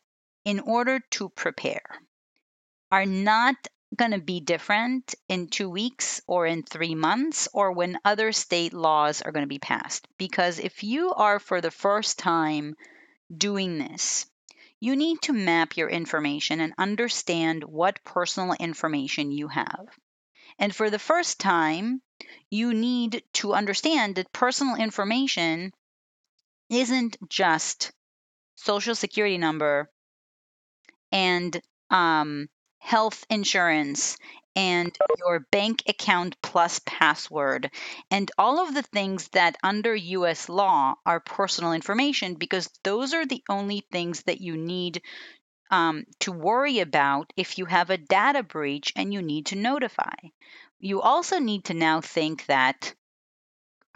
in 0.44 0.58
order 0.60 1.00
to 1.12 1.28
prepare 1.28 1.84
are 2.90 3.06
not 3.06 3.54
going 3.94 4.10
to 4.10 4.18
be 4.18 4.40
different 4.40 5.14
in 5.28 5.48
two 5.48 5.70
weeks 5.70 6.20
or 6.26 6.46
in 6.46 6.62
three 6.62 6.94
months 6.94 7.48
or 7.52 7.72
when 7.72 7.98
other 8.04 8.32
state 8.32 8.72
laws 8.72 9.22
are 9.22 9.32
going 9.32 9.44
to 9.44 9.48
be 9.48 9.58
passed. 9.58 10.08
Because 10.18 10.58
if 10.58 10.82
you 10.82 11.12
are 11.12 11.38
for 11.38 11.60
the 11.60 11.70
first 11.70 12.18
time 12.18 12.76
doing 13.34 13.78
this, 13.78 14.26
you 14.80 14.96
need 14.96 15.22
to 15.22 15.32
map 15.32 15.76
your 15.76 15.88
information 15.88 16.60
and 16.60 16.74
understand 16.76 17.64
what 17.64 18.04
personal 18.04 18.54
information 18.58 19.30
you 19.30 19.48
have. 19.48 19.86
And 20.58 20.74
for 20.74 20.90
the 20.90 20.98
first 20.98 21.38
time, 21.38 22.02
you 22.50 22.74
need 22.74 23.22
to 23.34 23.54
understand 23.54 24.16
that 24.16 24.32
personal 24.32 24.76
information 24.76 25.72
isn't 26.70 27.16
just 27.28 27.92
social 28.56 28.94
security 28.94 29.38
number 29.38 29.90
and 31.12 31.60
um, 31.90 32.48
health 32.86 33.26
insurance 33.30 34.16
and 34.54 34.96
your 35.18 35.40
bank 35.50 35.82
account 35.88 36.36
plus 36.42 36.80
password 36.86 37.70
and 38.10 38.30
all 38.38 38.60
of 38.60 38.74
the 38.74 38.82
things 38.82 39.28
that 39.30 39.56
under 39.62 39.94
US 39.94 40.48
law 40.48 40.94
are 41.04 41.20
personal 41.20 41.72
information 41.72 42.34
because 42.34 42.70
those 42.84 43.12
are 43.12 43.26
the 43.26 43.42
only 43.50 43.84
things 43.92 44.22
that 44.22 44.40
you 44.40 44.56
need 44.56 45.02
um, 45.70 46.04
to 46.20 46.32
worry 46.32 46.80
about 46.80 47.32
if 47.36 47.58
you 47.58 47.66
have 47.66 47.90
a 47.90 47.98
data 47.98 48.42
breach 48.42 48.92
and 48.96 49.12
you 49.12 49.22
need 49.22 49.46
to 49.46 49.56
notify. 49.56 50.14
You 50.78 51.02
also 51.02 51.38
need 51.38 51.64
to 51.66 51.74
now 51.74 52.00
think 52.00 52.46
that 52.46 52.94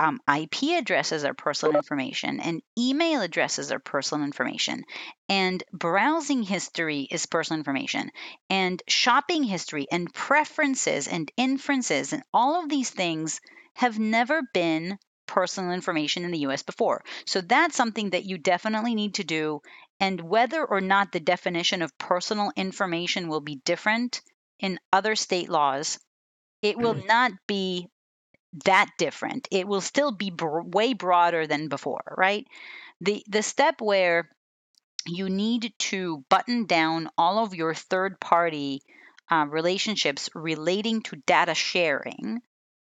um, 0.01 0.19
IP 0.35 0.79
addresses 0.79 1.25
are 1.25 1.35
personal 1.35 1.77
information, 1.77 2.41
and 2.41 2.63
email 2.79 3.21
addresses 3.21 3.71
are 3.71 3.79
personal 3.79 4.25
information, 4.25 4.83
and 5.29 5.63
browsing 5.75 6.43
history 6.43 7.07
is 7.11 7.27
personal 7.27 7.59
information, 7.59 8.11
and 8.49 8.83
shopping 8.89 9.43
history, 9.43 9.87
and 9.93 10.13
preferences, 10.15 11.07
and 11.07 11.31
inferences, 11.37 12.15
and 12.15 12.23
all 12.33 12.63
of 12.63 12.71
these 12.71 12.89
things 12.89 13.43
have 13.75 13.99
never 13.99 14.41
been 14.55 14.99
personal 15.27 15.73
information 15.73 16.25
in 16.25 16.31
the 16.31 16.47
US 16.49 16.63
before. 16.63 17.05
So 17.27 17.43
that's 17.43 17.77
something 17.77 18.11
that 18.11 18.25
you 18.25 18.39
definitely 18.39 18.95
need 18.95 19.15
to 19.15 19.25
do. 19.25 19.61
And 20.01 20.19
whether 20.23 20.65
or 20.65 20.81
not 20.81 21.13
the 21.13 21.21
definition 21.21 21.83
of 21.83 21.97
personal 21.99 22.53
information 22.57 23.29
will 23.29 23.43
be 23.43 23.61
different 23.67 24.23
in 24.59 24.81
other 24.93 25.15
state 25.15 25.51
laws, 25.51 25.99
it 26.63 26.79
will 26.79 26.95
mm. 26.95 27.07
not 27.07 27.33
be 27.47 27.87
that 28.65 28.91
different. 28.99 29.49
It 29.51 29.67
will 29.69 29.81
still 29.81 30.13
be 30.13 30.31
br- 30.31 30.63
way 30.63 30.95
broader 30.95 31.47
than 31.47 31.69
before, 31.69 32.15
right? 32.19 32.47
The 33.01 33.25
the 33.29 33.43
step 33.43 33.81
where 33.81 34.31
you 35.07 35.29
need 35.29 35.75
to 35.79 36.25
button 36.31 36.67
down 36.67 37.09
all 37.19 37.45
of 37.45 37.55
your 37.55 37.75
third 37.75 38.21
party 38.21 38.83
uh, 39.31 39.47
relationships 39.49 40.31
relating 40.35 41.03
to 41.03 41.17
data 41.27 41.55
sharing 41.55 42.41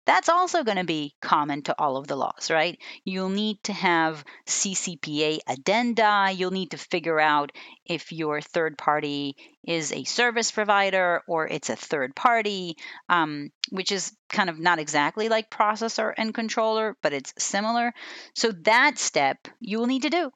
that's 0.10 0.28
also 0.28 0.64
going 0.64 0.78
to 0.78 0.84
be 0.84 1.14
common 1.22 1.62
to 1.62 1.76
all 1.78 1.96
of 1.96 2.08
the 2.08 2.16
laws, 2.16 2.50
right? 2.50 2.80
You'll 3.06 3.30
need 3.30 3.64
to 3.66 3.74
have 3.74 4.26
CCPA 4.48 5.38
addenda. 5.46 6.32
You'll 6.34 6.50
need 6.50 6.72
to 6.72 6.80
figure 6.80 7.20
out 7.20 7.52
if 7.86 8.12
your 8.12 8.42
third 8.42 8.76
party 8.76 9.36
is 9.64 9.92
a 9.92 10.06
service 10.06 10.50
provider 10.50 11.22
or 11.28 11.48
it's 11.48 11.70
a 11.70 11.76
third 11.76 12.16
party, 12.16 12.76
um, 13.08 13.52
which 13.70 13.92
is 13.92 14.12
kind 14.30 14.50
of 14.50 14.58
not 14.58 14.80
exactly 14.80 15.30
like 15.30 15.52
processor 15.52 16.12
and 16.18 16.34
controller, 16.34 16.98
but 17.04 17.14
it's 17.14 17.32
similar. 17.38 17.94
So 18.34 18.52
that 18.64 18.98
step 18.98 19.48
you 19.60 19.78
will 19.78 19.86
need 19.86 20.02
to 20.02 20.10
do. 20.10 20.32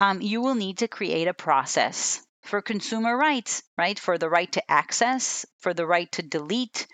Um, 0.00 0.22
you 0.22 0.40
will 0.40 0.54
need 0.54 0.78
to 0.78 0.88
create 0.88 1.28
a 1.28 1.34
process 1.34 2.26
for 2.44 2.62
consumer 2.62 3.14
rights, 3.14 3.62
right? 3.76 3.98
For 3.98 4.16
the 4.16 4.30
right 4.30 4.50
to 4.52 4.70
access, 4.70 5.44
for 5.58 5.74
the 5.74 5.86
right 5.86 6.10
to 6.12 6.22
delete, 6.22 6.86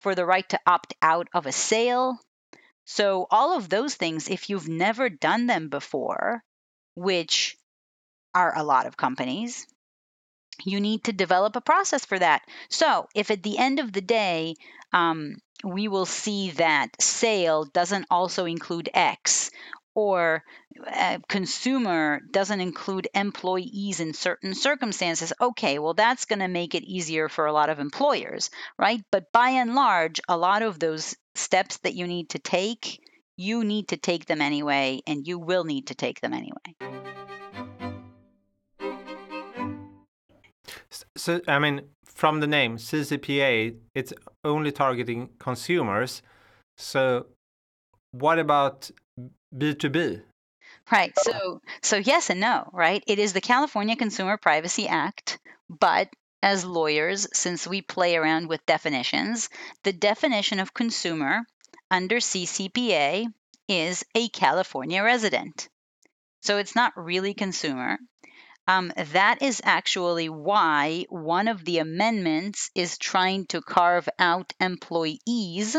for 0.00 0.14
the 0.14 0.26
right 0.26 0.48
to 0.50 0.60
opt 0.66 0.94
out 1.02 1.28
of 1.34 1.46
a 1.46 1.52
sale. 1.52 2.18
So, 2.84 3.26
all 3.30 3.56
of 3.56 3.68
those 3.68 3.94
things, 3.94 4.28
if 4.28 4.48
you've 4.48 4.68
never 4.68 5.08
done 5.08 5.46
them 5.46 5.68
before, 5.68 6.42
which 6.94 7.56
are 8.34 8.56
a 8.56 8.64
lot 8.64 8.86
of 8.86 8.96
companies, 8.96 9.66
you 10.64 10.80
need 10.80 11.04
to 11.04 11.12
develop 11.12 11.56
a 11.56 11.60
process 11.60 12.04
for 12.04 12.18
that. 12.18 12.42
So, 12.70 13.06
if 13.14 13.30
at 13.30 13.42
the 13.42 13.58
end 13.58 13.78
of 13.78 13.92
the 13.92 14.00
day, 14.00 14.54
um, 14.92 15.36
we 15.64 15.88
will 15.88 16.06
see 16.06 16.50
that 16.52 17.00
sale 17.00 17.64
doesn't 17.64 18.06
also 18.10 18.44
include 18.44 18.88
X, 18.94 19.50
or 19.98 20.44
uh, 20.86 21.18
consumer 21.28 22.20
doesn't 22.30 22.60
include 22.60 23.08
employees 23.16 23.98
in 23.98 24.14
certain 24.14 24.54
circumstances, 24.54 25.32
okay, 25.40 25.80
well, 25.80 25.92
that's 25.92 26.24
going 26.24 26.38
to 26.38 26.46
make 26.46 26.76
it 26.76 26.84
easier 26.84 27.28
for 27.28 27.46
a 27.46 27.52
lot 27.52 27.68
of 27.68 27.80
employers, 27.80 28.48
right? 28.78 29.02
But 29.10 29.32
by 29.32 29.48
and 29.48 29.74
large, 29.74 30.20
a 30.28 30.36
lot 30.36 30.62
of 30.62 30.78
those 30.78 31.16
steps 31.34 31.78
that 31.78 31.94
you 31.94 32.06
need 32.06 32.28
to 32.28 32.38
take, 32.38 33.00
you 33.36 33.64
need 33.64 33.88
to 33.88 33.96
take 33.96 34.26
them 34.26 34.40
anyway, 34.40 35.00
and 35.04 35.26
you 35.26 35.36
will 35.36 35.64
need 35.64 35.88
to 35.88 35.96
take 35.96 36.20
them 36.20 36.32
anyway. 36.32 36.76
So, 41.16 41.40
I 41.48 41.58
mean, 41.58 41.80
from 42.04 42.38
the 42.38 42.46
name 42.46 42.76
CCPA, 42.76 43.74
it's 43.96 44.12
only 44.44 44.70
targeting 44.70 45.30
consumers. 45.40 46.22
So, 46.76 47.26
what 48.12 48.38
about 48.38 48.92
B2B? 49.56 50.22
Right. 50.90 51.12
So 51.18 51.60
so 51.82 51.96
yes 51.96 52.30
and 52.30 52.40
no, 52.40 52.70
right? 52.72 53.02
It 53.06 53.18
is 53.18 53.32
the 53.32 53.40
California 53.40 53.96
Consumer 53.96 54.36
Privacy 54.36 54.88
Act, 54.88 55.38
but 55.68 56.08
as 56.42 56.64
lawyers, 56.64 57.26
since 57.32 57.66
we 57.66 57.82
play 57.82 58.16
around 58.16 58.48
with 58.48 58.64
definitions, 58.66 59.48
the 59.82 59.92
definition 59.92 60.60
of 60.60 60.72
consumer 60.72 61.42
under 61.90 62.16
CCPA 62.16 63.26
is 63.68 64.04
a 64.14 64.28
California 64.28 65.02
resident. 65.02 65.68
So 66.40 66.58
it's 66.58 66.76
not 66.76 66.96
really 66.96 67.34
consumer. 67.34 67.98
Um, 68.66 68.92
that 68.96 69.42
is 69.42 69.60
actually 69.64 70.28
why 70.28 71.06
one 71.08 71.48
of 71.48 71.64
the 71.64 71.78
amendments 71.78 72.70
is 72.74 72.98
trying 72.98 73.46
to 73.46 73.62
carve 73.62 74.08
out 74.18 74.52
employees 74.60 75.76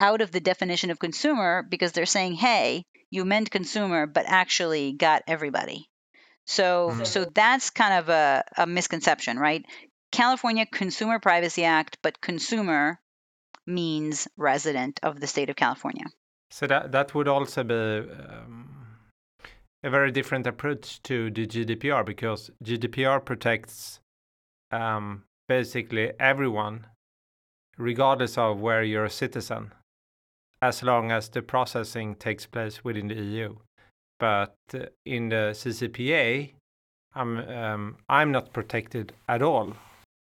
out 0.00 0.20
of 0.20 0.30
the 0.30 0.40
definition 0.40 0.90
of 0.90 0.98
consumer 0.98 1.62
because 1.68 1.92
they're 1.92 2.06
saying, 2.06 2.34
hey, 2.34 2.84
you 3.10 3.24
meant 3.24 3.50
consumer, 3.50 4.06
but 4.06 4.26
actually 4.26 4.92
got 4.92 5.22
everybody. 5.26 5.88
So, 6.46 6.90
Mhm. 6.90 7.06
so 7.06 7.24
that's 7.24 7.70
kind 7.70 7.94
of 7.94 8.08
a, 8.08 8.44
a 8.56 8.66
misconception, 8.66 9.38
right? 9.38 9.64
California 10.12 10.66
Consumer 10.66 11.18
Privacy 11.18 11.64
Act, 11.64 11.98
but 12.02 12.20
consumer 12.20 12.98
means 13.66 14.28
resident 14.36 15.00
of 15.02 15.20
the 15.20 15.26
state 15.26 15.50
of 15.50 15.56
California. 15.56 16.06
So 16.50 16.66
that 16.66 16.92
that 16.92 17.14
would 17.14 17.28
also 17.28 17.62
be 17.64 17.74
um, 17.74 18.86
a 19.82 19.90
very 19.90 20.10
different 20.10 20.46
approach 20.46 21.02
to 21.02 21.30
the 21.30 21.46
GDPR 21.46 22.04
because 22.04 22.50
GDPR 22.64 23.22
protects 23.22 24.00
um, 24.70 25.24
basically 25.46 26.12
everyone, 26.18 26.86
regardless 27.76 28.38
of 28.38 28.60
where 28.60 28.82
you're 28.82 29.04
a 29.04 29.10
citizen, 29.10 29.72
as 30.60 30.82
long 30.82 31.10
as 31.12 31.28
the 31.28 31.42
processing 31.42 32.14
takes 32.14 32.46
place 32.46 32.84
within 32.84 33.08
the 33.08 33.14
EU. 33.14 33.56
But 34.18 34.56
uh, 34.74 34.86
in 35.04 35.28
the 35.28 35.52
CCPA, 35.54 36.52
I'm 37.14 37.38
um, 37.38 37.96
I'm 38.08 38.32
not 38.32 38.52
protected 38.52 39.12
at 39.28 39.42
all. 39.42 39.74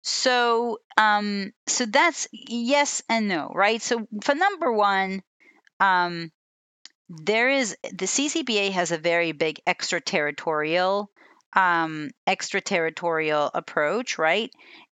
So, 0.02 0.80
um, 0.98 1.54
so 1.68 1.86
that's 1.86 2.28
yes 2.32 3.02
and 3.08 3.28
no, 3.28 3.52
right? 3.54 3.82
So, 3.82 4.06
for 4.22 4.36
number 4.36 4.72
one, 4.72 5.22
um, 5.80 6.32
there 7.10 7.50
is 7.50 7.78
the 7.84 8.06
CCPA 8.06 8.72
has 8.72 8.92
a 8.92 8.98
very 8.98 9.32
big 9.32 9.62
extraterritorial, 9.68 11.10
um, 11.54 12.10
extraterritorial 12.28 13.52
approach, 13.54 14.18
right? 14.18 14.52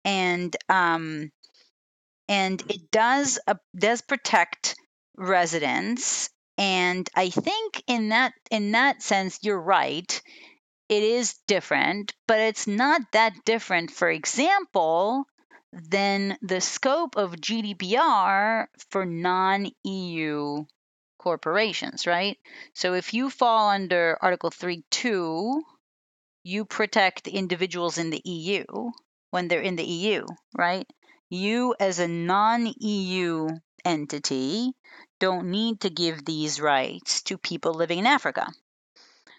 And 0.04 0.56
um, 0.68 1.30
and 2.28 2.62
it 2.68 2.90
does 2.90 3.38
uh, 3.46 3.54
does 3.76 4.02
protect 4.02 4.76
residents, 5.16 6.30
and 6.58 7.08
I 7.14 7.30
think 7.30 7.82
in 7.86 8.10
that 8.10 8.32
in 8.50 8.72
that 8.72 9.02
sense, 9.02 9.38
you're 9.42 9.60
right 9.60 10.20
it 10.88 11.02
is 11.02 11.34
different, 11.48 12.12
but 12.28 12.38
it's 12.38 12.66
not 12.66 13.00
that 13.12 13.44
different, 13.44 13.90
for 13.90 14.08
example, 14.08 15.24
than 15.72 16.38
the 16.42 16.60
scope 16.60 17.16
of 17.16 17.32
GDPR 17.36 18.66
for 18.90 19.04
non 19.04 19.68
EU 19.84 20.64
corporations, 21.18 22.06
right? 22.06 22.38
So 22.72 22.94
if 22.94 23.14
you 23.14 23.30
fall 23.30 23.68
under 23.68 24.16
Article 24.22 24.50
3 24.50 24.84
2, 24.90 25.62
you 26.44 26.64
protect 26.64 27.26
individuals 27.26 27.98
in 27.98 28.10
the 28.10 28.22
EU 28.24 28.64
when 29.30 29.48
they're 29.48 29.60
in 29.60 29.74
the 29.76 29.84
EU, 29.84 30.24
right? 30.56 30.86
You, 31.28 31.74
as 31.80 31.98
a 31.98 32.06
non 32.06 32.72
EU 32.78 33.48
entity, 33.84 34.72
don't 35.18 35.50
need 35.50 35.80
to 35.80 35.90
give 35.90 36.24
these 36.24 36.60
rights 36.60 37.22
to 37.22 37.38
people 37.38 37.74
living 37.74 37.98
in 37.98 38.06
Africa. 38.06 38.52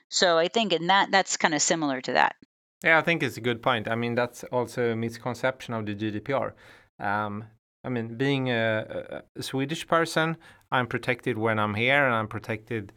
So 0.10 0.38
I 0.38 0.48
think 0.48 0.74
in 0.74 0.88
that 0.88 1.12
that's 1.12 1.38
kind 1.38 1.54
of 1.54 1.62
similar 1.62 2.02
to 2.02 2.14
that. 2.14 2.36
Yeah, 2.84 3.00
I 3.00 3.02
think 3.02 3.24
it's 3.24 3.38
a 3.38 3.42
good 3.42 3.62
point. 3.62 3.88
I 3.88 3.96
mean, 3.96 4.16
that's 4.16 4.44
also 4.46 4.92
a 4.92 4.96
misconception 4.96 5.74
of 5.74 5.86
the 5.86 5.96
GDPR. 5.96 6.54
Um, 7.00 7.46
I 7.84 7.90
mean, 7.90 8.16
being 8.16 8.50
a, 8.50 9.24
a 9.36 9.44
Swedish 9.44 9.88
person, 9.88 10.38
I'm 10.72 10.88
protected 10.88 11.38
when 11.38 11.58
I'm 11.58 11.74
here, 11.74 12.06
and 12.06 12.14
I'm 12.14 12.28
protected 12.28 12.94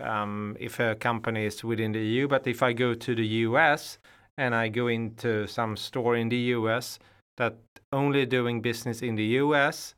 um, 0.00 0.56
if 0.60 0.78
a 0.78 0.94
company 0.94 1.46
is 1.46 1.64
within 1.64 1.92
the 1.92 2.00
EU. 2.00 2.28
But 2.28 2.46
if 2.46 2.62
I 2.62 2.72
go 2.72 2.94
to 2.94 3.14
the 3.14 3.26
US 3.26 3.98
and 4.38 4.54
I 4.54 4.68
go 4.68 4.86
into 4.88 5.46
some 5.46 5.76
store 5.76 6.16
in 6.16 6.28
the 6.28 6.54
US 6.54 6.98
that 7.36 7.56
only 7.92 8.26
doing 8.26 8.60
business 8.60 9.02
in 9.02 9.16
the 9.16 9.24
US, 9.42 9.94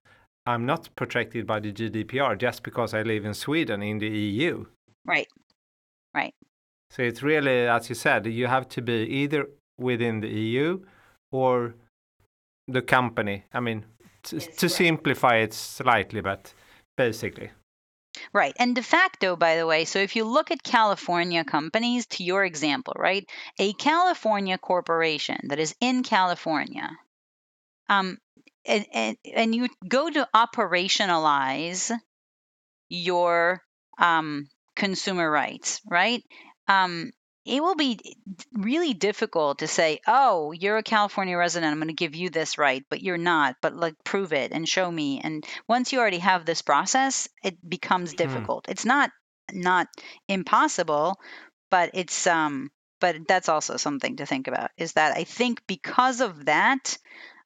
I'm 0.48 0.64
not 0.64 0.88
protected 0.96 1.46
by 1.46 1.60
the 1.60 1.72
GDPR 1.72 2.38
just 2.38 2.62
because 2.62 2.94
I 2.94 3.02
live 3.02 3.26
in 3.26 3.34
Sweden 3.34 3.82
in 3.82 3.98
the 3.98 4.08
EU. 4.08 4.64
Right. 5.04 5.28
Right. 6.14 6.34
So 6.90 7.02
it's 7.02 7.22
really, 7.22 7.68
as 7.68 7.90
you 7.90 7.94
said, 7.94 8.26
you 8.26 8.46
have 8.46 8.66
to 8.70 8.80
be 8.80 8.92
either 9.22 9.46
within 9.78 10.20
the 10.20 10.28
EU 10.28 10.80
or 11.30 11.74
the 12.66 12.80
company. 12.80 13.44
I 13.52 13.60
mean, 13.60 13.84
t- 14.22 14.36
Yes, 14.36 14.56
to 14.56 14.66
right. 14.66 14.72
simplify 14.72 15.36
it 15.36 15.52
slightly, 15.52 16.22
but 16.22 16.54
basically. 16.96 17.50
Right. 18.32 18.54
And 18.58 18.74
de 18.74 18.82
facto, 18.82 19.36
by 19.36 19.56
the 19.56 19.66
way, 19.66 19.84
so 19.84 19.98
if 19.98 20.16
you 20.16 20.24
look 20.24 20.50
at 20.50 20.62
California 20.62 21.44
companies, 21.44 22.06
to 22.06 22.24
your 22.24 22.42
example, 22.44 22.94
right? 22.96 23.28
A 23.58 23.74
California 23.74 24.56
corporation 24.56 25.40
that 25.48 25.58
is 25.58 25.74
in 25.80 26.02
California, 26.02 26.88
um, 27.90 28.16
and, 28.68 28.86
and, 28.92 29.16
and 29.34 29.54
you 29.54 29.68
go 29.86 30.08
to 30.08 30.28
operationalize 30.34 31.90
your 32.88 33.62
um, 33.98 34.48
consumer 34.76 35.30
rights, 35.30 35.80
right? 35.86 36.22
Um, 36.68 37.10
it 37.44 37.62
will 37.62 37.76
be 37.76 37.98
really 38.52 38.92
difficult 38.92 39.60
to 39.60 39.66
say, 39.66 40.00
oh, 40.06 40.52
you're 40.52 40.76
a 40.76 40.82
California 40.82 41.36
resident. 41.36 41.72
I'm 41.72 41.78
going 41.78 41.88
to 41.88 41.94
give 41.94 42.14
you 42.14 42.28
this 42.28 42.58
right, 42.58 42.84
but 42.90 43.02
you're 43.02 43.16
not. 43.16 43.56
But 43.62 43.74
like, 43.74 43.94
prove 44.04 44.34
it 44.34 44.52
and 44.52 44.68
show 44.68 44.90
me. 44.90 45.20
And 45.24 45.44
once 45.66 45.92
you 45.92 45.98
already 45.98 46.18
have 46.18 46.44
this 46.44 46.60
process, 46.60 47.28
it 47.42 47.56
becomes 47.66 48.12
difficult. 48.12 48.66
It's 48.68 48.84
not 48.84 49.10
not 49.50 49.88
impossible, 50.28 51.18
but 51.70 51.90
it's 51.94 52.26
um. 52.26 52.70
But 53.00 53.28
that's 53.28 53.48
also 53.48 53.76
something 53.76 54.16
to 54.16 54.26
think 54.26 54.48
about. 54.48 54.70
Is 54.76 54.94
that 54.94 55.16
I 55.16 55.22
think 55.24 55.62
because 55.68 56.20
of 56.20 56.46
that, 56.46 56.98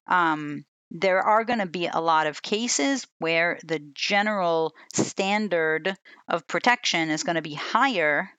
um, 0.08 0.64
there 0.94 1.22
are 1.22 1.44
going 1.44 1.58
to 1.58 1.66
be 1.66 1.86
a 1.86 2.00
lot 2.00 2.26
of 2.26 2.42
cases 2.42 3.06
where 3.18 3.58
the 3.64 3.78
general 3.94 4.74
standard 4.92 5.96
of 6.28 6.46
protection 6.46 7.08
is 7.08 7.24
going 7.24 7.36
to 7.36 7.42
be 7.42 7.54
higher 7.54 8.30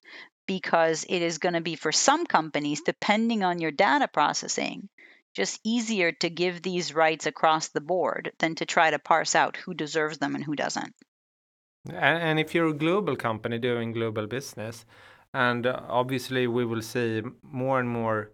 because 0.46 1.04
it 1.10 1.22
is 1.24 1.40
going 1.40 1.56
to 1.56 1.62
be 1.62 1.76
for 1.76 1.92
some 1.92 2.28
companies, 2.28 2.82
depending 2.82 3.44
on 3.44 3.60
your 3.60 3.72
data 3.72 4.08
processing, 4.08 4.88
just 5.34 5.60
easier 5.64 6.12
to 6.12 6.30
give 6.30 6.62
these 6.62 6.94
rights 6.94 7.26
across 7.26 7.70
the 7.70 7.82
board 7.82 8.32
than 8.38 8.54
to 8.56 8.66
try 8.66 8.92
to 8.92 9.00
parse 9.00 9.34
out 9.34 9.58
who 9.58 9.74
deserves 9.74 10.20
them 10.20 10.36
and 10.36 10.44
who 10.44 10.56
doesn't. 10.56 10.94
And, 11.92 12.40
if 12.40 12.54
you're 12.54 12.68
a 12.68 12.74
global 12.74 13.16
company 13.16 13.58
doing 13.58 13.94
global 13.94 14.28
business, 14.28 14.86
and 15.34 15.66
uh, 15.66 15.82
obviously 15.90 16.46
we 16.48 16.66
will 16.66 16.84
see 16.84 17.24
more 17.42 17.80
and 17.80 17.90
more 17.90 18.32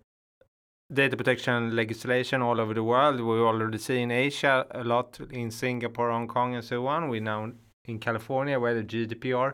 data 0.91 1.15
protection 1.15 1.75
legislation 1.75 2.41
all 2.41 2.59
over 2.59 2.73
the 2.73 2.83
world. 2.83 3.19
We 3.19 3.39
already 3.39 3.77
see 3.77 4.01
in 4.01 4.11
Asia 4.11 4.65
a 4.71 4.83
lot, 4.83 5.19
in 5.31 5.51
Singapore, 5.51 6.11
Hong 6.11 6.27
Kong, 6.27 6.55
and 6.55 6.63
so 6.63 6.87
on. 6.87 7.09
We 7.09 7.19
now 7.19 7.51
in 7.85 7.99
California 7.99 8.59
where 8.59 8.73
the 8.73 8.83
GDPR. 8.83 9.53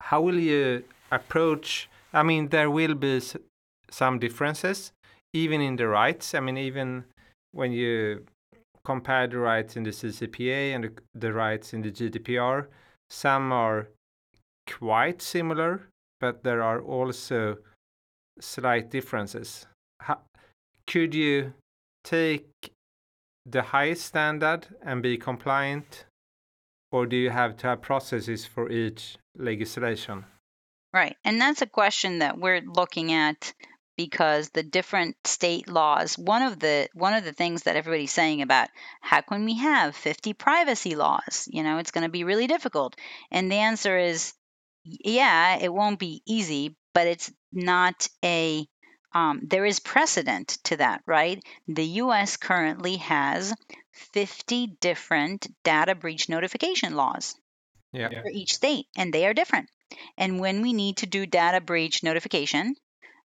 How 0.00 0.20
will 0.20 0.38
you 0.38 0.84
approach? 1.10 1.88
I 2.12 2.22
mean, 2.22 2.48
there 2.48 2.70
will 2.70 2.94
be 2.94 3.20
some 3.90 4.18
differences, 4.18 4.92
even 5.32 5.60
in 5.60 5.76
the 5.76 5.88
rights. 5.88 6.34
I 6.34 6.40
mean, 6.40 6.58
even 6.58 7.04
when 7.52 7.72
you 7.72 8.24
compare 8.84 9.26
the 9.26 9.38
rights 9.38 9.76
in 9.76 9.84
the 9.84 9.90
CCPA 9.90 10.74
and 10.74 10.84
the, 10.84 10.92
the 11.14 11.32
rights 11.32 11.72
in 11.72 11.82
the 11.82 11.90
GDPR, 11.90 12.66
some 13.10 13.52
are 13.52 13.88
quite 14.66 15.22
similar, 15.22 15.88
but 16.20 16.42
there 16.42 16.62
are 16.62 16.80
also 16.80 17.58
slight 18.40 18.90
differences. 18.90 19.66
Could 20.86 21.14
you 21.14 21.54
take 22.04 22.48
the 23.46 23.62
highest 23.62 24.04
standard 24.04 24.68
and 24.82 25.02
be 25.02 25.16
compliant, 25.16 26.04
or 26.90 27.06
do 27.06 27.16
you 27.16 27.30
have 27.30 27.56
to 27.58 27.66
have 27.68 27.82
processes 27.82 28.46
for 28.46 28.70
each 28.70 29.16
legislation? 29.36 30.24
Right. 30.92 31.16
And 31.24 31.40
that's 31.40 31.62
a 31.62 31.66
question 31.66 32.18
that 32.18 32.38
we're 32.38 32.60
looking 32.60 33.12
at 33.12 33.54
because 33.96 34.50
the 34.50 34.62
different 34.62 35.16
state 35.24 35.68
laws 35.68 36.16
one 36.16 36.42
of 36.42 36.58
the 36.58 36.88
one 36.94 37.14
of 37.14 37.24
the 37.24 37.32
things 37.32 37.64
that 37.64 37.76
everybody's 37.76 38.10
saying 38.12 38.40
about 38.40 38.68
how 39.00 39.20
can 39.20 39.44
we 39.44 39.58
have 39.58 39.94
50 39.94 40.32
privacy 40.32 40.94
laws 40.94 41.46
you 41.50 41.62
know 41.62 41.78
it's 41.78 41.90
going 41.90 42.04
to 42.04 42.10
be 42.10 42.24
really 42.24 42.46
difficult 42.46 42.96
and 43.30 43.50
the 43.50 43.56
answer 43.56 43.98
is 43.98 44.32
yeah 44.84 45.58
it 45.58 45.72
won't 45.72 45.98
be 45.98 46.22
easy 46.26 46.74
but 46.94 47.06
it's 47.06 47.30
not 47.52 48.08
a 48.24 48.66
um, 49.14 49.40
there 49.42 49.64
is 49.66 49.80
precedent 49.80 50.58
to 50.64 50.76
that 50.76 51.02
right 51.06 51.42
the 51.68 51.84
us 51.84 52.36
currently 52.36 52.96
has 52.96 53.54
50 53.92 54.66
different 54.80 55.46
data 55.64 55.94
breach 55.94 56.28
notification 56.28 56.94
laws 56.96 57.34
Yeah. 57.92 58.22
for 58.22 58.30
each 58.30 58.54
state, 58.54 58.86
and 58.96 59.12
they 59.12 59.26
are 59.26 59.34
different. 59.34 59.68
And 60.16 60.40
when 60.40 60.62
we 60.62 60.72
need 60.72 60.98
to 60.98 61.06
do 61.06 61.26
data 61.26 61.60
breach 61.60 62.02
notification, 62.02 62.74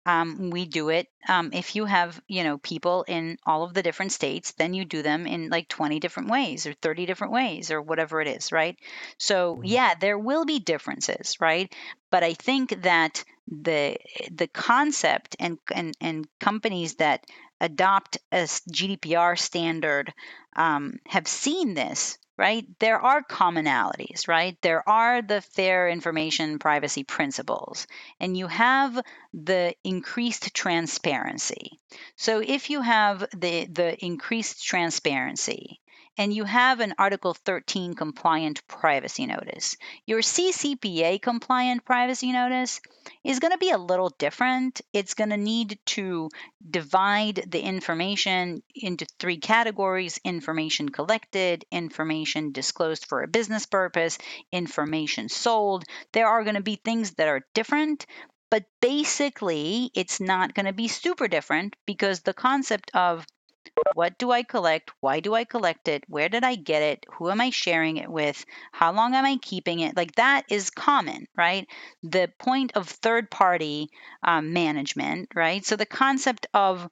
um, 0.05 0.49
we 0.51 0.65
do 0.65 0.89
it. 0.89 1.07
Um, 1.27 1.51
if 1.53 1.75
you 1.75 1.86
have, 1.86 2.19
you 2.27 2.43
know, 2.43 2.57
people 2.57 3.03
in 3.07 3.38
all 3.45 3.63
of 3.63 3.73
the 3.73 3.84
different 3.84 4.11
states, 4.11 4.53
then 4.53 4.73
you 4.73 4.86
do 4.86 5.01
them 5.03 5.27
in 5.27 5.49
like 5.49 5.67
20 5.67 5.99
different 5.99 6.29
ways 6.29 6.65
or 6.67 6.73
30 6.73 7.05
different 7.05 7.34
ways 7.34 7.71
or 7.71 7.82
whatever 7.82 8.21
it 8.21 8.27
is, 8.27 8.51
right? 8.51 8.77
So, 9.17 9.59
Mhm. 9.59 9.63
yeah, 9.63 9.93
there 9.95 10.17
will 10.17 10.45
be 10.45 10.59
differences, 10.59 11.38
right? 11.39 11.73
But 12.11 12.23
I 12.23 12.34
think 12.34 12.82
that 12.84 13.23
the 13.47 13.97
the 14.31 14.47
concept 14.47 15.35
and 15.39 15.57
and, 15.73 15.95
and 16.01 16.27
companies 16.39 16.95
that 16.95 17.25
adopt 17.59 18.17
a 18.31 18.43
GDPR 18.43 19.37
standard 19.37 20.13
um, 20.55 20.99
have 21.07 21.27
seen 21.27 21.73
this 21.73 22.17
right? 22.41 22.65
There 22.79 22.99
are 22.99 23.21
commonalities, 23.21 24.27
right? 24.27 24.57
There 24.63 24.87
are 24.89 25.21
the 25.21 25.41
fair 25.41 25.87
information 25.87 26.57
privacy 26.57 27.03
principles, 27.03 27.85
and 28.19 28.35
you 28.35 28.47
have 28.47 28.99
the 29.31 29.75
increased 29.83 30.51
transparency. 30.55 31.79
So 32.15 32.39
if 32.39 32.71
you 32.71 32.81
have 32.81 33.19
the, 33.37 33.65
the 33.65 33.95
increased 34.03 34.65
transparency, 34.65 35.80
and 36.18 36.34
you 36.34 36.43
have 36.43 36.80
an 36.80 36.93
Article 36.97 37.34
13 37.34 37.93
compliant 37.93 38.66
privacy 38.68 39.26
notice. 39.26 39.78
Your 40.05 40.22
CCPA 40.22 41.22
compliant 41.22 41.86
privacy 41.86 42.32
notice 42.32 42.82
is 43.24 43.39
going 43.39 43.51
to 43.51 43.57
be 43.57 43.72
a 43.72 43.78
little 43.78 44.09
different. 44.18 44.82
It's 44.93 45.14
going 45.14 45.30
to 45.30 45.38
need 45.38 45.80
to 45.88 46.30
divide 46.70 47.45
the 47.47 47.62
information 47.62 48.62
into 48.76 49.05
three 49.20 49.38
categories 49.38 50.20
information 50.24 50.89
collected, 50.89 51.66
information 51.72 52.51
disclosed 52.51 53.05
for 53.05 53.24
a 53.24 53.28
business 53.28 53.66
purpose, 53.66 54.18
information 54.51 55.30
sold. 55.30 55.86
There 56.12 56.28
are 56.28 56.43
going 56.43 56.55
to 56.55 56.62
be 56.62 56.76
things 56.76 57.12
that 57.12 57.28
are 57.28 57.45
different, 57.53 58.05
but 58.49 58.66
basically, 58.82 59.89
it's 59.95 60.20
not 60.20 60.53
going 60.53 60.66
to 60.66 60.74
be 60.74 60.89
super 60.89 61.28
different 61.28 61.76
because 61.86 62.20
the 62.20 62.34
concept 62.34 62.91
of 62.93 63.26
what 63.93 64.18
do 64.18 64.32
I 64.32 64.43
collect? 64.43 64.91
Why 64.99 65.20
do 65.20 65.34
I 65.34 65.43
collect 65.43 65.88
it? 65.88 66.03
Where 66.07 66.30
did 66.30 66.43
I 66.43 66.55
get 66.55 66.82
it? 66.82 67.05
Who 67.14 67.30
am 67.30 67.41
I 67.41 67.49
sharing 67.49 67.97
it 67.97 68.09
with? 68.09 68.45
How 68.72 68.91
long 68.91 69.16
am 69.16 69.26
I 69.26 69.38
keeping 69.41 69.80
it? 69.80 69.95
Like 69.95 70.16
that 70.16 70.45
is 70.49 70.70
common, 70.70 71.28
right? 71.38 71.68
The 72.03 72.32
point 72.39 72.74
of 72.76 72.88
third 72.88 73.30
party 73.30 73.89
um, 74.24 74.53
management, 74.53 75.30
right? 75.36 75.66
So 75.66 75.76
the 75.76 75.86
concept 75.86 76.47
of 76.53 76.89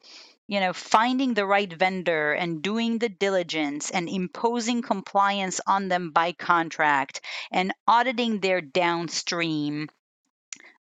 you 0.48 0.60
know 0.60 0.74
finding 0.74 1.34
the 1.34 1.46
right 1.46 1.72
vendor 1.72 2.34
and 2.34 2.62
doing 2.62 2.98
the 2.98 3.10
diligence 3.10 3.92
and 3.92 4.10
imposing 4.10 4.82
compliance 4.82 5.62
on 5.68 5.88
them 5.88 6.12
by 6.12 6.32
contract 6.34 7.22
and 7.52 7.74
auditing 7.88 8.40
their 8.40 8.60
downstream 8.62 9.88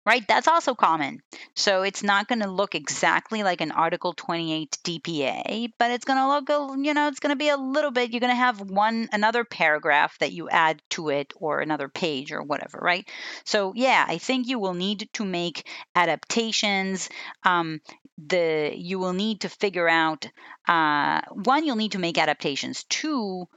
right? 0.07 0.25
That's 0.25 0.47
also 0.47 0.73
common. 0.73 1.19
So 1.53 1.81
it's 1.83 2.01
not 2.01 2.29
going 2.29 2.39
to 2.39 2.49
look 2.49 2.75
exactly 2.75 3.43
like 3.43 3.59
an 3.59 3.73
Article 3.73 4.13
28 4.13 4.77
DPA, 4.81 5.73
but 5.77 5.91
it's 5.91 6.05
going 6.05 6.17
to 6.17 6.27
look, 6.29 6.77
you 6.81 6.93
know, 6.93 7.09
it's 7.09 7.19
going 7.19 7.33
to 7.33 7.35
be 7.35 7.49
a 7.49 7.57
little 7.57 7.91
bit, 7.91 8.11
you're 8.11 8.21
going 8.21 8.31
to 8.31 8.35
have 8.35 8.61
one, 8.61 9.09
another 9.11 9.43
paragraph 9.43 10.17
that 10.19 10.31
you 10.31 10.47
add 10.49 10.81
to 10.91 11.09
it 11.09 11.33
or 11.35 11.59
another 11.59 11.89
page 11.89 12.31
or 12.31 12.41
whatever, 12.41 12.79
right? 12.81 13.05
So 13.43 13.73
yeah, 13.75 14.05
I 14.07 14.17
think 14.17 14.47
you 14.47 14.59
will 14.59 14.75
need 14.75 15.09
to 15.15 15.25
make 15.25 15.67
adaptations. 15.93 17.09
Um, 17.43 17.81
the 18.17 18.71
you 18.75 18.97
will 18.97 19.13
need 19.13 19.41
to 19.41 19.49
figure 19.49 19.89
out 19.89 20.27
uh, 20.67 21.21
one 21.33 21.65
you'll 21.65 21.75
need 21.75 21.91
to 21.91 21.99
make 21.99 22.17
adaptations 22.17 22.83
two 22.85 23.47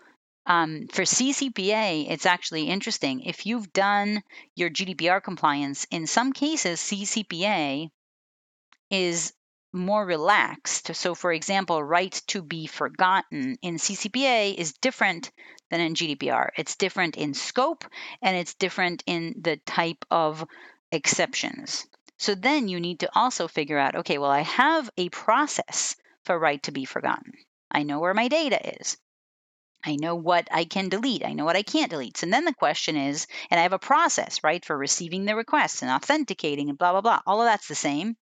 um, 0.46 0.88
for 0.90 1.02
CCPA, 1.02 2.10
it's 2.10 2.26
actually 2.26 2.68
interesting. 2.68 3.20
If 3.20 3.46
you've 3.46 3.72
done 3.72 4.22
your 4.54 4.70
GDPR 4.70 5.22
compliance, 5.22 5.86
in 5.90 6.06
some 6.06 6.32
cases, 6.32 6.80
CCPA 6.80 7.90
is 8.90 9.32
more 9.72 10.04
relaxed. 10.04 10.94
So, 10.96 11.14
for 11.14 11.32
example, 11.32 11.82
right 11.82 12.12
to 12.28 12.42
be 12.42 12.66
forgotten 12.66 13.58
in 13.62 13.76
CCPA 13.76 14.54
is 14.54 14.72
different 14.72 15.30
than 15.70 15.80
in 15.80 15.94
GDPR. 15.94 16.50
It's 16.56 16.76
different 16.76 17.16
in 17.16 17.34
scope 17.34 17.84
and 18.20 18.36
it's 18.36 18.54
different 18.54 19.04
in 19.06 19.36
the 19.40 19.58
type 19.58 20.04
of 20.10 20.44
exceptions. 20.90 21.86
So, 22.18 22.34
then 22.34 22.68
you 22.68 22.80
need 22.80 23.00
to 23.00 23.10
also 23.14 23.46
figure 23.46 23.78
out 23.78 23.94
okay, 23.94 24.18
well, 24.18 24.30
I 24.30 24.40
have 24.42 24.90
a 24.96 25.08
process 25.10 25.94
for 26.24 26.38
right 26.38 26.62
to 26.64 26.72
be 26.72 26.84
forgotten. 26.84 27.32
I 27.70 27.84
know 27.84 28.00
where 28.00 28.14
my 28.14 28.28
data 28.28 28.80
is. 28.80 28.96
I 29.84 29.96
know 29.96 30.14
what 30.14 30.48
I 30.50 30.64
can 30.64 30.88
delete. 30.88 31.24
I 31.24 31.32
know 31.32 31.44
what 31.44 31.56
I 31.56 31.62
can't 31.62 31.90
delete. 31.90 32.18
So 32.18 32.26
then 32.26 32.44
the 32.44 32.52
question 32.52 32.96
is, 32.96 33.26
and 33.50 33.58
I 33.58 33.62
have 33.62 33.72
a 33.72 33.78
process, 33.78 34.44
right, 34.44 34.64
for 34.64 34.76
receiving 34.76 35.24
the 35.24 35.34
requests 35.34 35.82
and 35.82 35.90
authenticating 35.90 36.68
and 36.68 36.78
blah, 36.78 36.92
blah, 36.92 37.00
blah. 37.00 37.20
All 37.26 37.40
of 37.40 37.46
that's 37.46 37.68
the 37.68 37.74
same. 37.74 38.16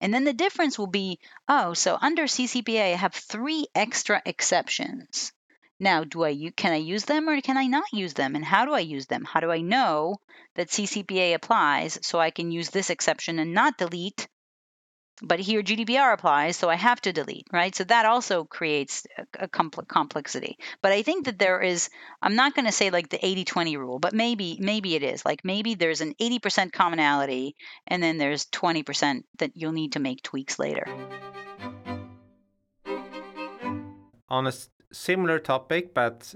And 0.00 0.14
then 0.14 0.24
the 0.24 0.32
difference 0.32 0.78
will 0.78 0.86
be, 0.86 1.18
oh, 1.48 1.74
so 1.74 1.98
under 2.00 2.24
CCPA, 2.24 2.94
I 2.94 2.96
have 2.96 3.14
three 3.14 3.66
extra 3.74 4.22
exceptions. 4.24 5.32
Now, 5.78 6.04
do 6.04 6.24
I 6.24 6.50
can 6.56 6.72
I 6.72 6.76
use 6.76 7.04
them 7.04 7.28
or 7.28 7.40
can 7.40 7.58
I 7.58 7.66
not 7.66 7.92
use 7.92 8.14
them? 8.14 8.34
And 8.34 8.44
how 8.44 8.64
do 8.64 8.72
I 8.72 8.80
use 8.80 9.06
them? 9.06 9.24
How 9.24 9.40
do 9.40 9.50
I 9.50 9.60
know 9.60 10.16
that 10.54 10.68
CCPA 10.68 11.34
applies 11.34 11.98
so 12.02 12.18
I 12.18 12.30
can 12.30 12.50
use 12.50 12.70
this 12.70 12.90
exception 12.90 13.38
and 13.38 13.52
not 13.54 13.78
delete 13.78 14.28
but 15.22 15.40
here 15.40 15.62
GDPR 15.62 16.12
applies, 16.12 16.56
so 16.56 16.68
I 16.68 16.76
have 16.76 17.00
to 17.02 17.12
delete, 17.12 17.46
right? 17.52 17.74
So 17.74 17.84
that 17.84 18.06
also 18.06 18.44
creates 18.44 19.06
a, 19.38 19.48
compl- 19.48 19.86
complexity. 19.86 20.56
But 20.82 20.92
I 20.92 21.02
think 21.02 21.26
that 21.26 21.38
there 21.38 21.60
is, 21.60 21.90
I'm 22.22 22.36
not 22.36 22.54
going 22.54 22.66
to 22.66 22.72
say 22.72 22.90
like 22.90 23.08
the 23.08 23.18
80-20 23.18 23.76
rule, 23.76 23.98
but 23.98 24.14
maybe 24.14 24.58
maybe 24.60 24.94
it 24.94 25.02
is. 25.02 25.24
Like 25.24 25.44
maybe 25.44 25.74
there's 25.74 26.00
an 26.00 26.14
80% 26.20 26.72
commonality, 26.72 27.54
and 27.86 28.02
then 28.02 28.18
there's 28.18 28.46
20% 28.46 29.22
that 29.38 29.52
you'll 29.54 29.72
need 29.72 29.92
to 29.92 30.00
make 30.00 30.22
tweaks 30.22 30.58
later. 30.58 30.86
On 34.28 34.46
a 34.46 34.52
similar 34.92 35.38
topic, 35.38 35.92
but 35.92 36.34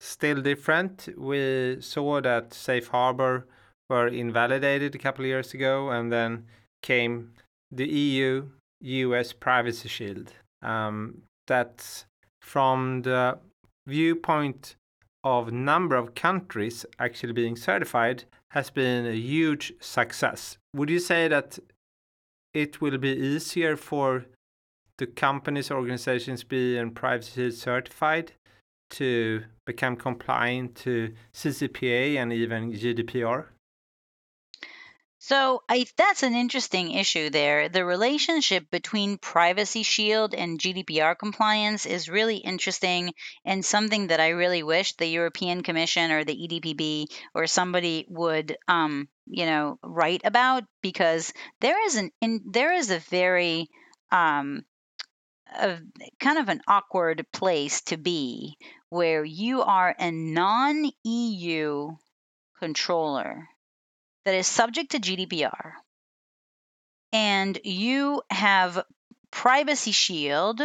still 0.00 0.40
different, 0.40 1.08
we 1.16 1.78
saw 1.80 2.20
that 2.20 2.54
Safe 2.54 2.88
Harbor 2.88 3.46
were 3.88 4.08
invalidated 4.08 4.94
a 4.94 4.98
couple 4.98 5.24
of 5.24 5.28
years 5.28 5.52
ago, 5.52 5.90
and 5.90 6.12
then 6.12 6.46
came 6.82 7.32
the 7.72 7.88
EU 7.88 8.48
US 8.82 9.32
Privacy 9.32 9.88
Shield. 9.88 10.32
Um, 10.62 11.22
that 11.48 12.04
from 12.40 13.02
the 13.02 13.38
viewpoint 13.86 14.76
of 15.24 15.48
a 15.48 15.52
number 15.52 15.96
of 15.96 16.14
countries 16.14 16.84
actually 16.98 17.32
being 17.32 17.56
certified 17.56 18.24
has 18.50 18.70
been 18.70 19.06
a 19.06 19.14
huge 19.14 19.72
success. 19.80 20.58
Would 20.74 20.90
you 20.90 20.98
say 20.98 21.28
that 21.28 21.58
it 22.52 22.80
will 22.80 22.98
be 22.98 23.10
easier 23.10 23.76
for 23.76 24.26
the 24.98 25.06
companies 25.06 25.70
organizations 25.70 26.44
being 26.44 26.90
privacy 26.90 27.50
certified 27.50 28.32
to 28.90 29.42
become 29.64 29.96
compliant 29.96 30.74
to 30.76 31.14
CCPA 31.34 32.16
and 32.16 32.32
even 32.32 32.72
GDPR? 32.72 33.46
So 35.24 35.62
I, 35.68 35.86
that's 35.96 36.24
an 36.24 36.34
interesting 36.34 36.90
issue 36.90 37.30
there. 37.30 37.68
The 37.68 37.84
relationship 37.84 38.68
between 38.72 39.18
Privacy 39.18 39.84
Shield 39.84 40.34
and 40.34 40.58
GDPR 40.58 41.16
compliance 41.16 41.86
is 41.86 42.08
really 42.08 42.38
interesting 42.38 43.14
and 43.44 43.64
something 43.64 44.08
that 44.08 44.18
I 44.18 44.30
really 44.30 44.64
wish 44.64 44.96
the 44.96 45.06
European 45.06 45.62
Commission 45.62 46.10
or 46.10 46.24
the 46.24 46.34
EDPB 46.34 47.06
or 47.36 47.46
somebody 47.46 48.04
would, 48.08 48.56
um, 48.66 49.08
you 49.26 49.46
know, 49.46 49.78
write 49.84 50.22
about 50.24 50.64
because 50.82 51.32
there 51.60 51.80
is 51.86 51.94
an 51.94 52.10
in, 52.20 52.40
there 52.50 52.72
is 52.72 52.90
a 52.90 52.98
very 52.98 53.70
um, 54.10 54.64
a 55.54 55.78
kind 56.18 56.38
of 56.38 56.48
an 56.48 56.62
awkward 56.66 57.24
place 57.32 57.80
to 57.82 57.96
be 57.96 58.56
where 58.88 59.24
you 59.24 59.62
are 59.62 59.94
a 59.96 60.10
non-EU 60.10 61.90
controller 62.58 63.48
that 64.24 64.34
is 64.34 64.46
subject 64.46 64.92
to 64.92 65.00
GDPR 65.00 65.72
and 67.12 67.58
you 67.64 68.22
have 68.30 68.84
Privacy 69.30 69.92
Shield, 69.92 70.60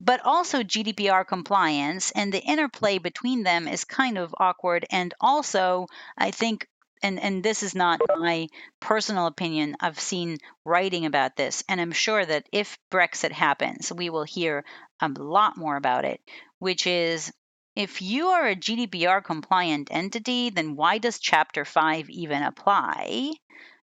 but 0.00 0.20
also 0.24 0.62
GDPR 0.62 1.26
compliance, 1.26 2.10
and 2.12 2.32
the 2.32 2.42
interplay 2.42 2.98
between 2.98 3.42
them 3.42 3.68
is 3.68 3.84
kind 3.84 4.18
of 4.18 4.34
awkward. 4.38 4.86
And 4.90 5.12
also, 5.20 5.86
I 6.16 6.30
think, 6.30 6.66
and, 7.02 7.20
and 7.20 7.42
this 7.42 7.62
is 7.62 7.74
not 7.74 8.00
my 8.18 8.48
personal 8.80 9.26
opinion, 9.26 9.76
I've 9.80 10.00
seen 10.00 10.38
writing 10.64 11.04
about 11.04 11.36
this, 11.36 11.62
and 11.68 11.80
I'm 11.80 11.92
sure 11.92 12.24
that 12.24 12.48
if 12.52 12.78
Brexit 12.90 13.32
happens, 13.32 13.92
we 13.92 14.08
will 14.10 14.24
hear 14.24 14.64
a 15.00 15.08
lot 15.08 15.56
more 15.56 15.76
about 15.76 16.04
it, 16.04 16.20
which 16.58 16.86
is 16.86 17.32
if 17.74 18.02
you 18.02 18.28
are 18.28 18.46
a 18.46 18.56
GDPR 18.56 19.24
compliant 19.24 19.88
entity, 19.90 20.50
then 20.50 20.76
why 20.76 20.98
does 20.98 21.18
Chapter 21.18 21.64
5 21.64 22.10
even 22.10 22.42
apply 22.42 23.32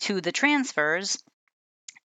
to 0.01 0.19
the 0.19 0.32
transfers? 0.32 1.21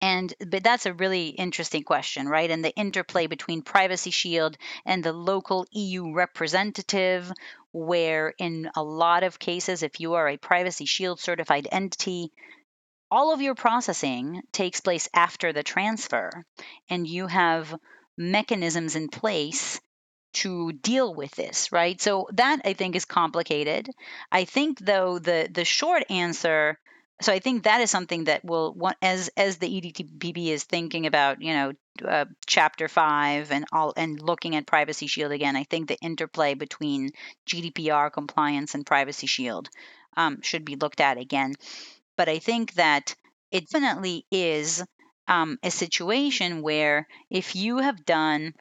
And 0.03 0.35
but 0.47 0.65
that's 0.65 0.87
a 0.87 0.93
really 0.93 1.29
interesting 1.29 1.85
question, 1.85 2.29
right? 2.29 2.51
And 2.51 2.65
the 2.65 2.75
interplay 2.75 3.27
between 3.27 3.63
Privacy 3.63 4.11
Shield 4.11 4.59
and 4.85 5.03
the 5.03 5.13
local 5.13 5.65
EU 5.71 6.13
representative, 6.13 7.31
where 7.71 8.35
in 8.37 8.69
a 8.77 8.83
lot 8.83 9.23
of 9.23 9.39
cases, 9.39 9.83
if 9.83 10.01
you 10.01 10.15
are 10.15 10.29
a 10.29 10.37
Privacy 10.37 10.87
Shield 10.87 11.21
certified 11.21 11.69
entity, 11.71 12.33
all 13.11 13.33
of 13.33 13.41
your 13.41 13.55
processing 13.55 14.43
takes 14.53 14.81
place 14.81 15.09
after 15.15 15.53
the 15.53 15.63
transfer, 15.63 16.45
and 16.91 17.07
you 17.07 17.29
have 17.29 17.75
mechanisms 18.19 18.97
in 18.97 19.09
place 19.09 19.81
to 20.35 20.73
deal 20.73 21.15
with 21.15 21.31
this, 21.33 21.73
right? 21.73 22.01
So 22.01 22.29
that 22.33 22.61
I 22.65 22.73
think 22.73 22.97
is 22.97 23.05
complicated. 23.05 23.89
I 24.31 24.45
think 24.45 24.79
though 24.79 25.19
the 25.19 25.49
the 25.53 25.65
short 25.65 26.05
answer 26.11 26.79
so 27.21 27.33
I 27.33 27.39
think 27.39 27.63
that 27.65 27.81
is 27.81 27.91
something 27.91 28.25
that 28.25 28.45
will 28.45 28.77
as 29.01 29.31
as 29.37 29.59
the 29.59 29.69
EDPB 29.69 30.49
is 30.49 30.65
thinking 30.65 31.07
about, 31.07 31.41
you 31.41 31.53
know, 31.53 31.73
uh, 32.05 32.25
Chapter 32.47 32.89
Five 32.89 33.53
and 33.53 33.65
all 33.73 33.93
and 33.97 34.21
looking 34.21 34.57
at 34.57 34.67
Privacy 34.67 35.07
Shield 35.07 35.31
again. 35.31 35.55
I 35.55 35.63
think 35.65 35.87
the 35.89 35.99
interplay 36.01 36.55
between 36.55 37.11
GDPR 37.47 38.11
compliance 38.11 38.75
and 38.75 38.85
Privacy 38.85 39.29
Shield 39.29 39.69
um, 40.17 40.43
should 40.43 40.65
be 40.65 40.75
looked 40.77 41.01
at 41.01 41.17
again. 41.17 41.55
But 42.17 42.29
I 42.29 42.39
think 42.39 42.75
that 42.75 43.15
it 43.51 43.69
definitely 43.69 44.27
is 44.31 44.83
um, 45.29 45.59
a 45.63 45.71
situation 45.71 46.63
where 46.63 47.07
if 47.31 47.55
you 47.55 47.79
have 47.79 48.05
done 48.05 48.55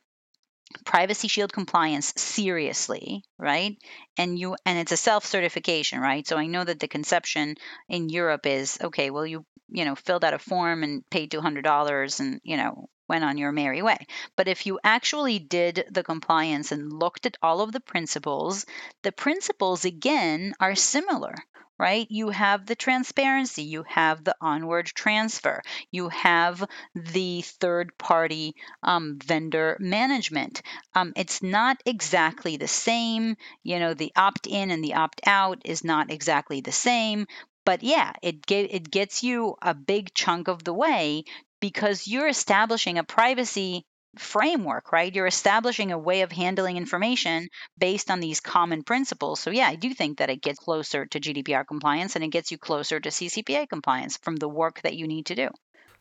privacy 0.86 1.28
shield 1.28 1.54
compliance 1.54 2.14
seriously 2.16 3.24
right? 3.38 3.78
And 4.18 4.38
you 4.38 4.56
and 4.66 4.78
it's 4.80 4.92
a 4.92 4.98
self 4.98 5.26
certification 5.26 6.00
right? 6.00 6.26
So 6.28 6.38
i 6.38 6.48
know 6.48 6.64
that 6.64 6.80
the 6.80 6.88
conception 6.88 7.56
in 7.90 8.10
europe 8.10 8.46
is 8.46 8.78
okay 8.82 9.10
well 9.10 9.26
you 9.26 9.46
you 9.70 9.86
know 9.86 9.96
filled 9.96 10.24
out 10.24 10.34
a 10.34 10.40
form 10.40 10.84
and 10.84 11.10
paid 11.10 11.32
$200 11.32 12.20
and 12.20 12.40
you 12.44 12.58
know 12.58 12.88
went 13.08 13.24
on 13.26 13.38
your 13.38 13.52
merry 13.52 13.82
way. 13.82 13.98
But 14.38 14.48
if 14.48 14.66
you 14.66 14.80
actually 14.84 15.38
did 15.40 15.86
the 15.92 16.04
compliance 16.04 16.72
and 16.72 16.94
looked 16.94 17.26
at 17.26 17.36
all 17.42 17.60
of 17.62 17.72
the 17.74 17.80
principles 17.82 18.66
the 19.04 19.12
principles 19.12 19.86
again 19.86 20.54
are 20.60 20.76
similar 20.76 21.36
right? 21.82 22.06
You 22.12 22.30
have 22.30 22.68
the 22.68 22.76
transparency, 22.76 23.64
you 23.64 23.84
have 23.88 24.24
the 24.24 24.36
onward 24.40 24.86
transfer, 24.86 25.64
you 25.90 26.10
have 26.10 26.64
the 26.94 27.42
third 27.42 27.98
party 27.98 28.54
um, 28.84 29.18
vendor 29.18 29.78
management. 29.80 30.62
Um, 30.94 31.12
it's 31.16 31.42
not 31.42 31.82
exactly 31.88 32.58
the 32.58 32.68
same. 32.68 33.36
You 33.64 33.80
know, 33.80 33.96
the 33.96 34.12
opt 34.16 34.46
in 34.46 34.70
and 34.70 34.84
the 34.84 34.94
opt 34.94 35.22
out 35.26 35.64
is 35.66 35.84
not 35.84 36.12
exactly 36.12 36.62
the 36.62 36.72
same. 36.72 37.26
But 37.66 37.82
yeah, 37.82 38.14
it, 38.22 38.46
get, 38.46 38.72
it 38.72 38.92
gets 38.92 39.24
you 39.24 39.56
a 39.60 39.74
big 39.74 40.14
chunk 40.14 40.48
of 40.50 40.64
the 40.64 40.74
way 40.74 41.24
because 41.60 42.08
you're 42.08 42.28
establishing 42.28 43.00
a 43.00 43.04
privacy 43.04 43.86
framework, 44.18 44.91
right? 44.91 45.14
You're 45.14 45.28
establishing 45.28 45.91
a 45.91 45.97
way 45.97 46.22
of 46.22 46.32
handling 46.32 46.78
information 46.78 47.47
based 47.78 48.12
on 48.12 48.20
these 48.20 48.39
common 48.39 48.84
principles. 48.84 49.39
So, 49.39 49.51
yeah, 49.51 49.68
I 49.68 49.76
do 49.76 49.93
think 49.93 50.18
that 50.18 50.30
it 50.30 50.41
gets 50.41 50.59
closer 50.59 51.05
to 51.05 51.20
GDPR 51.20 51.66
compliance 51.66 52.16
and 52.16 52.24
it 52.24 52.30
gets 52.30 52.51
you 52.51 52.57
closer 52.57 52.99
to 52.99 53.09
CCPA 53.09 53.70
compliance 53.70 54.18
from 54.18 54.36
the 54.36 54.49
work 54.49 54.82
that 54.82 54.95
you 54.95 55.07
need 55.07 55.28
to 55.28 55.36
do. 55.36 55.49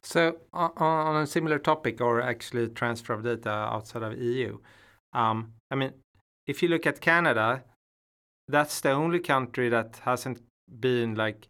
So, 0.03 0.39
on 0.53 1.23
a 1.23 1.27
similar 1.27 1.59
topic, 1.59 2.01
or 2.01 2.23
actually 2.23 2.69
transfer 2.69 3.13
of 3.13 3.23
data 3.23 3.51
outside 3.51 4.03
of 4.03 4.19
EU, 4.19 4.59
um, 5.13 5.53
I 5.71 5.75
mean, 5.75 5.93
if 6.47 6.63
you 6.63 6.69
look 6.69 6.87
at 6.87 7.01
Canada, 7.01 7.65
that's 8.49 8.81
the 8.81 8.91
only 8.91 9.21
country 9.21 9.69
that 9.69 10.01
hasn't 10.05 10.41
been 10.81 11.15
like 11.15 11.49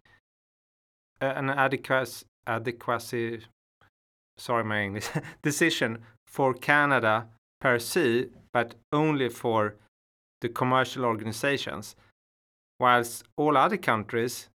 an 1.21 1.51
adequacy, 1.51 2.27
adequacy 2.47 3.41
sorry 4.39 4.65
my 4.65 4.83
English 4.83 5.09
decision 5.43 5.99
for 6.31 6.55
Canada 6.55 7.27
per 7.61 7.79
se, 7.79 8.29
but 8.53 8.75
only 8.93 9.29
for 9.29 9.75
the 10.41 10.49
commercial 10.49 11.05
organizations. 11.05 11.97
Whilst 12.79 13.25
all 13.37 13.57
other 13.57 13.77
countries, 13.77 14.49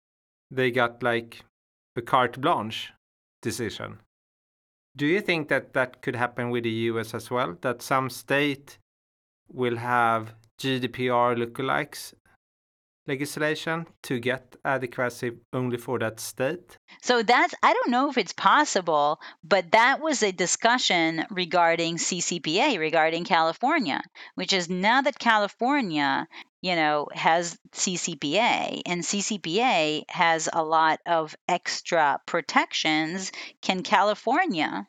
they 0.51 0.71
got 0.71 1.03
like 1.03 1.45
a 1.97 2.03
carte 2.03 2.41
blanche 2.41 2.93
decision. 3.43 3.99
Do 4.97 5.07
you 5.07 5.21
think 5.21 5.49
that 5.49 5.75
that 5.75 6.01
could 6.01 6.17
happen 6.17 6.51
with 6.51 6.65
the 6.65 6.77
US 6.91 7.13
as 7.13 7.31
well? 7.31 7.59
That 7.61 7.83
some 7.83 8.09
state 8.09 8.79
will 9.53 9.77
have 9.77 10.35
GDPR 10.61 11.37
lookalikes 11.37 12.15
legislation 13.07 13.87
to 14.03 14.19
get 14.19 14.57
adequacy 14.65 15.33
only 15.53 15.77
for 15.77 15.99
that 15.99 16.21
state? 16.21 16.79
So 17.03 17.23
that's 17.23 17.55
I 17.63 17.73
don't 17.73 17.91
know 17.91 18.11
if 18.11 18.19
it's 18.19 18.33
possible, 18.33 19.21
but 19.43 19.73
that 19.73 20.01
was 20.01 20.23
a 20.23 20.33
discussion 20.33 21.25
regarding 21.31 21.97
CCPA 21.97 22.79
regarding 22.79 23.25
California, 23.25 24.03
which 24.35 24.53
is 24.53 24.69
now 24.69 25.03
that 25.03 25.19
California 25.19 26.27
you 26.63 26.77
know 26.77 27.09
has 27.13 27.59
CCPA 27.73 28.83
and 28.87 29.03
CCPA 29.03 30.05
has 30.09 30.49
a 30.53 30.65
lot 30.65 31.01
of 31.07 31.37
extra 31.49 32.21
protections 32.27 33.33
can 33.61 33.83
California 33.83 34.89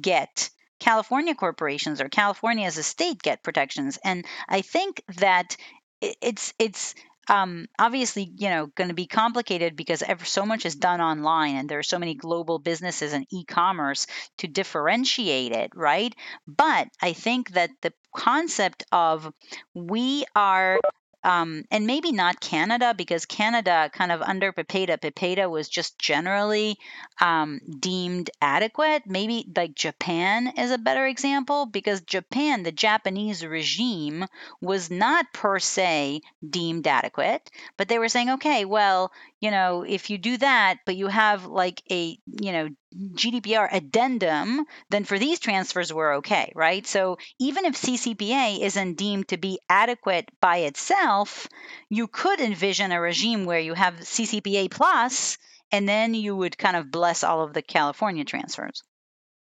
get 0.00 0.48
California 0.78 1.34
corporations 1.34 2.00
or 2.00 2.08
California 2.08 2.66
as 2.66 2.78
a 2.78 2.82
state 2.82 3.20
get 3.20 3.42
protections 3.42 3.98
and 4.02 4.24
I 4.48 4.62
think 4.62 5.02
that 5.18 5.56
it's 6.00 6.54
it's 6.58 6.94
um, 7.28 7.66
obviously, 7.78 8.32
you 8.36 8.48
know, 8.50 8.66
going 8.66 8.88
to 8.88 8.94
be 8.94 9.06
complicated 9.06 9.76
because 9.76 10.02
ever 10.02 10.24
so 10.24 10.44
much 10.44 10.66
is 10.66 10.74
done 10.74 11.00
online, 11.00 11.56
and 11.56 11.68
there 11.68 11.78
are 11.78 11.82
so 11.84 11.98
many 11.98 12.14
global 12.14 12.58
businesses 12.58 13.12
and 13.12 13.26
e-commerce 13.30 14.06
to 14.38 14.48
differentiate 14.48 15.52
it, 15.52 15.70
right? 15.74 16.14
But 16.46 16.88
I 17.00 17.12
think 17.12 17.50
that 17.50 17.70
the 17.82 17.92
concept 18.16 18.84
of 18.90 19.32
we 19.74 20.24
are 20.34 20.80
um, 21.22 21.64
and 21.70 21.86
maybe 21.86 22.12
not 22.12 22.40
Canada 22.40 22.94
because 22.96 23.26
Canada 23.26 23.90
kind 23.92 24.12
of 24.12 24.22
under 24.22 24.52
PIPEDA, 24.52 24.98
PIPEDA 24.98 25.50
was 25.50 25.68
just 25.68 25.98
generally 25.98 26.78
um, 27.20 27.60
deemed 27.78 28.30
adequate. 28.40 29.02
Maybe 29.06 29.46
like 29.54 29.74
Japan 29.74 30.52
is 30.56 30.70
a 30.70 30.78
better 30.78 31.06
example 31.06 31.66
because 31.66 32.00
Japan, 32.02 32.62
the 32.62 32.72
Japanese 32.72 33.44
regime, 33.44 34.24
was 34.60 34.90
not 34.90 35.32
per 35.32 35.58
se 35.58 36.22
deemed 36.48 36.86
adequate, 36.86 37.50
but 37.76 37.88
they 37.88 37.98
were 37.98 38.08
saying, 38.08 38.30
okay, 38.30 38.64
well, 38.64 39.12
you 39.40 39.50
know, 39.50 39.82
if 39.82 40.10
you 40.10 40.18
do 40.18 40.36
that, 40.36 40.80
but 40.84 40.96
you 40.96 41.06
have 41.06 41.46
like 41.46 41.82
a, 41.90 42.18
you 42.26 42.52
know, 42.52 42.68
GDPR 42.94 43.68
addendum, 43.72 44.64
then 44.90 45.04
for 45.04 45.18
these 45.18 45.40
transfers, 45.40 45.92
we're 45.92 46.16
okay, 46.16 46.52
right? 46.54 46.86
So 46.86 47.16
even 47.38 47.64
if 47.64 47.74
CCPA 47.74 48.60
isn't 48.60 48.94
deemed 48.94 49.28
to 49.28 49.38
be 49.38 49.58
adequate 49.68 50.30
by 50.40 50.58
itself, 50.58 51.48
you 51.88 52.06
could 52.06 52.40
envision 52.40 52.92
a 52.92 53.00
regime 53.00 53.46
where 53.46 53.60
you 53.60 53.72
have 53.72 53.94
CCPA 53.94 54.70
plus, 54.70 55.38
and 55.72 55.88
then 55.88 56.12
you 56.12 56.36
would 56.36 56.58
kind 56.58 56.76
of 56.76 56.90
bless 56.90 57.24
all 57.24 57.42
of 57.42 57.54
the 57.54 57.62
California 57.62 58.24
transfers. 58.24 58.82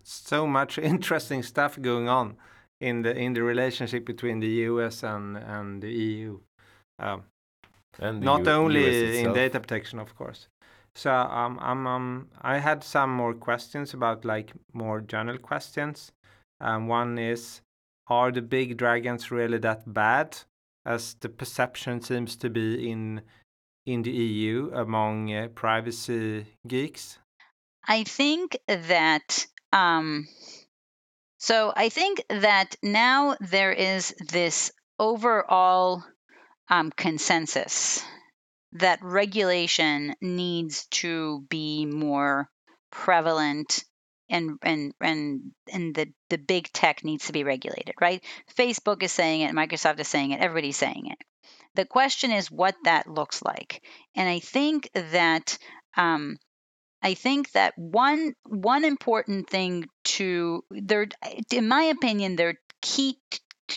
So 0.03 0.47
much 0.47 0.77
interesting 0.77 1.43
stuff 1.43 1.79
going 1.81 2.07
on 2.07 2.37
in 2.79 3.01
the 3.01 3.15
in 3.15 3.33
the 3.33 3.43
relationship 3.43 4.05
between 4.05 4.39
the 4.39 4.49
US 4.69 5.03
and 5.03 5.37
and 5.37 5.81
the 5.81 5.91
EU. 5.91 6.39
Um, 6.97 7.23
and 7.99 8.21
not 8.21 8.45
U 8.45 8.51
only 8.51 9.19
in 9.19 9.33
data 9.33 9.59
protection, 9.59 9.99
of 9.99 10.15
course. 10.15 10.47
So 10.95 11.11
um, 11.11 11.57
um, 11.59 11.87
um, 11.87 12.29
I 12.41 12.57
had 12.57 12.83
some 12.83 13.11
more 13.11 13.33
questions 13.33 13.93
about 13.93 14.25
like 14.25 14.51
more 14.73 15.01
general 15.01 15.37
questions. 15.37 16.11
Um, 16.59 16.87
one 16.87 17.17
is, 17.17 17.61
are 18.07 18.31
the 18.31 18.41
big 18.41 18.77
dragons 18.77 19.31
really 19.31 19.57
that 19.59 19.91
bad, 19.91 20.37
as 20.85 21.15
the 21.15 21.29
perception 21.29 22.01
seems 22.01 22.35
to 22.37 22.49
be 22.49 22.89
in 22.89 23.21
in 23.85 24.03
the 24.03 24.11
EU 24.11 24.69
among 24.73 25.33
uh, 25.33 25.47
privacy 25.55 26.45
geeks? 26.67 27.17
I 27.87 28.03
think 28.03 28.57
that. 28.67 29.47
Um, 29.73 30.27
so 31.39 31.73
I 31.75 31.89
think 31.89 32.23
that 32.29 32.75
now 32.83 33.35
there 33.39 33.71
is 33.71 34.13
this 34.29 34.71
overall 34.99 36.03
um, 36.71 36.89
consensus 36.89 38.01
that 38.73 39.03
regulation 39.03 40.15
needs 40.21 40.87
to 40.87 41.45
be 41.49 41.85
more 41.85 42.49
prevalent 42.91 43.83
and 44.29 44.57
and 44.61 44.93
and 45.01 45.51
and 45.71 45.93
the 45.93 46.07
the 46.29 46.37
big 46.37 46.71
tech 46.71 47.03
needs 47.03 47.27
to 47.27 47.33
be 47.33 47.43
regulated 47.43 47.93
right? 47.99 48.23
Facebook 48.57 49.03
is 49.03 49.11
saying 49.11 49.41
it 49.41 49.53
microsoft 49.53 49.99
is 49.99 50.07
saying 50.07 50.31
it 50.31 50.39
everybody's 50.39 50.77
saying 50.77 51.07
it. 51.07 51.17
The 51.75 51.85
question 51.85 52.31
is 52.31 52.49
what 52.49 52.75
that 52.85 53.07
looks 53.07 53.41
like. 53.41 53.83
And 54.15 54.27
i 54.29 54.39
think 54.39 54.89
that 54.93 55.57
um, 55.97 56.37
I 57.03 57.15
think 57.15 57.51
that 57.51 57.77
one 57.77 58.33
one 58.45 58.85
important 58.85 59.49
thing 59.49 59.85
to 60.15 60.63
there, 60.71 61.07
in 61.51 61.67
my 61.67 61.83
opinion, 61.83 62.35
there 62.37 62.49
are 62.49 62.59
key 62.81 63.17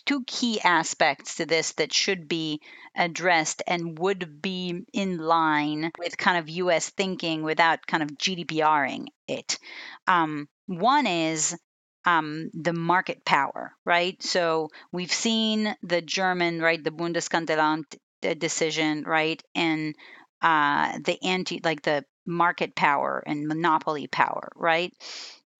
two 0.04 0.24
key 0.24 0.60
aspects 0.60 1.36
to 1.36 1.46
this 1.46 1.72
that 1.72 1.92
should 1.92 2.28
be 2.28 2.60
addressed 2.96 3.62
and 3.66 3.98
would 3.98 4.40
be 4.42 4.84
in 4.92 5.18
line 5.18 5.90
with 5.98 6.16
kind 6.16 6.38
of 6.38 6.48
US 6.48 6.90
thinking 6.90 7.42
without 7.42 7.86
kind 7.86 8.02
of 8.02 8.10
GDPRing 8.18 9.06
it. 9.28 9.58
Um, 10.06 10.48
one 10.66 11.06
is 11.06 11.56
um, 12.04 12.50
the 12.54 12.72
market 12.72 13.24
power, 13.24 13.72
right? 13.84 14.22
So 14.22 14.68
we've 14.92 15.12
seen 15.12 15.74
the 15.82 16.02
German, 16.02 16.60
right, 16.60 16.82
the 16.82 16.90
Bundeskartellamt 16.90 17.96
decision, 18.38 19.04
right, 19.04 19.42
and 19.54 19.94
uh, 20.42 20.98
the 21.04 21.18
anti, 21.24 21.60
like 21.64 21.82
the 21.82 22.04
market 22.26 22.74
power 22.74 23.22
and 23.26 23.46
monopoly 23.48 24.06
power, 24.06 24.52
right? 24.56 24.92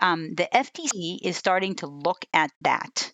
Um, 0.00 0.34
the 0.34 0.48
FTC 0.54 1.18
is 1.22 1.36
starting 1.36 1.76
to 1.76 1.86
look 1.86 2.24
at 2.34 2.50
that 2.62 3.12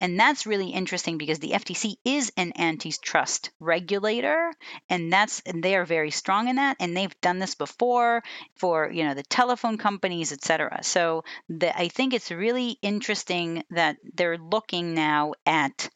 And 0.00 0.18
that's 0.18 0.46
really 0.46 0.70
interesting 0.70 1.18
because 1.18 1.38
the 1.38 1.52
FTC 1.52 1.96
is 2.04 2.32
an 2.36 2.52
antitrust 2.58 3.50
regulator 3.60 4.52
and 4.88 5.12
that's 5.12 5.40
and 5.46 5.62
they 5.62 5.76
are 5.76 5.84
very 5.84 6.10
strong 6.10 6.48
in 6.48 6.56
that 6.56 6.76
and 6.80 6.96
they've 6.96 7.20
done 7.20 7.38
this 7.38 7.54
before 7.54 8.22
for, 8.56 8.90
you 8.90 9.04
know, 9.04 9.14
the 9.14 9.22
telephone 9.22 9.78
companies, 9.78 10.32
et 10.32 10.42
cetera. 10.42 10.82
So 10.82 11.24
the, 11.48 11.76
I 11.76 11.88
think 11.88 12.14
it's 12.14 12.30
really 12.30 12.78
interesting 12.82 13.64
that 13.70 13.96
they're 14.14 14.38
looking 14.38 14.94
now 14.94 15.32
at 15.46 15.88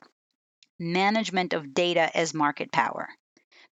management 0.78 1.52
of 1.52 1.74
data 1.74 2.14
as 2.16 2.34
market 2.34 2.70
power 2.70 3.08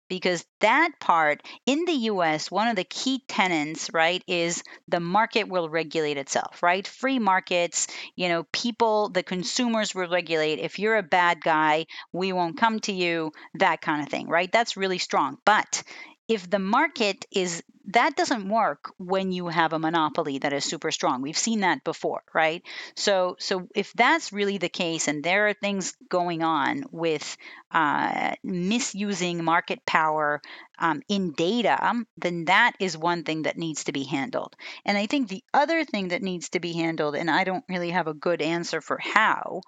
because 0.09 0.45
that 0.61 0.91
part 1.01 1.43
in 1.67 1.85
the 1.85 1.93
US, 2.11 2.51
one 2.51 2.69
of 2.69 2.77
the 2.77 2.85
key 2.85 3.23
tenets, 3.29 3.91
right, 3.93 4.23
is 4.27 4.63
the 4.89 5.01
market 5.01 5.49
will 5.49 5.69
regulate 5.69 6.17
itself, 6.19 6.63
right? 6.63 6.87
Free 6.87 7.19
markets, 7.19 7.87
you 8.17 8.29
know, 8.29 8.45
people, 8.53 9.09
the 9.09 9.23
consumers 9.23 9.95
will 9.95 10.09
regulate. 10.09 10.59
If 10.59 10.79
you're 10.79 10.97
a 10.97 11.03
bad 11.03 11.41
guy, 11.43 11.87
we 12.13 12.33
won't 12.33 12.59
come 12.59 12.81
to 12.81 12.93
you, 12.93 13.33
that 13.55 13.81
kind 13.81 14.03
of 14.03 14.09
thing, 14.09 14.29
right? 14.29 14.51
That's 14.51 14.77
really 14.77 14.99
strong. 14.99 15.39
But 15.45 15.83
if 16.29 16.49
the 16.49 16.59
market 16.59 17.25
is 17.33 17.63
that 17.89 18.17
doesn't 18.17 18.49
work 18.49 18.93
when 18.97 19.31
you 19.31 19.49
have 19.49 19.75
a 19.75 19.79
monopoly 19.79 20.39
that 20.39 20.55
is 20.55 20.65
super 20.65 20.91
strong. 20.91 21.21
We've 21.21 21.37
seen 21.37 21.61
that 21.61 21.85
before 21.85 22.23
right? 22.33 22.63
So 22.97 23.37
so 23.39 23.69
if 23.75 23.93
that's 23.93 24.33
really 24.33 24.59
the 24.59 24.71
case 24.71 25.07
and 25.09 25.23
there 25.23 25.49
are 25.49 25.53
things 25.53 25.95
going 26.09 26.43
on 26.43 26.85
with 26.91 27.37
uh, 27.71 28.35
misusing 28.43 29.45
market 29.45 29.85
power 29.85 30.41
um, 30.79 31.03
in 31.09 31.33
data 31.33 32.05
then 32.17 32.47
that 32.47 32.73
is 32.81 32.97
one 32.97 33.25
thing 33.25 33.43
that 33.43 33.59
needs 33.59 33.85
to 33.85 33.93
be 33.93 34.05
handled. 34.05 34.57
And 34.85 34.97
i 34.97 35.07
think 35.07 35.29
the 35.29 35.45
other 35.53 35.85
thing 35.85 36.09
that 36.09 36.23
needs 36.23 36.49
to 36.51 36.61
be 36.61 36.73
handled 36.73 37.17
and 37.17 37.31
i 37.31 37.45
don't 37.45 37.65
really 37.69 37.91
have 37.91 38.07
a 38.07 38.15
good 38.15 38.41
answer 38.43 38.81
for 38.81 38.99
how 38.99 39.61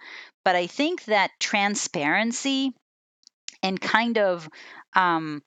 but 0.45 0.57
i 0.57 0.67
think 0.67 1.05
that 1.05 1.31
transparency 1.39 2.73
and 3.63 3.81
kind 3.81 4.19
of 4.19 4.49
um, 4.95 5.43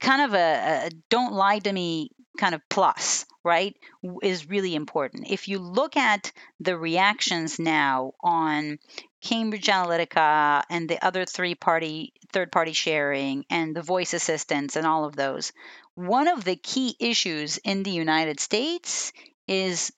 kind 0.00 0.22
of 0.22 0.34
a, 0.34 0.86
a 0.86 0.90
don't 1.10 1.32
lie 1.32 1.58
to 1.60 1.72
me 1.72 2.10
kind 2.38 2.54
of 2.54 2.60
plus, 2.68 3.26
right, 3.44 3.76
is 4.22 4.48
really 4.48 4.74
important. 4.74 5.28
If 5.28 5.48
you 5.48 5.58
look 5.58 5.96
at 5.96 6.32
the 6.60 6.76
reactions 6.76 7.58
now 7.58 8.12
on 8.20 8.78
Cambridge 9.22 9.66
Analytica 9.66 10.62
and 10.68 10.88
the 10.88 11.04
other 11.04 11.24
three 11.24 11.54
party, 11.54 12.12
third 12.32 12.50
party 12.50 12.72
sharing 12.72 13.44
and 13.50 13.74
the 13.74 13.82
voice 13.82 14.14
assistants 14.14 14.76
and 14.76 14.86
all 14.86 15.04
of 15.04 15.16
those, 15.16 15.52
one 15.94 16.28
of 16.28 16.44
the 16.44 16.56
key 16.56 16.96
issues 16.98 17.58
in 17.58 17.84
the 17.84 17.92
United 17.92 18.40
States 18.40 19.12
is 19.46 19.92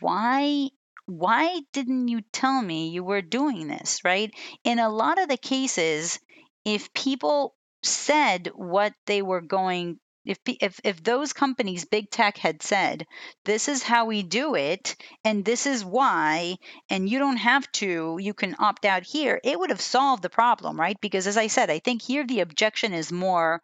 why 0.00 0.68
why 1.06 1.60
didn't 1.72 2.06
you 2.06 2.20
tell 2.32 2.62
me 2.62 2.90
you 2.90 3.02
were 3.02 3.20
doing 3.22 3.66
this 3.66 4.04
right 4.04 4.32
in 4.62 4.78
a 4.78 4.88
lot 4.88 5.20
of 5.20 5.28
the 5.28 5.36
cases 5.36 6.20
if 6.64 6.94
people 6.94 7.56
said 7.82 8.48
what 8.54 8.92
they 9.06 9.22
were 9.22 9.40
going 9.40 9.98
if 10.24 10.38
if 10.46 10.80
if 10.84 11.02
those 11.02 11.32
companies 11.32 11.84
big 11.84 12.08
tech 12.10 12.36
had 12.38 12.62
said 12.62 13.04
this 13.44 13.66
is 13.68 13.82
how 13.82 14.04
we 14.04 14.22
do 14.22 14.54
it 14.54 14.94
and 15.24 15.44
this 15.44 15.66
is 15.66 15.84
why 15.84 16.56
and 16.90 17.08
you 17.08 17.18
don't 17.18 17.38
have 17.38 17.70
to 17.72 18.18
you 18.20 18.32
can 18.32 18.54
opt 18.60 18.84
out 18.84 19.02
here 19.02 19.40
it 19.42 19.58
would 19.58 19.70
have 19.70 19.80
solved 19.80 20.22
the 20.22 20.30
problem 20.30 20.78
right? 20.78 20.96
Because 21.00 21.26
as 21.26 21.36
i 21.36 21.48
said 21.48 21.70
i 21.70 21.80
think 21.80 22.02
here 22.02 22.24
the 22.26 22.40
objection 22.40 22.92
is 22.92 23.10
more 23.10 23.60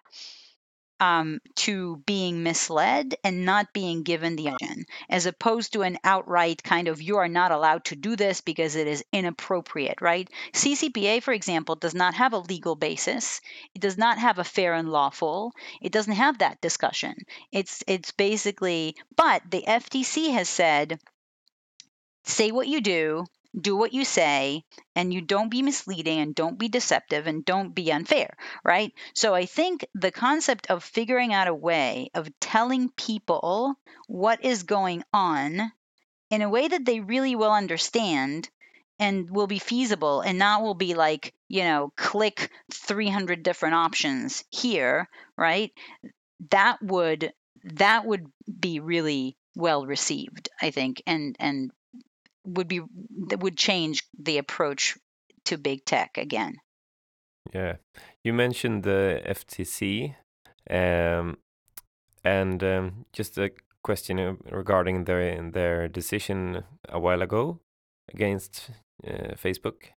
um, 1.01 1.41
to 1.57 1.97
being 2.07 2.43
misled 2.43 3.15
and 3.25 3.45
not 3.45 3.73
being 3.73 4.03
given 4.03 4.37
the 4.37 4.49
option, 4.51 4.85
as 5.09 5.27
opposed 5.27 5.73
to 5.73 5.83
an 5.83 5.99
outright 6.05 6.63
kind 6.63 6.89
of 6.89 7.03
you 7.03 7.17
are 7.19 7.29
not 7.29 7.53
allowed 7.53 7.85
to 7.87 7.97
do 7.97 8.17
this 8.17 8.41
because 8.41 8.75
it 8.77 8.87
is 8.87 9.05
inappropriate, 9.13 10.01
right? 10.01 10.29
CCPA, 10.53 11.21
for 11.21 11.33
example, 11.33 11.77
does 11.77 11.95
not 11.95 12.15
have 12.15 12.33
a 12.33 12.39
legal 12.39 12.75
basis. 12.77 13.41
It 13.75 13.81
does 13.81 13.99
not 13.99 14.19
have 14.19 14.39
a 14.39 14.45
fair 14.45 14.75
and 14.75 14.91
lawful. 14.91 15.53
It 15.83 15.93
doesn't 15.93 16.15
have 16.15 16.39
that 16.39 16.61
discussion. 16.61 17.15
It's 17.53 17.83
it's 17.87 18.13
basically, 18.13 18.97
but 19.17 19.43
the 19.51 19.65
FTC 19.67 20.33
has 20.33 20.49
said, 20.49 20.99
say 22.25 22.53
what 22.53 22.69
you 22.69 22.81
do, 22.81 23.27
do 23.59 23.77
what 23.77 23.93
you 23.93 24.05
say 24.05 24.65
and 24.95 25.13
you 25.13 25.21
don't 25.21 25.51
be 25.51 25.63
misleading 25.63 26.19
and 26.19 26.35
don't 26.35 26.59
be 26.59 26.69
deceptive 26.69 27.27
and 27.27 27.45
don't 27.45 27.75
be 27.75 27.93
unfair, 27.93 28.37
right? 28.65 28.93
So 29.15 29.35
I 29.35 29.47
think 29.47 29.87
the 29.95 30.11
concept 30.11 30.71
of 30.71 30.85
figuring 30.85 31.33
out 31.33 31.49
a 31.49 31.55
way 31.55 32.11
of 32.15 32.29
telling 32.41 32.91
people 32.91 33.75
what 34.07 34.45
is 34.45 34.63
going 34.65 35.03
on 35.13 35.73
in 36.31 36.43
a 36.43 36.49
way 36.49 36.69
that 36.69 36.85
they 36.85 37.01
really 37.01 37.37
will 37.37 37.53
understand 37.53 38.49
and 38.99 39.31
will 39.31 39.47
be 39.47 39.59
feasible 39.59 40.21
and 40.21 40.39
not 40.39 40.63
will 40.63 40.75
be 40.75 40.95
like, 40.95 41.35
you 41.49 41.63
know, 41.63 41.93
click 41.97 42.51
300 42.73 43.43
different 43.43 43.75
options 43.77 44.45
here, 44.51 45.09
right? 45.37 45.73
That 46.51 46.79
would 46.83 47.33
that 47.65 48.05
would 48.07 48.27
be 48.61 48.81
really 48.81 49.37
well 49.57 49.87
received, 49.87 50.49
I 50.61 50.71
think, 50.71 51.03
and 51.07 51.37
and 51.39 51.71
would 52.55 52.69
be 52.69 52.81
that 53.29 53.41
would 53.41 53.57
change 53.57 54.05
the 54.19 54.39
approach 54.39 54.97
to 55.45 55.59
big 55.59 55.85
tech 55.85 56.17
again. 56.17 56.57
Yeah, 57.55 57.77
you 58.25 58.33
mentioned 58.33 58.83
the 58.83 59.23
FTC, 59.25 60.15
um, 60.71 61.39
and 62.25 62.63
um, 62.63 63.07
just 63.13 63.39
a 63.39 63.51
question 63.83 64.39
regarding 64.51 65.05
their 65.05 65.51
their 65.51 65.89
decision 65.89 66.65
a 66.89 66.99
while 66.99 67.23
ago 67.23 67.61
against 68.13 68.71
uh, 69.07 69.35
Facebook. 69.35 69.93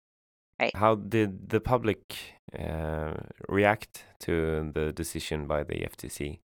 Right. 0.60 0.76
How 0.76 0.94
did 0.94 1.48
the 1.48 1.60
public 1.60 2.16
uh, 2.58 3.14
react 3.48 4.04
to 4.20 4.70
the 4.74 4.92
decision 4.92 5.46
by 5.46 5.64
the 5.64 5.86
FTC? 5.92 6.40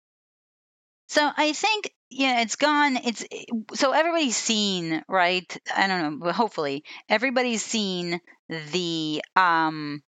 So 1.09 1.31
I 1.37 1.53
think 1.53 1.95
yeah, 2.13 2.41
it's 2.43 2.57
gone. 2.57 2.97
It's 2.97 3.25
so 3.75 3.93
everybody's 3.93 4.37
seen, 4.37 5.03
right? 5.09 5.57
I 5.75 5.87
don't 5.87 6.03
know, 6.03 6.27
but 6.27 6.35
hopefully 6.35 6.85
everybody's 7.09 7.63
seen 7.65 8.21
the 8.49 9.23
um 9.37 10.03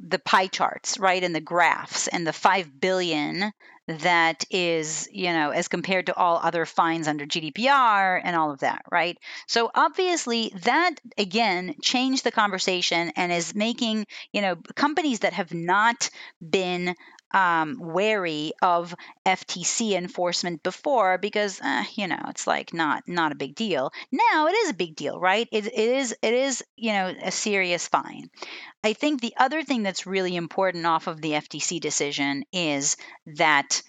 the 0.00 0.18
pie 0.18 0.46
charts, 0.46 0.98
right, 0.98 1.22
and 1.22 1.34
the 1.34 1.40
graphs 1.40 2.06
and 2.08 2.26
the 2.26 2.32
5 2.32 2.80
billion 2.80 3.50
that 3.88 4.44
is, 4.50 5.08
you 5.12 5.32
know, 5.32 5.50
as 5.50 5.68
compared 5.68 6.06
to 6.06 6.14
all 6.14 6.40
other 6.42 6.66
fines 6.66 7.06
under 7.08 7.24
GDPR 7.24 8.20
and 8.22 8.34
all 8.36 8.50
of 8.50 8.58
that, 8.60 8.82
right? 8.90 9.16
So 9.46 9.70
obviously 9.74 10.52
that 10.64 10.94
again 11.16 11.76
changed 11.82 12.24
the 12.24 12.32
conversation 12.32 13.12
and 13.16 13.32
is 13.32 13.54
making, 13.54 14.06
you 14.32 14.42
know, 14.42 14.56
companies 14.74 15.20
that 15.20 15.34
have 15.34 15.54
not 15.54 16.10
been 16.46 16.94
um, 17.32 17.78
wary 17.80 18.52
of 18.62 18.94
FTC 19.24 19.92
enforcement 19.92 20.62
before 20.62 21.18
because 21.18 21.60
uh, 21.60 21.84
you 21.94 22.06
know 22.06 22.20
it's 22.28 22.46
like 22.46 22.72
not 22.72 23.02
not 23.06 23.32
a 23.32 23.36
big 23.36 23.54
deal. 23.54 23.92
Now 24.12 24.46
it 24.46 24.52
is 24.54 24.70
a 24.70 24.74
big 24.74 24.96
deal, 24.96 25.18
right? 25.18 25.48
It, 25.52 25.66
it 25.66 25.74
is 25.74 26.16
it 26.22 26.34
is 26.34 26.64
you 26.76 26.92
know 26.92 27.14
a 27.22 27.30
serious 27.30 27.88
fine. 27.88 28.30
I 28.84 28.92
think 28.92 29.20
the 29.20 29.34
other 29.36 29.62
thing 29.62 29.82
that's 29.82 30.06
really 30.06 30.36
important 30.36 30.86
off 30.86 31.06
of 31.06 31.20
the 31.20 31.32
FTC 31.32 31.80
decision 31.80 32.44
is 32.52 32.96
that 33.26 33.82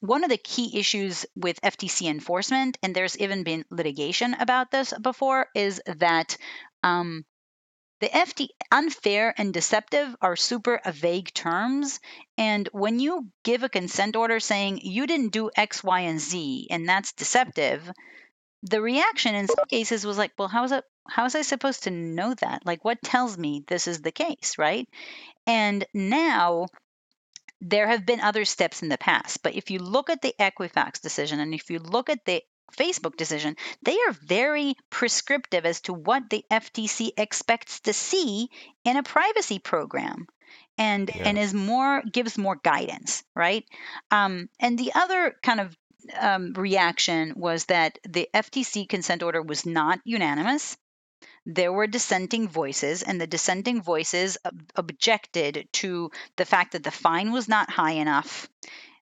one 0.00 0.24
of 0.24 0.30
the 0.30 0.36
key 0.36 0.78
issues 0.78 1.24
with 1.36 1.60
FTC 1.62 2.08
enforcement, 2.10 2.76
and 2.82 2.94
there's 2.94 3.16
even 3.18 3.44
been 3.44 3.64
litigation 3.70 4.34
about 4.34 4.70
this 4.72 4.92
before, 5.00 5.46
is 5.54 5.80
that 5.86 6.36
um, 6.82 7.24
the 8.02 8.08
FT 8.08 8.48
unfair 8.72 9.32
and 9.38 9.54
deceptive 9.54 10.16
are 10.20 10.34
super 10.34 10.80
vague 10.92 11.32
terms. 11.32 12.00
And 12.36 12.68
when 12.72 12.98
you 12.98 13.28
give 13.44 13.62
a 13.62 13.68
consent 13.68 14.16
order 14.16 14.40
saying 14.40 14.80
you 14.82 15.06
didn't 15.06 15.32
do 15.32 15.52
X, 15.54 15.84
Y, 15.84 16.00
and 16.00 16.18
Z, 16.18 16.66
and 16.68 16.88
that's 16.88 17.12
deceptive, 17.12 17.88
the 18.64 18.82
reaction 18.82 19.36
in 19.36 19.46
some 19.46 19.66
cases 19.70 20.04
was 20.04 20.18
like, 20.18 20.32
well, 20.36 20.48
how 20.48 20.64
is 20.64 20.72
it? 20.72 20.82
How 21.08 21.22
was 21.22 21.36
I 21.36 21.42
supposed 21.42 21.84
to 21.84 21.92
know 21.92 22.34
that? 22.34 22.66
Like, 22.66 22.84
what 22.84 23.00
tells 23.02 23.38
me 23.38 23.64
this 23.68 23.86
is 23.86 24.02
the 24.02 24.10
case, 24.10 24.58
right? 24.58 24.88
And 25.46 25.84
now 25.94 26.66
there 27.60 27.86
have 27.86 28.04
been 28.04 28.20
other 28.20 28.44
steps 28.44 28.82
in 28.82 28.88
the 28.88 28.98
past, 28.98 29.44
but 29.44 29.54
if 29.54 29.70
you 29.70 29.78
look 29.78 30.10
at 30.10 30.22
the 30.22 30.34
Equifax 30.40 31.00
decision 31.00 31.38
and 31.38 31.54
if 31.54 31.70
you 31.70 31.78
look 31.78 32.10
at 32.10 32.24
the 32.24 32.42
Facebook 32.76 33.16
decision, 33.16 33.56
they 33.82 33.96
are 34.08 34.12
very 34.12 34.74
prescriptive 34.90 35.66
as 35.66 35.80
to 35.82 35.92
what 35.92 36.30
the 36.30 36.44
FTC 36.50 37.10
expects 37.16 37.80
to 37.80 37.92
see 37.92 38.48
in 38.84 38.96
a 38.96 39.02
privacy 39.02 39.58
program 39.58 40.26
and 40.78 41.10
yeah. 41.14 41.22
and 41.28 41.38
is 41.38 41.52
more 41.54 42.02
gives 42.10 42.38
more 42.38 42.56
guidance 42.56 43.22
right 43.34 43.64
um, 44.10 44.48
and 44.60 44.78
the 44.78 44.92
other 44.94 45.34
kind 45.42 45.60
of 45.60 45.76
um, 46.18 46.52
reaction 46.54 47.34
was 47.36 47.66
that 47.66 47.98
the 48.08 48.28
ftc 48.34 48.88
consent 48.88 49.22
order 49.22 49.42
was 49.42 49.64
not 49.66 50.00
unanimous 50.04 50.76
there 51.44 51.72
were 51.72 51.86
dissenting 51.86 52.48
voices 52.48 53.02
and 53.02 53.20
the 53.20 53.26
dissenting 53.26 53.82
voices 53.82 54.38
ob- 54.44 54.72
objected 54.76 55.68
to 55.72 56.10
the 56.36 56.44
fact 56.44 56.72
that 56.72 56.82
the 56.82 56.90
fine 56.90 57.32
was 57.32 57.48
not 57.48 57.70
high 57.70 57.92
enough 57.92 58.48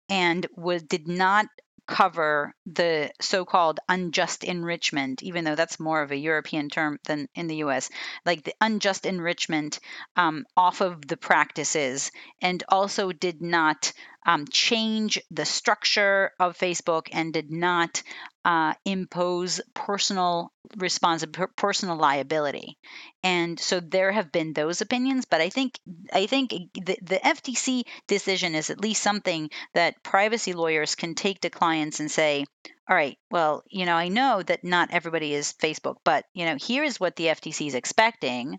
and 0.09 0.47
was 0.57 0.83
did 0.83 1.07
not 1.07 1.47
cover 1.91 2.55
the 2.67 3.11
so-called 3.21 3.81
unjust 3.89 4.45
enrichment, 4.45 5.23
even 5.23 5.45
though 5.45 5.57
that's 5.57 5.81
more 5.81 6.01
of 6.03 6.13
a 6.13 6.17
European 6.17 6.71
term 6.71 6.99
than 7.07 7.29
in 7.35 7.49
the 7.49 7.57
U.S. 7.57 7.91
Like 8.25 8.45
the 8.45 8.55
unjust 8.61 9.05
enrichment 9.05 9.81
um, 10.17 10.47
off 10.57 10.81
of 10.81 11.07
the 11.07 11.17
practices, 11.19 12.13
and 12.41 12.63
also 12.69 13.13
did 13.13 13.43
not 13.43 13.93
um, 14.27 14.47
change 14.49 15.21
the 15.31 15.45
structure 15.45 16.33
of 16.39 16.59
Facebook 16.59 17.09
and 17.13 17.33
did 17.33 17.51
not 17.51 18.03
uh, 18.45 18.75
impose 18.85 19.61
personal 19.75 20.53
responsibility, 20.77 21.53
personal 21.57 21.97
liability. 21.97 22.79
And 23.23 23.59
so 23.59 23.81
there 23.81 24.13
have 24.13 24.33
been 24.33 24.53
those 24.53 24.81
opinions, 24.81 25.25
but 25.27 25.41
I 25.41 25.51
think 25.51 25.79
I 26.13 26.27
think 26.27 26.51
the, 26.51 26.99
the 27.03 27.21
FTC 27.23 27.85
decision 28.07 28.55
is 28.55 28.71
at 28.71 28.81
least 28.81 29.03
something 29.03 29.51
that 29.75 30.03
privacy 30.03 30.53
lawyers 30.53 30.95
can 30.95 31.15
take 31.15 31.41
to 31.41 31.51
clients 31.51 32.01
and 32.01 32.11
say, 32.11 32.45
all 32.89 32.97
right, 32.97 33.19
well, 33.31 33.63
you 33.69 33.87
know, 33.87 33.95
I 33.95 34.09
know 34.09 34.43
that 34.43 34.65
not 34.65 34.91
everybody 34.91 35.35
is 35.35 35.53
Facebook, 35.53 35.97
but 36.05 36.25
you 36.35 36.47
know, 36.47 36.57
here 36.57 36.83
is 36.85 36.99
what 36.99 37.17
the 37.17 37.27
FTC 37.27 37.67
is 37.69 37.75
expecting, 37.75 38.59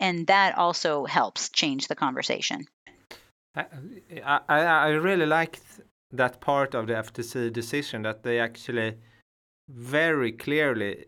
and 0.00 0.26
that 0.28 0.56
also 0.58 1.04
helps 1.04 1.50
change 1.50 1.88
the 1.88 1.96
conversation. 1.96 2.66
I, 3.56 3.66
I, 4.24 4.40
I 4.48 4.88
really 4.88 5.26
liked 5.26 5.80
that 6.12 6.40
part 6.40 6.74
of 6.74 6.86
the 6.86 6.94
FTC 6.94 7.52
decision 7.52 8.02
that 8.02 8.22
they 8.22 8.38
actually 8.38 8.96
very 9.68 10.32
clearly 10.32 11.06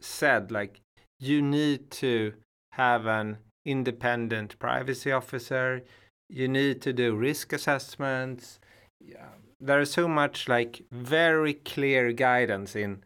said 0.00 0.50
like 0.50 0.80
you 1.18 1.42
need 1.42 1.90
to 1.90 2.32
have 2.72 3.06
an 3.06 3.38
independent 3.64 4.58
privacy 4.58 5.10
officer 5.10 5.82
you 6.28 6.46
need 6.46 6.80
to 6.82 6.92
do 6.92 7.16
risk 7.16 7.52
assessments 7.52 8.60
yeah. 9.04 9.28
there 9.60 9.80
is 9.80 9.90
so 9.90 10.06
much 10.06 10.48
like 10.48 10.82
very 10.92 11.54
clear 11.54 12.12
guidance 12.12 12.76
in 12.76 13.02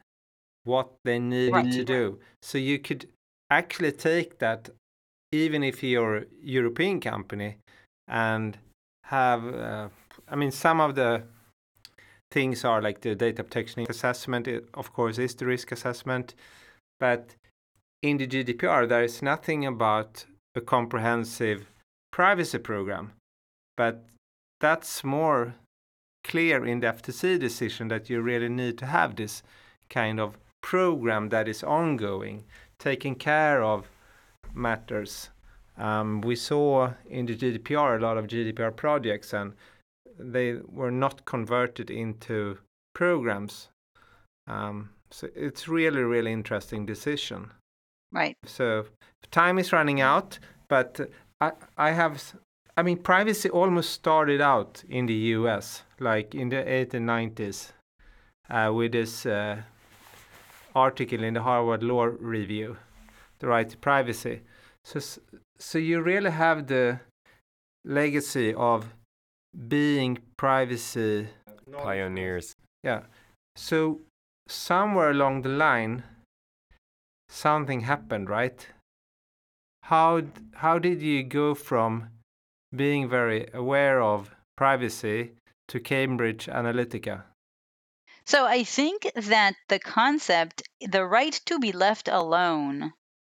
what 0.64 0.90
they 1.04 1.18
need 1.18 1.52
right. 1.52 1.72
to 1.72 1.84
do 1.84 2.18
so 2.42 2.58
you 2.58 2.78
could 2.78 3.08
actually 3.50 3.92
take 3.92 4.38
that 4.38 4.68
even 5.32 5.62
if 5.62 5.82
you're 5.82 6.18
a 6.18 6.24
european 6.42 7.00
company 7.00 7.56
and 8.06 8.58
have 9.10 9.44
uh, 9.54 9.88
i 10.28 10.36
mean 10.36 10.52
some 10.52 10.80
of 10.80 10.94
the 10.94 11.22
things 12.30 12.64
are 12.64 12.80
like 12.80 13.00
the 13.00 13.14
data 13.14 13.42
protection 13.42 13.84
assessment 13.88 14.46
it, 14.46 14.68
of 14.74 14.92
course 14.92 15.18
is 15.18 15.34
the 15.34 15.46
risk 15.46 15.72
assessment 15.72 16.34
but 17.00 17.34
in 18.02 18.18
the 18.18 18.26
gdpr 18.26 18.88
there 18.88 19.02
is 19.02 19.20
nothing 19.20 19.66
about 19.66 20.24
a 20.54 20.60
comprehensive 20.60 21.66
privacy 22.12 22.58
program 22.58 23.12
but 23.76 24.04
that's 24.60 25.02
more 25.02 25.54
clear 26.22 26.64
in 26.64 26.78
the 26.78 26.86
ftc 26.86 27.38
decision 27.40 27.88
that 27.88 28.08
you 28.08 28.20
really 28.20 28.48
need 28.48 28.78
to 28.78 28.86
have 28.86 29.16
this 29.16 29.42
kind 29.88 30.20
of 30.20 30.38
program 30.62 31.30
that 31.30 31.48
is 31.48 31.64
ongoing 31.64 32.44
taking 32.78 33.16
care 33.16 33.60
of 33.62 33.88
matters 34.54 35.30
um, 35.80 36.20
we 36.20 36.36
saw 36.36 36.92
in 37.08 37.26
the 37.26 37.34
GDPR 37.34 37.98
a 37.98 38.02
lot 38.02 38.18
of 38.18 38.26
GDPR 38.26 38.76
projects, 38.76 39.32
and 39.32 39.54
they 40.18 40.58
were 40.68 40.90
not 40.90 41.24
converted 41.24 41.90
into 41.90 42.58
programs. 42.94 43.68
Um, 44.46 44.90
so 45.10 45.28
it's 45.34 45.68
really, 45.68 46.02
really 46.02 46.32
interesting 46.32 46.84
decision. 46.84 47.50
Right. 48.12 48.36
So 48.44 48.84
time 49.30 49.58
is 49.58 49.72
running 49.72 50.02
out, 50.02 50.38
but 50.68 51.00
I, 51.40 51.52
I 51.78 51.92
have, 51.92 52.34
I 52.76 52.82
mean, 52.82 52.98
privacy 52.98 53.48
almost 53.48 53.90
started 53.90 54.42
out 54.42 54.84
in 54.88 55.06
the 55.06 55.14
U.S. 55.38 55.84
like 55.98 56.34
in 56.34 56.50
the 56.50 56.56
1890s 56.56 57.72
uh, 58.50 58.70
with 58.74 58.92
this 58.92 59.24
uh, 59.24 59.62
article 60.74 61.24
in 61.24 61.34
the 61.34 61.42
Harvard 61.42 61.82
Law 61.82 62.04
Review, 62.04 62.76
the 63.38 63.46
right 63.46 63.68
to 63.68 63.78
privacy. 63.78 64.42
So 64.84 65.00
so 65.60 65.78
you 65.78 66.00
really 66.00 66.30
have 66.30 66.66
the 66.66 67.00
legacy 67.84 68.54
of 68.54 68.94
being 69.68 70.18
privacy 70.36 71.28
pioneers. 71.72 72.56
Yeah. 72.82 73.02
So 73.56 74.00
somewhere 74.48 75.10
along 75.10 75.42
the 75.42 75.50
line, 75.50 76.02
something 77.28 77.80
happened, 77.80 78.28
right? 78.28 78.66
How 79.84 80.22
how 80.54 80.78
did 80.78 81.02
you 81.02 81.22
go 81.22 81.54
from 81.54 82.08
being 82.74 83.08
very 83.08 83.48
aware 83.52 84.00
of 84.00 84.34
privacy 84.56 85.32
to 85.68 85.80
Cambridge 85.80 86.46
Analytica? 86.46 87.24
So 88.24 88.46
I 88.46 88.62
think 88.64 89.10
that 89.16 89.54
the 89.68 89.80
concept, 89.80 90.62
the 90.80 91.04
right 91.04 91.32
to 91.46 91.58
be 91.58 91.72
left 91.72 92.06
alone, 92.06 92.92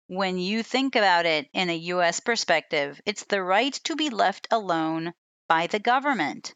when 0.06 0.38
you 0.38 0.62
think 0.62 0.96
about 0.96 1.26
it 1.26 1.48
in 1.52 1.70
a 1.70 1.76
US 1.94 2.20
perspective, 2.20 3.00
it's 3.06 3.24
the 3.24 3.42
right 3.42 3.72
to 3.84 3.96
be 3.96 4.10
left 4.10 4.46
alone 4.50 5.14
by 5.48 5.66
the 5.66 5.78
government. 5.78 6.54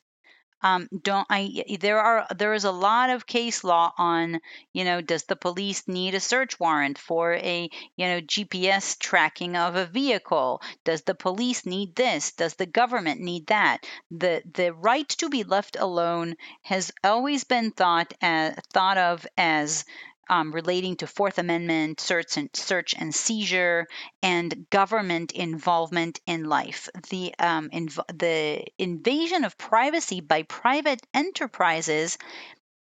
Um, 0.63 0.89
don't 1.03 1.27
I? 1.31 1.65
There 1.81 2.01
are 2.01 2.27
there 2.37 2.53
is 2.55 2.65
a 2.65 2.73
lot 2.73 3.11
of 3.11 3.27
case 3.27 3.63
law 3.63 3.93
on 3.97 4.41
you 4.73 4.85
know 4.85 5.01
does 5.01 5.23
the 5.25 5.37
police 5.37 5.87
need 5.87 6.15
a 6.15 6.21
search 6.21 6.59
warrant 6.59 6.99
for 6.99 7.35
a 7.35 7.71
you 7.97 8.07
know 8.07 8.21
GPS 8.21 8.99
tracking 8.99 9.57
of 9.57 9.77
a 9.77 9.87
vehicle? 9.87 10.61
Does 10.85 11.03
the 11.03 11.15
police 11.15 11.65
need 11.65 11.95
this? 11.95 12.33
Does 12.33 12.55
the 12.55 12.67
government 12.67 13.21
need 13.21 13.47
that? 13.49 13.87
The 14.11 14.43
the 14.53 14.73
right 14.73 15.09
to 15.21 15.29
be 15.29 15.45
left 15.45 15.77
alone 15.79 16.35
has 16.63 16.91
always 17.05 17.45
been 17.45 17.71
thought 17.71 18.13
as, 18.21 18.57
thought 18.73 18.99
of 18.99 19.27
as 19.37 19.85
um, 20.29 20.53
relating 20.53 20.97
to 20.97 21.07
Fourth 21.07 21.39
Amendment 21.39 22.01
search 22.01 22.37
and 22.37 22.51
search 22.55 22.95
and 22.99 23.15
seizure 23.15 23.87
and 24.23 24.67
government 24.71 25.33
involvement 25.33 26.21
in 26.27 26.45
life. 26.45 26.89
The 27.11 27.35
um, 27.39 27.71
inv- 27.71 28.19
the 28.19 28.65
invasion 28.79 29.45
of 29.45 29.57
privacy 29.59 30.21
by 30.21 30.43
private 30.43 31.01
enterprises 31.15 32.19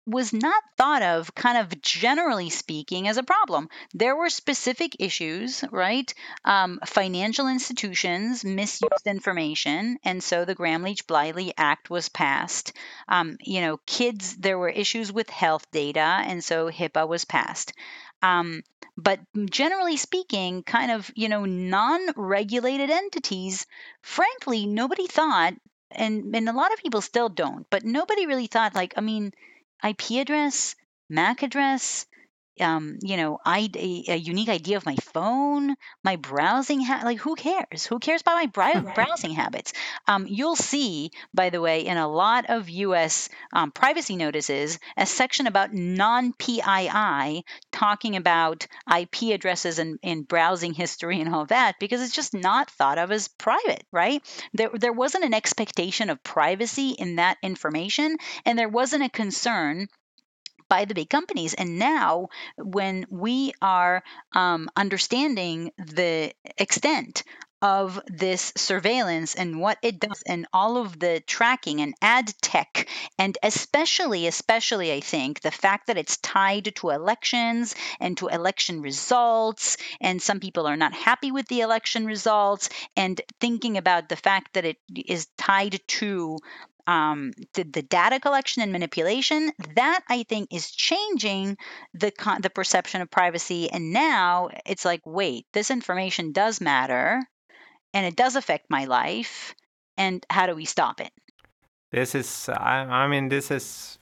was 0.08 0.32
not 0.32 0.62
thought 0.76 1.02
of, 1.02 1.34
kind 1.34 1.58
of 1.58 1.82
generally 1.82 2.50
speaking, 2.50 3.06
as 3.08 3.18
a 3.18 3.22
problem. 3.22 3.68
There 3.92 4.16
were 4.16 4.30
specific 4.30 4.96
issues, 4.98 5.62
right? 5.70 6.12
Um, 6.44 6.80
financial 6.86 7.46
institutions 7.48 8.44
misused 8.44 9.06
information, 9.06 9.98
and 10.02 10.22
so 10.22 10.44
the 10.44 10.54
Gramm-Leach 10.54 11.06
Bliley 11.06 11.52
Act 11.56 11.90
was 11.90 12.08
passed. 12.08 12.72
Um, 13.06 13.36
you 13.40 13.60
know, 13.60 13.78
kids, 13.86 14.36
there 14.36 14.58
were 14.58 14.70
issues 14.70 15.12
with 15.12 15.28
health 15.28 15.70
data, 15.70 16.00
and 16.00 16.42
so 16.42 16.70
HIPAA 16.70 17.06
was 17.06 17.24
passed. 17.24 17.72
Um, 18.22 18.62
but 18.96 19.20
generally 19.48 19.96
speaking, 19.96 20.62
kind 20.62 20.90
of, 20.90 21.10
you 21.14 21.28
know, 21.28 21.44
non 21.44 22.00
regulated 22.16 22.90
entities, 22.90 23.66
frankly, 24.02 24.66
nobody 24.66 25.06
thought, 25.06 25.54
and, 25.90 26.34
and 26.34 26.48
a 26.48 26.52
lot 26.52 26.72
of 26.72 26.80
people 26.80 27.00
still 27.00 27.28
don't, 27.28 27.66
but 27.70 27.84
nobody 27.84 28.26
really 28.26 28.46
thought, 28.48 28.74
like, 28.74 28.94
I 28.96 29.00
mean, 29.00 29.32
IP 29.84 30.20
address, 30.20 30.74
MAC 31.08 31.42
address, 31.42 32.06
um, 32.60 32.98
you 33.02 33.16
know, 33.16 33.38
I, 33.44 33.70
a, 33.74 34.04
a, 34.08 34.16
unique 34.16 34.48
ID 34.48 34.74
of 34.74 34.86
my 34.86 34.96
phone, 34.96 35.74
my 36.04 36.16
browsing 36.16 36.80
ha- 36.80 37.02
like 37.04 37.18
who 37.18 37.34
cares? 37.34 37.86
Who 37.86 37.98
cares 37.98 38.20
about 38.20 38.36
my 38.36 38.46
bri- 38.46 38.92
browsing 38.94 39.32
habits? 39.32 39.72
Um, 40.06 40.26
you'll 40.28 40.56
see, 40.56 41.10
by 41.32 41.50
the 41.50 41.60
way, 41.60 41.86
in 41.86 41.96
a 41.96 42.08
lot 42.08 42.46
of 42.48 42.68
U.S. 42.68 43.28
Um, 43.52 43.70
privacy 43.70 44.16
notices, 44.16 44.78
a 44.96 45.06
section 45.06 45.46
about 45.46 45.72
non-PII 45.72 47.44
talking 47.72 48.16
about 48.16 48.66
IP 48.92 49.34
addresses 49.34 49.78
and, 49.78 49.98
and 50.02 50.26
browsing 50.26 50.74
history 50.74 51.20
and 51.20 51.34
all 51.34 51.46
that 51.46 51.74
because 51.80 52.02
it's 52.02 52.14
just 52.14 52.34
not 52.34 52.70
thought 52.70 52.98
of 52.98 53.12
as 53.12 53.28
private, 53.28 53.84
right? 53.92 54.22
There, 54.54 54.70
there 54.72 54.92
wasn't 54.92 55.24
an 55.24 55.34
expectation 55.34 56.10
of 56.10 56.22
privacy 56.22 56.90
in 56.90 57.16
that 57.16 57.38
information, 57.42 58.16
and 58.44 58.58
there 58.58 58.68
wasn't 58.68 59.04
a 59.04 59.08
concern 59.08 59.88
by 60.68 60.84
the 60.84 60.94
big 60.94 61.10
companies. 61.10 61.54
And 61.54 61.78
now, 61.78 62.28
when 62.56 63.06
we 63.10 63.52
are 63.62 64.02
um, 64.34 64.68
understanding 64.76 65.72
the 65.78 66.32
extent 66.58 67.22
of 67.60 68.00
this 68.06 68.52
surveillance 68.56 69.34
and 69.34 69.60
what 69.60 69.78
it 69.82 69.98
does 69.98 70.22
and 70.26 70.46
all 70.52 70.76
of 70.76 70.96
the 71.00 71.20
tracking 71.26 71.80
and 71.80 71.92
ad 72.00 72.32
tech 72.40 72.88
and 73.18 73.36
especially 73.42 74.28
especially 74.28 74.92
i 74.92 75.00
think 75.00 75.40
the 75.40 75.50
fact 75.50 75.88
that 75.88 75.98
it's 75.98 76.18
tied 76.18 76.72
to 76.76 76.90
elections 76.90 77.74
and 77.98 78.16
to 78.16 78.28
election 78.28 78.80
results 78.80 79.76
and 80.00 80.22
some 80.22 80.38
people 80.38 80.68
are 80.68 80.76
not 80.76 80.92
happy 80.92 81.32
with 81.32 81.48
the 81.48 81.60
election 81.60 82.06
results 82.06 82.68
and 82.96 83.20
thinking 83.40 83.76
about 83.76 84.08
the 84.08 84.16
fact 84.16 84.54
that 84.54 84.64
it 84.64 84.76
is 84.94 85.26
tied 85.36 85.80
to 85.88 86.38
um, 86.88 87.32
the, 87.54 87.64
the, 87.64 87.82
data 87.82 88.18
collection 88.18 88.62
and 88.62 88.72
manipulation 88.72 89.52
that 89.74 90.00
i 90.08 90.22
think 90.24 90.48
is 90.52 90.70
changing 90.70 91.56
the 91.94 92.10
con- 92.10 92.40
the 92.40 92.50
perception 92.50 93.00
of 93.00 93.10
privacy 93.10 93.70
and 93.70 93.92
now 93.92 94.48
it's 94.66 94.84
like 94.84 95.00
wait 95.04 95.46
this 95.52 95.70
information 95.70 96.32
does 96.32 96.60
matter 96.60 97.22
and 97.94 98.06
it 98.06 98.16
does 98.16 98.36
affect 98.36 98.66
my 98.70 98.86
life 98.86 99.54
and 99.96 100.24
how 100.30 100.46
do 100.46 100.54
we 100.54 100.64
stop 100.64 101.00
it 101.00 101.12
this 101.92 102.14
is 102.14 102.48
i, 102.48 102.78
I 102.78 103.08
mean 103.08 103.28
this 103.28 103.50
is 103.50 103.98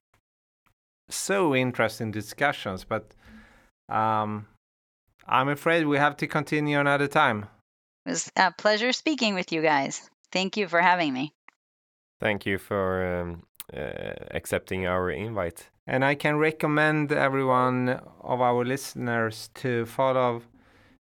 so 1.08 1.54
interesting 1.54 2.10
discussions, 2.10 2.84
but 2.84 3.14
um, 3.88 4.46
I'm 5.26 5.48
afraid 5.48 5.86
we 5.86 5.98
have 5.98 6.16
to 6.18 6.26
continue 6.26 6.78
another 6.78 7.08
time. 7.08 7.46
It 8.04 8.10
was 8.10 8.30
a 8.36 8.52
pleasure 8.52 8.92
speaking 8.92 9.34
with 9.34 9.52
you 9.52 9.62
guys. 9.62 10.08
Thank 10.32 10.56
you 10.56 10.68
for 10.68 10.80
having 10.80 11.12
me. 11.12 11.32
Thank 12.20 12.46
you 12.46 12.58
for 12.58 13.20
um, 13.20 13.42
uh, 13.74 14.14
accepting 14.30 14.86
our 14.86 15.10
invite. 15.10 15.68
And 15.86 16.04
I 16.04 16.14
can 16.14 16.38
recommend 16.38 17.12
everyone 17.12 18.00
of 18.20 18.40
our 18.40 18.64
listeners 18.64 19.50
to 19.54 19.86
follow 19.86 20.42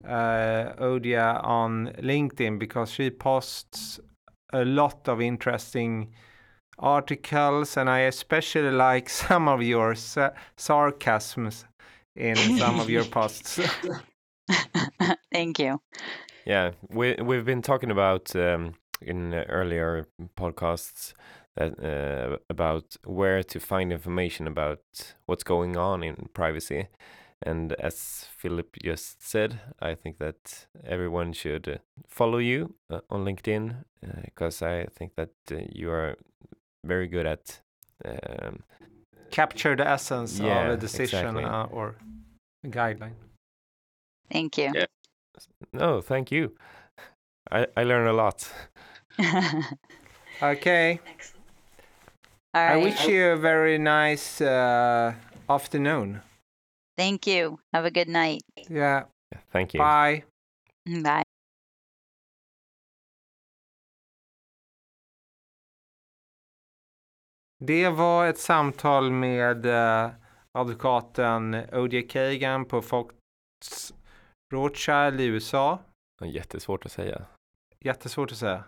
uh, 0.04 0.74
Odia 0.80 1.44
on 1.44 1.94
LinkedIn 2.00 2.60
because 2.60 2.92
she 2.92 3.10
posts 3.10 4.00
a 4.52 4.66
lot 4.66 5.08
of 5.08 5.22
interesting 5.22 6.12
articles, 6.78 7.78
and 7.78 7.90
I 7.90 8.00
especially 8.00 8.72
like 8.88 9.10
some 9.10 9.48
of 9.48 9.62
your 9.62 9.96
sa- 9.96 10.32
sarcasms 10.58 11.66
in 12.16 12.36
some 12.58 12.80
of 12.80 12.90
your 12.90 13.06
posts. 13.06 13.60
Thank 15.32 15.60
you. 15.60 15.82
Yeah, 16.46 16.72
we 16.90 17.16
we've 17.16 17.46
been 17.46 17.62
talking 17.62 17.92
about 17.92 18.36
um, 18.36 18.76
in 19.06 19.34
earlier 19.34 20.08
podcasts 20.36 21.14
that 21.56 21.80
uh, 21.84 22.38
about 22.50 22.98
where 23.06 23.44
to 23.44 23.60
find 23.60 23.92
information 23.92 24.48
about 24.48 24.82
what's 25.26 25.44
going 25.44 25.78
on 25.78 26.04
in 26.04 26.30
privacy. 26.34 26.88
And 27.46 27.74
as 27.74 28.28
Filip 28.38 28.76
just 28.84 29.22
said, 29.22 29.60
I 29.82 29.96
think 29.96 30.18
that 30.18 30.68
everyone 30.84 31.34
should 31.34 31.68
uh, 31.68 31.78
follow 32.08 32.40
you 32.40 32.76
uh, 32.90 33.02
on 33.10 33.26
LinkedIn 33.26 33.84
because 34.24 34.62
I 34.62 34.86
think 34.86 35.16
that 35.16 35.32
uh, 35.52 35.58
you 35.72 35.92
are 35.92 36.16
very 36.86 37.08
good 37.08 37.26
at 37.26 37.62
um, 38.06 38.64
capture 39.32 39.76
the 39.76 39.88
essence 39.88 40.40
Yeah, 40.40 40.68
of 40.68 40.74
a 40.74 40.78
decision 40.78 41.38
exactly. 41.38 41.44
uh, 41.44 41.66
or 41.72 41.96
a 42.64 42.68
guideline. 42.68 43.16
Thank 44.32 44.58
you. 44.58 44.72
Yeah. 44.74 44.86
no, 45.74 46.02
thank 46.02 46.32
you. 46.32 46.56
I 47.52 47.68
I 47.78 47.84
learned 47.84 48.10
a 48.10 48.14
lot. 48.14 48.50
Okay, 50.42 51.00
All 52.54 52.62
I 52.62 52.74
right. 52.76 52.84
wish 52.84 53.08
you 53.08 53.32
a 53.32 53.36
very 53.38 53.78
nice 53.78 54.42
uh, 54.42 55.14
afternoon. 55.50 56.22
Thank 56.98 57.26
you. 57.28 57.60
Have 57.74 57.86
a 57.86 57.92
good 57.92 58.10
night. 58.10 58.42
Yeah, 58.70 59.04
Yeah, 59.32 59.40
thank 59.52 59.74
you. 59.74 59.80
bye. 59.80 60.24
Bye. 60.86 61.24
Det 67.60 67.90
var 67.90 68.28
ett 68.28 68.38
samtal 68.40 69.12
med 69.12 69.66
eh, 69.66 70.12
advokaten 70.52 71.54
O.J. 71.74 72.02
Kagan 72.02 72.66
på 72.66 72.82
Fox 72.82 73.16
Rothschild 74.54 75.22
i 75.22 75.26
USA. 75.26 75.80
Jättesvårt 76.26 76.86
att 76.86 76.92
säga. 76.92 77.26
Jättesvårt 77.80 78.32
att 78.32 78.38
säga. 78.38 78.64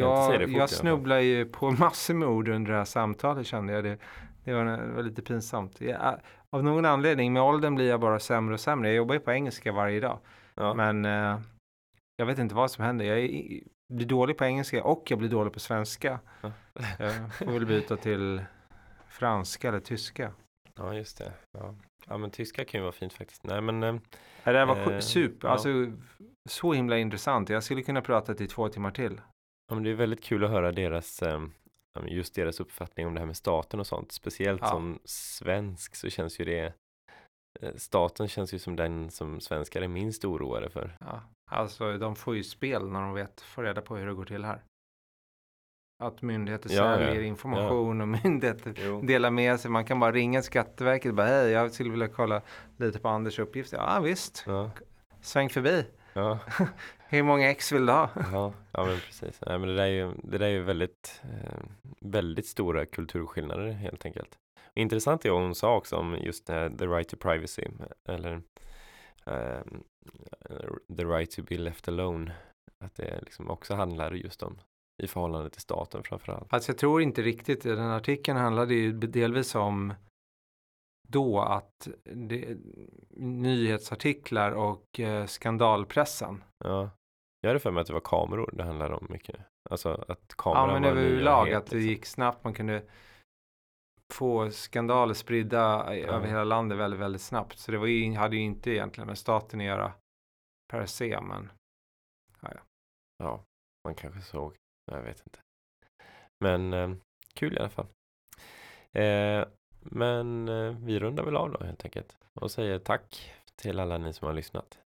Säga 0.00 0.40
Jag, 0.40 0.50
jag 0.50 0.70
snubblar 0.70 1.18
ju 1.18 1.44
på 1.46 1.70
massor 1.78 2.14
med 2.14 2.28
ord 2.28 2.48
under 2.48 2.72
det 2.72 2.78
här 2.78 2.84
samtalet 2.84 3.46
kände 3.46 3.72
jag. 3.72 3.84
Det, 3.84 3.98
det, 4.44 4.54
var, 4.54 4.64
det 4.64 4.92
var 4.94 5.02
lite 5.02 5.22
pinsamt. 5.22 5.80
Jag, 5.80 6.20
av 6.50 6.64
någon 6.64 6.84
anledning 6.84 7.32
med 7.32 7.42
åldern 7.42 7.74
blir 7.74 7.88
jag 7.88 8.00
bara 8.00 8.18
sämre 8.20 8.54
och 8.54 8.60
sämre. 8.60 8.88
Jag 8.88 8.96
jobbar 8.96 9.14
ju 9.14 9.20
på 9.20 9.32
engelska 9.32 9.72
varje 9.72 10.00
dag. 10.00 10.18
Ja. 10.54 10.74
Men 10.74 11.04
eh, 11.04 11.40
jag 12.16 12.26
vet 12.26 12.38
inte 12.38 12.54
vad 12.54 12.70
som 12.70 12.84
händer. 12.84 13.04
Jag 13.04 13.18
är, 13.18 13.60
blir 13.94 14.06
dålig 14.06 14.36
på 14.38 14.44
engelska 14.44 14.84
och 14.84 15.10
jag 15.10 15.18
blir 15.18 15.28
dålig 15.28 15.52
på 15.52 15.60
svenska. 15.60 16.20
Ja. 16.40 16.50
Jag 16.98 17.34
får 17.34 17.52
väl 17.52 17.66
byta 17.66 17.96
till 17.96 18.44
franska 19.08 19.68
eller 19.68 19.80
tyska. 19.80 20.32
ja, 20.78 20.94
just 20.94 21.18
det. 21.18 21.32
Ja. 21.58 21.74
ja, 22.08 22.16
men 22.18 22.30
tyska 22.30 22.64
kan 22.64 22.78
ju 22.78 22.82
vara 22.82 22.92
fint 22.92 23.12
faktiskt. 23.12 23.44
Nej, 23.44 23.60
men 23.60 23.82
eh, 23.82 23.94
Ja, 24.44 24.52
Det 24.52 24.58
här 24.58 24.66
var 24.66 24.76
Eh, 24.76 24.88
eh, 24.94 24.98
super, 25.00 25.48
ja. 25.48 25.52
alltså 25.52 25.68
så 26.48 26.72
himla 26.72 26.98
intressant. 26.98 27.48
Jag 27.48 27.62
skulle 27.62 27.82
kunna 27.82 28.00
prata 28.00 28.34
till 28.34 28.48
två 28.48 28.68
timmar 28.68 28.90
till. 28.90 29.20
Ja, 29.72 29.74
men 29.74 29.84
det 29.84 29.90
är 29.90 29.94
väldigt 29.94 30.22
kul 30.24 30.44
att 30.44 30.50
höra 30.50 30.72
deras, 30.72 31.22
eh, 31.22 31.40
ja, 31.94 32.00
men 32.00 32.08
just 32.08 32.34
deras 32.34 32.60
uppfattning 32.60 33.06
om 33.06 33.14
det 33.14 33.20
här 33.20 33.26
med 33.26 33.36
staten 33.36 33.80
och 33.80 33.86
sånt. 33.86 34.12
Speciellt 34.12 34.60
Ja. 34.62 34.68
som 34.68 34.98
svensk 35.04 35.94
så 35.96 36.10
känns 36.10 36.40
ju 36.40 36.44
det, 36.44 36.72
eh, 37.60 37.74
staten 37.76 38.28
känns 38.28 38.54
ju 38.54 38.58
som 38.58 38.76
den 38.76 39.10
som 39.10 39.40
svenskar 39.40 39.82
är 39.82 39.88
minst 39.88 40.24
oroade 40.24 40.70
för. 40.70 40.96
Ja, 41.00 41.22
alltså 41.50 41.98
de 41.98 42.16
får 42.16 42.36
ju 42.36 42.42
spel 42.44 42.88
när 42.88 43.00
de 43.00 43.14
vet, 43.14 43.40
får 43.40 43.62
reda 43.62 43.80
på 43.82 43.96
hur 43.96 44.06
det 44.06 44.14
går 44.14 44.24
till 44.24 44.44
här. 44.44 44.62
Att 46.02 46.22
myndigheter 46.22 46.70
Ja, 46.72 46.76
ja. 46.92 46.96
säljer 47.06 47.22
information 47.22 48.00
och 48.00 48.08
myndigheter 48.24 48.74
Jo. 48.76 49.02
delar 49.02 49.30
med 49.30 49.60
sig. 49.60 49.70
Man 49.70 49.84
kan 49.84 50.00
bara 50.00 50.12
ringa 50.12 50.42
Skatteverket 50.42 51.08
och 51.10 51.14
bara 51.16 51.26
hej, 51.26 51.50
jag 51.50 51.72
skulle 51.72 51.90
vilja 51.90 52.08
kolla 52.08 52.42
lite 52.76 52.98
på 52.98 53.08
Anders 53.08 53.38
uppgifter. 53.38 53.76
Ja 53.76 54.00
visst, 54.00 54.44
Ja, 54.46 54.70
sväng 55.20 55.48
förbi. 55.50 55.84
Ja, 56.12 56.38
Hur 57.08 57.22
många 57.22 57.50
ex 57.50 57.72
vill 57.72 57.86
du 57.86 57.92
ha? 57.92 58.10
ja, 58.32 58.52
ja 58.72 58.84
men 58.84 58.98
precis. 59.00 59.40
Nej, 59.46 59.58
men 59.58 59.68
det 59.68 59.74
där 59.74 59.82
är 59.82 59.88
ju, 59.88 60.12
det 60.22 60.38
där 60.38 60.46
är 60.46 60.50
ju 60.50 60.62
väldigt, 60.62 61.22
eh, 61.24 61.62
väldigt 62.00 62.46
stora 62.46 62.86
kulturskillnader 62.86 63.70
helt 63.70 64.06
enkelt. 64.06 64.38
Intressant 64.74 65.24
är 65.24 65.30
vad 65.30 65.42
hon 65.42 65.54
sa 65.54 65.76
också 65.76 65.96
om 65.96 66.16
just 66.20 66.46
det 66.46 66.52
här, 66.52 66.70
the 66.70 66.86
right 66.86 67.08
to 67.08 67.16
privacy 67.16 67.62
eller 68.08 68.42
ehm, 69.26 69.82
the 70.96 71.04
right 71.04 71.30
to 71.30 71.42
be 71.42 71.58
left 71.58 71.88
alone. 71.88 72.32
Att 72.84 72.94
det 72.94 73.20
liksom 73.22 73.50
också 73.50 73.74
handlar 73.74 74.12
just 74.12 74.42
om 74.42 74.58
i 75.02 75.06
förhållande 75.06 75.50
till 75.50 75.60
staten 75.60 76.02
framförallt. 76.02 76.50
Fast 76.50 76.68
jag 76.68 76.78
tror 76.78 77.02
inte 77.02 77.22
riktigt, 77.22 77.62
den 77.62 77.90
artikeln 77.90 78.38
handlade 78.38 78.74
ju 78.74 78.92
delvis 78.92 79.54
om 79.54 79.94
då 81.12 81.40
att 81.40 81.88
det, 82.04 82.58
nyhetsartiklar 83.16 84.52
och 84.52 85.00
eh, 85.00 85.26
skandalpressen. 85.26 86.44
Ja, 86.64 86.90
jag 87.40 87.48
hade 87.50 87.60
för 87.60 87.70
mig 87.70 87.80
att 87.80 87.86
det 87.86 87.92
var 87.92 88.00
kameror 88.00 88.50
det 88.52 88.62
handlade 88.64 88.94
om 88.94 89.06
mycket. 89.10 89.36
Alltså 89.70 89.88
att 90.08 90.08
Ja 90.28 90.34
kameran 90.38 90.72
men 90.72 90.82
var 90.82 90.90
en 90.90 90.98
överlag 90.98 91.52
att 91.52 91.66
det 91.66 91.76
liksom. 91.76 91.88
gick 91.90 92.06
snabbt. 92.06 92.44
Man 92.44 92.54
kunde 92.54 92.82
få 94.12 94.50
skandaler 94.50 95.14
spridda 95.14 95.94
i- 95.94 96.00
Ja. 96.02 96.08
över 96.08 96.26
hela 96.26 96.44
landet 96.44 96.78
väldigt, 96.78 97.00
väldigt 97.00 97.22
snabbt. 97.22 97.58
Så 97.58 97.72
det 97.72 97.78
var 97.78 97.86
ju, 97.86 98.14
hade 98.14 98.36
ju 98.36 98.42
inte 98.42 98.70
egentligen 98.70 99.08
med 99.08 99.18
staten 99.18 99.60
att 99.60 99.66
göra 99.66 99.92
per 100.72 100.86
se. 100.86 101.20
Men 101.20 101.52
Ja, 103.18 103.44
man 103.84 103.94
kanske 103.94 104.20
såg. 104.20 104.56
Jag 104.92 105.02
vet 105.02 105.22
inte. 105.26 105.38
Men 106.40 106.72
eh, 106.72 106.94
kul 107.34 107.54
i 107.54 107.58
alla 107.58 107.68
fall. 107.68 107.86
Eh, 108.92 109.44
men 109.82 110.48
eh, 110.48 110.76
vi 110.78 110.98
rundar 110.98 111.24
väl 111.24 111.36
av 111.36 111.50
då 111.52 111.64
helt 111.64 111.84
enkelt. 111.84 112.16
Och 112.34 112.50
säger 112.50 112.78
tack 112.78 113.32
till 113.56 113.80
alla 113.80 113.98
ni 113.98 114.12
som 114.12 114.26
har 114.26 114.34
lyssnat. 114.34 114.78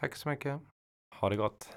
tack 0.00 0.16
så 0.16 0.28
mycket. 0.28 0.60
Ha 1.14 1.28
det 1.28 1.36
gott. 1.36 1.76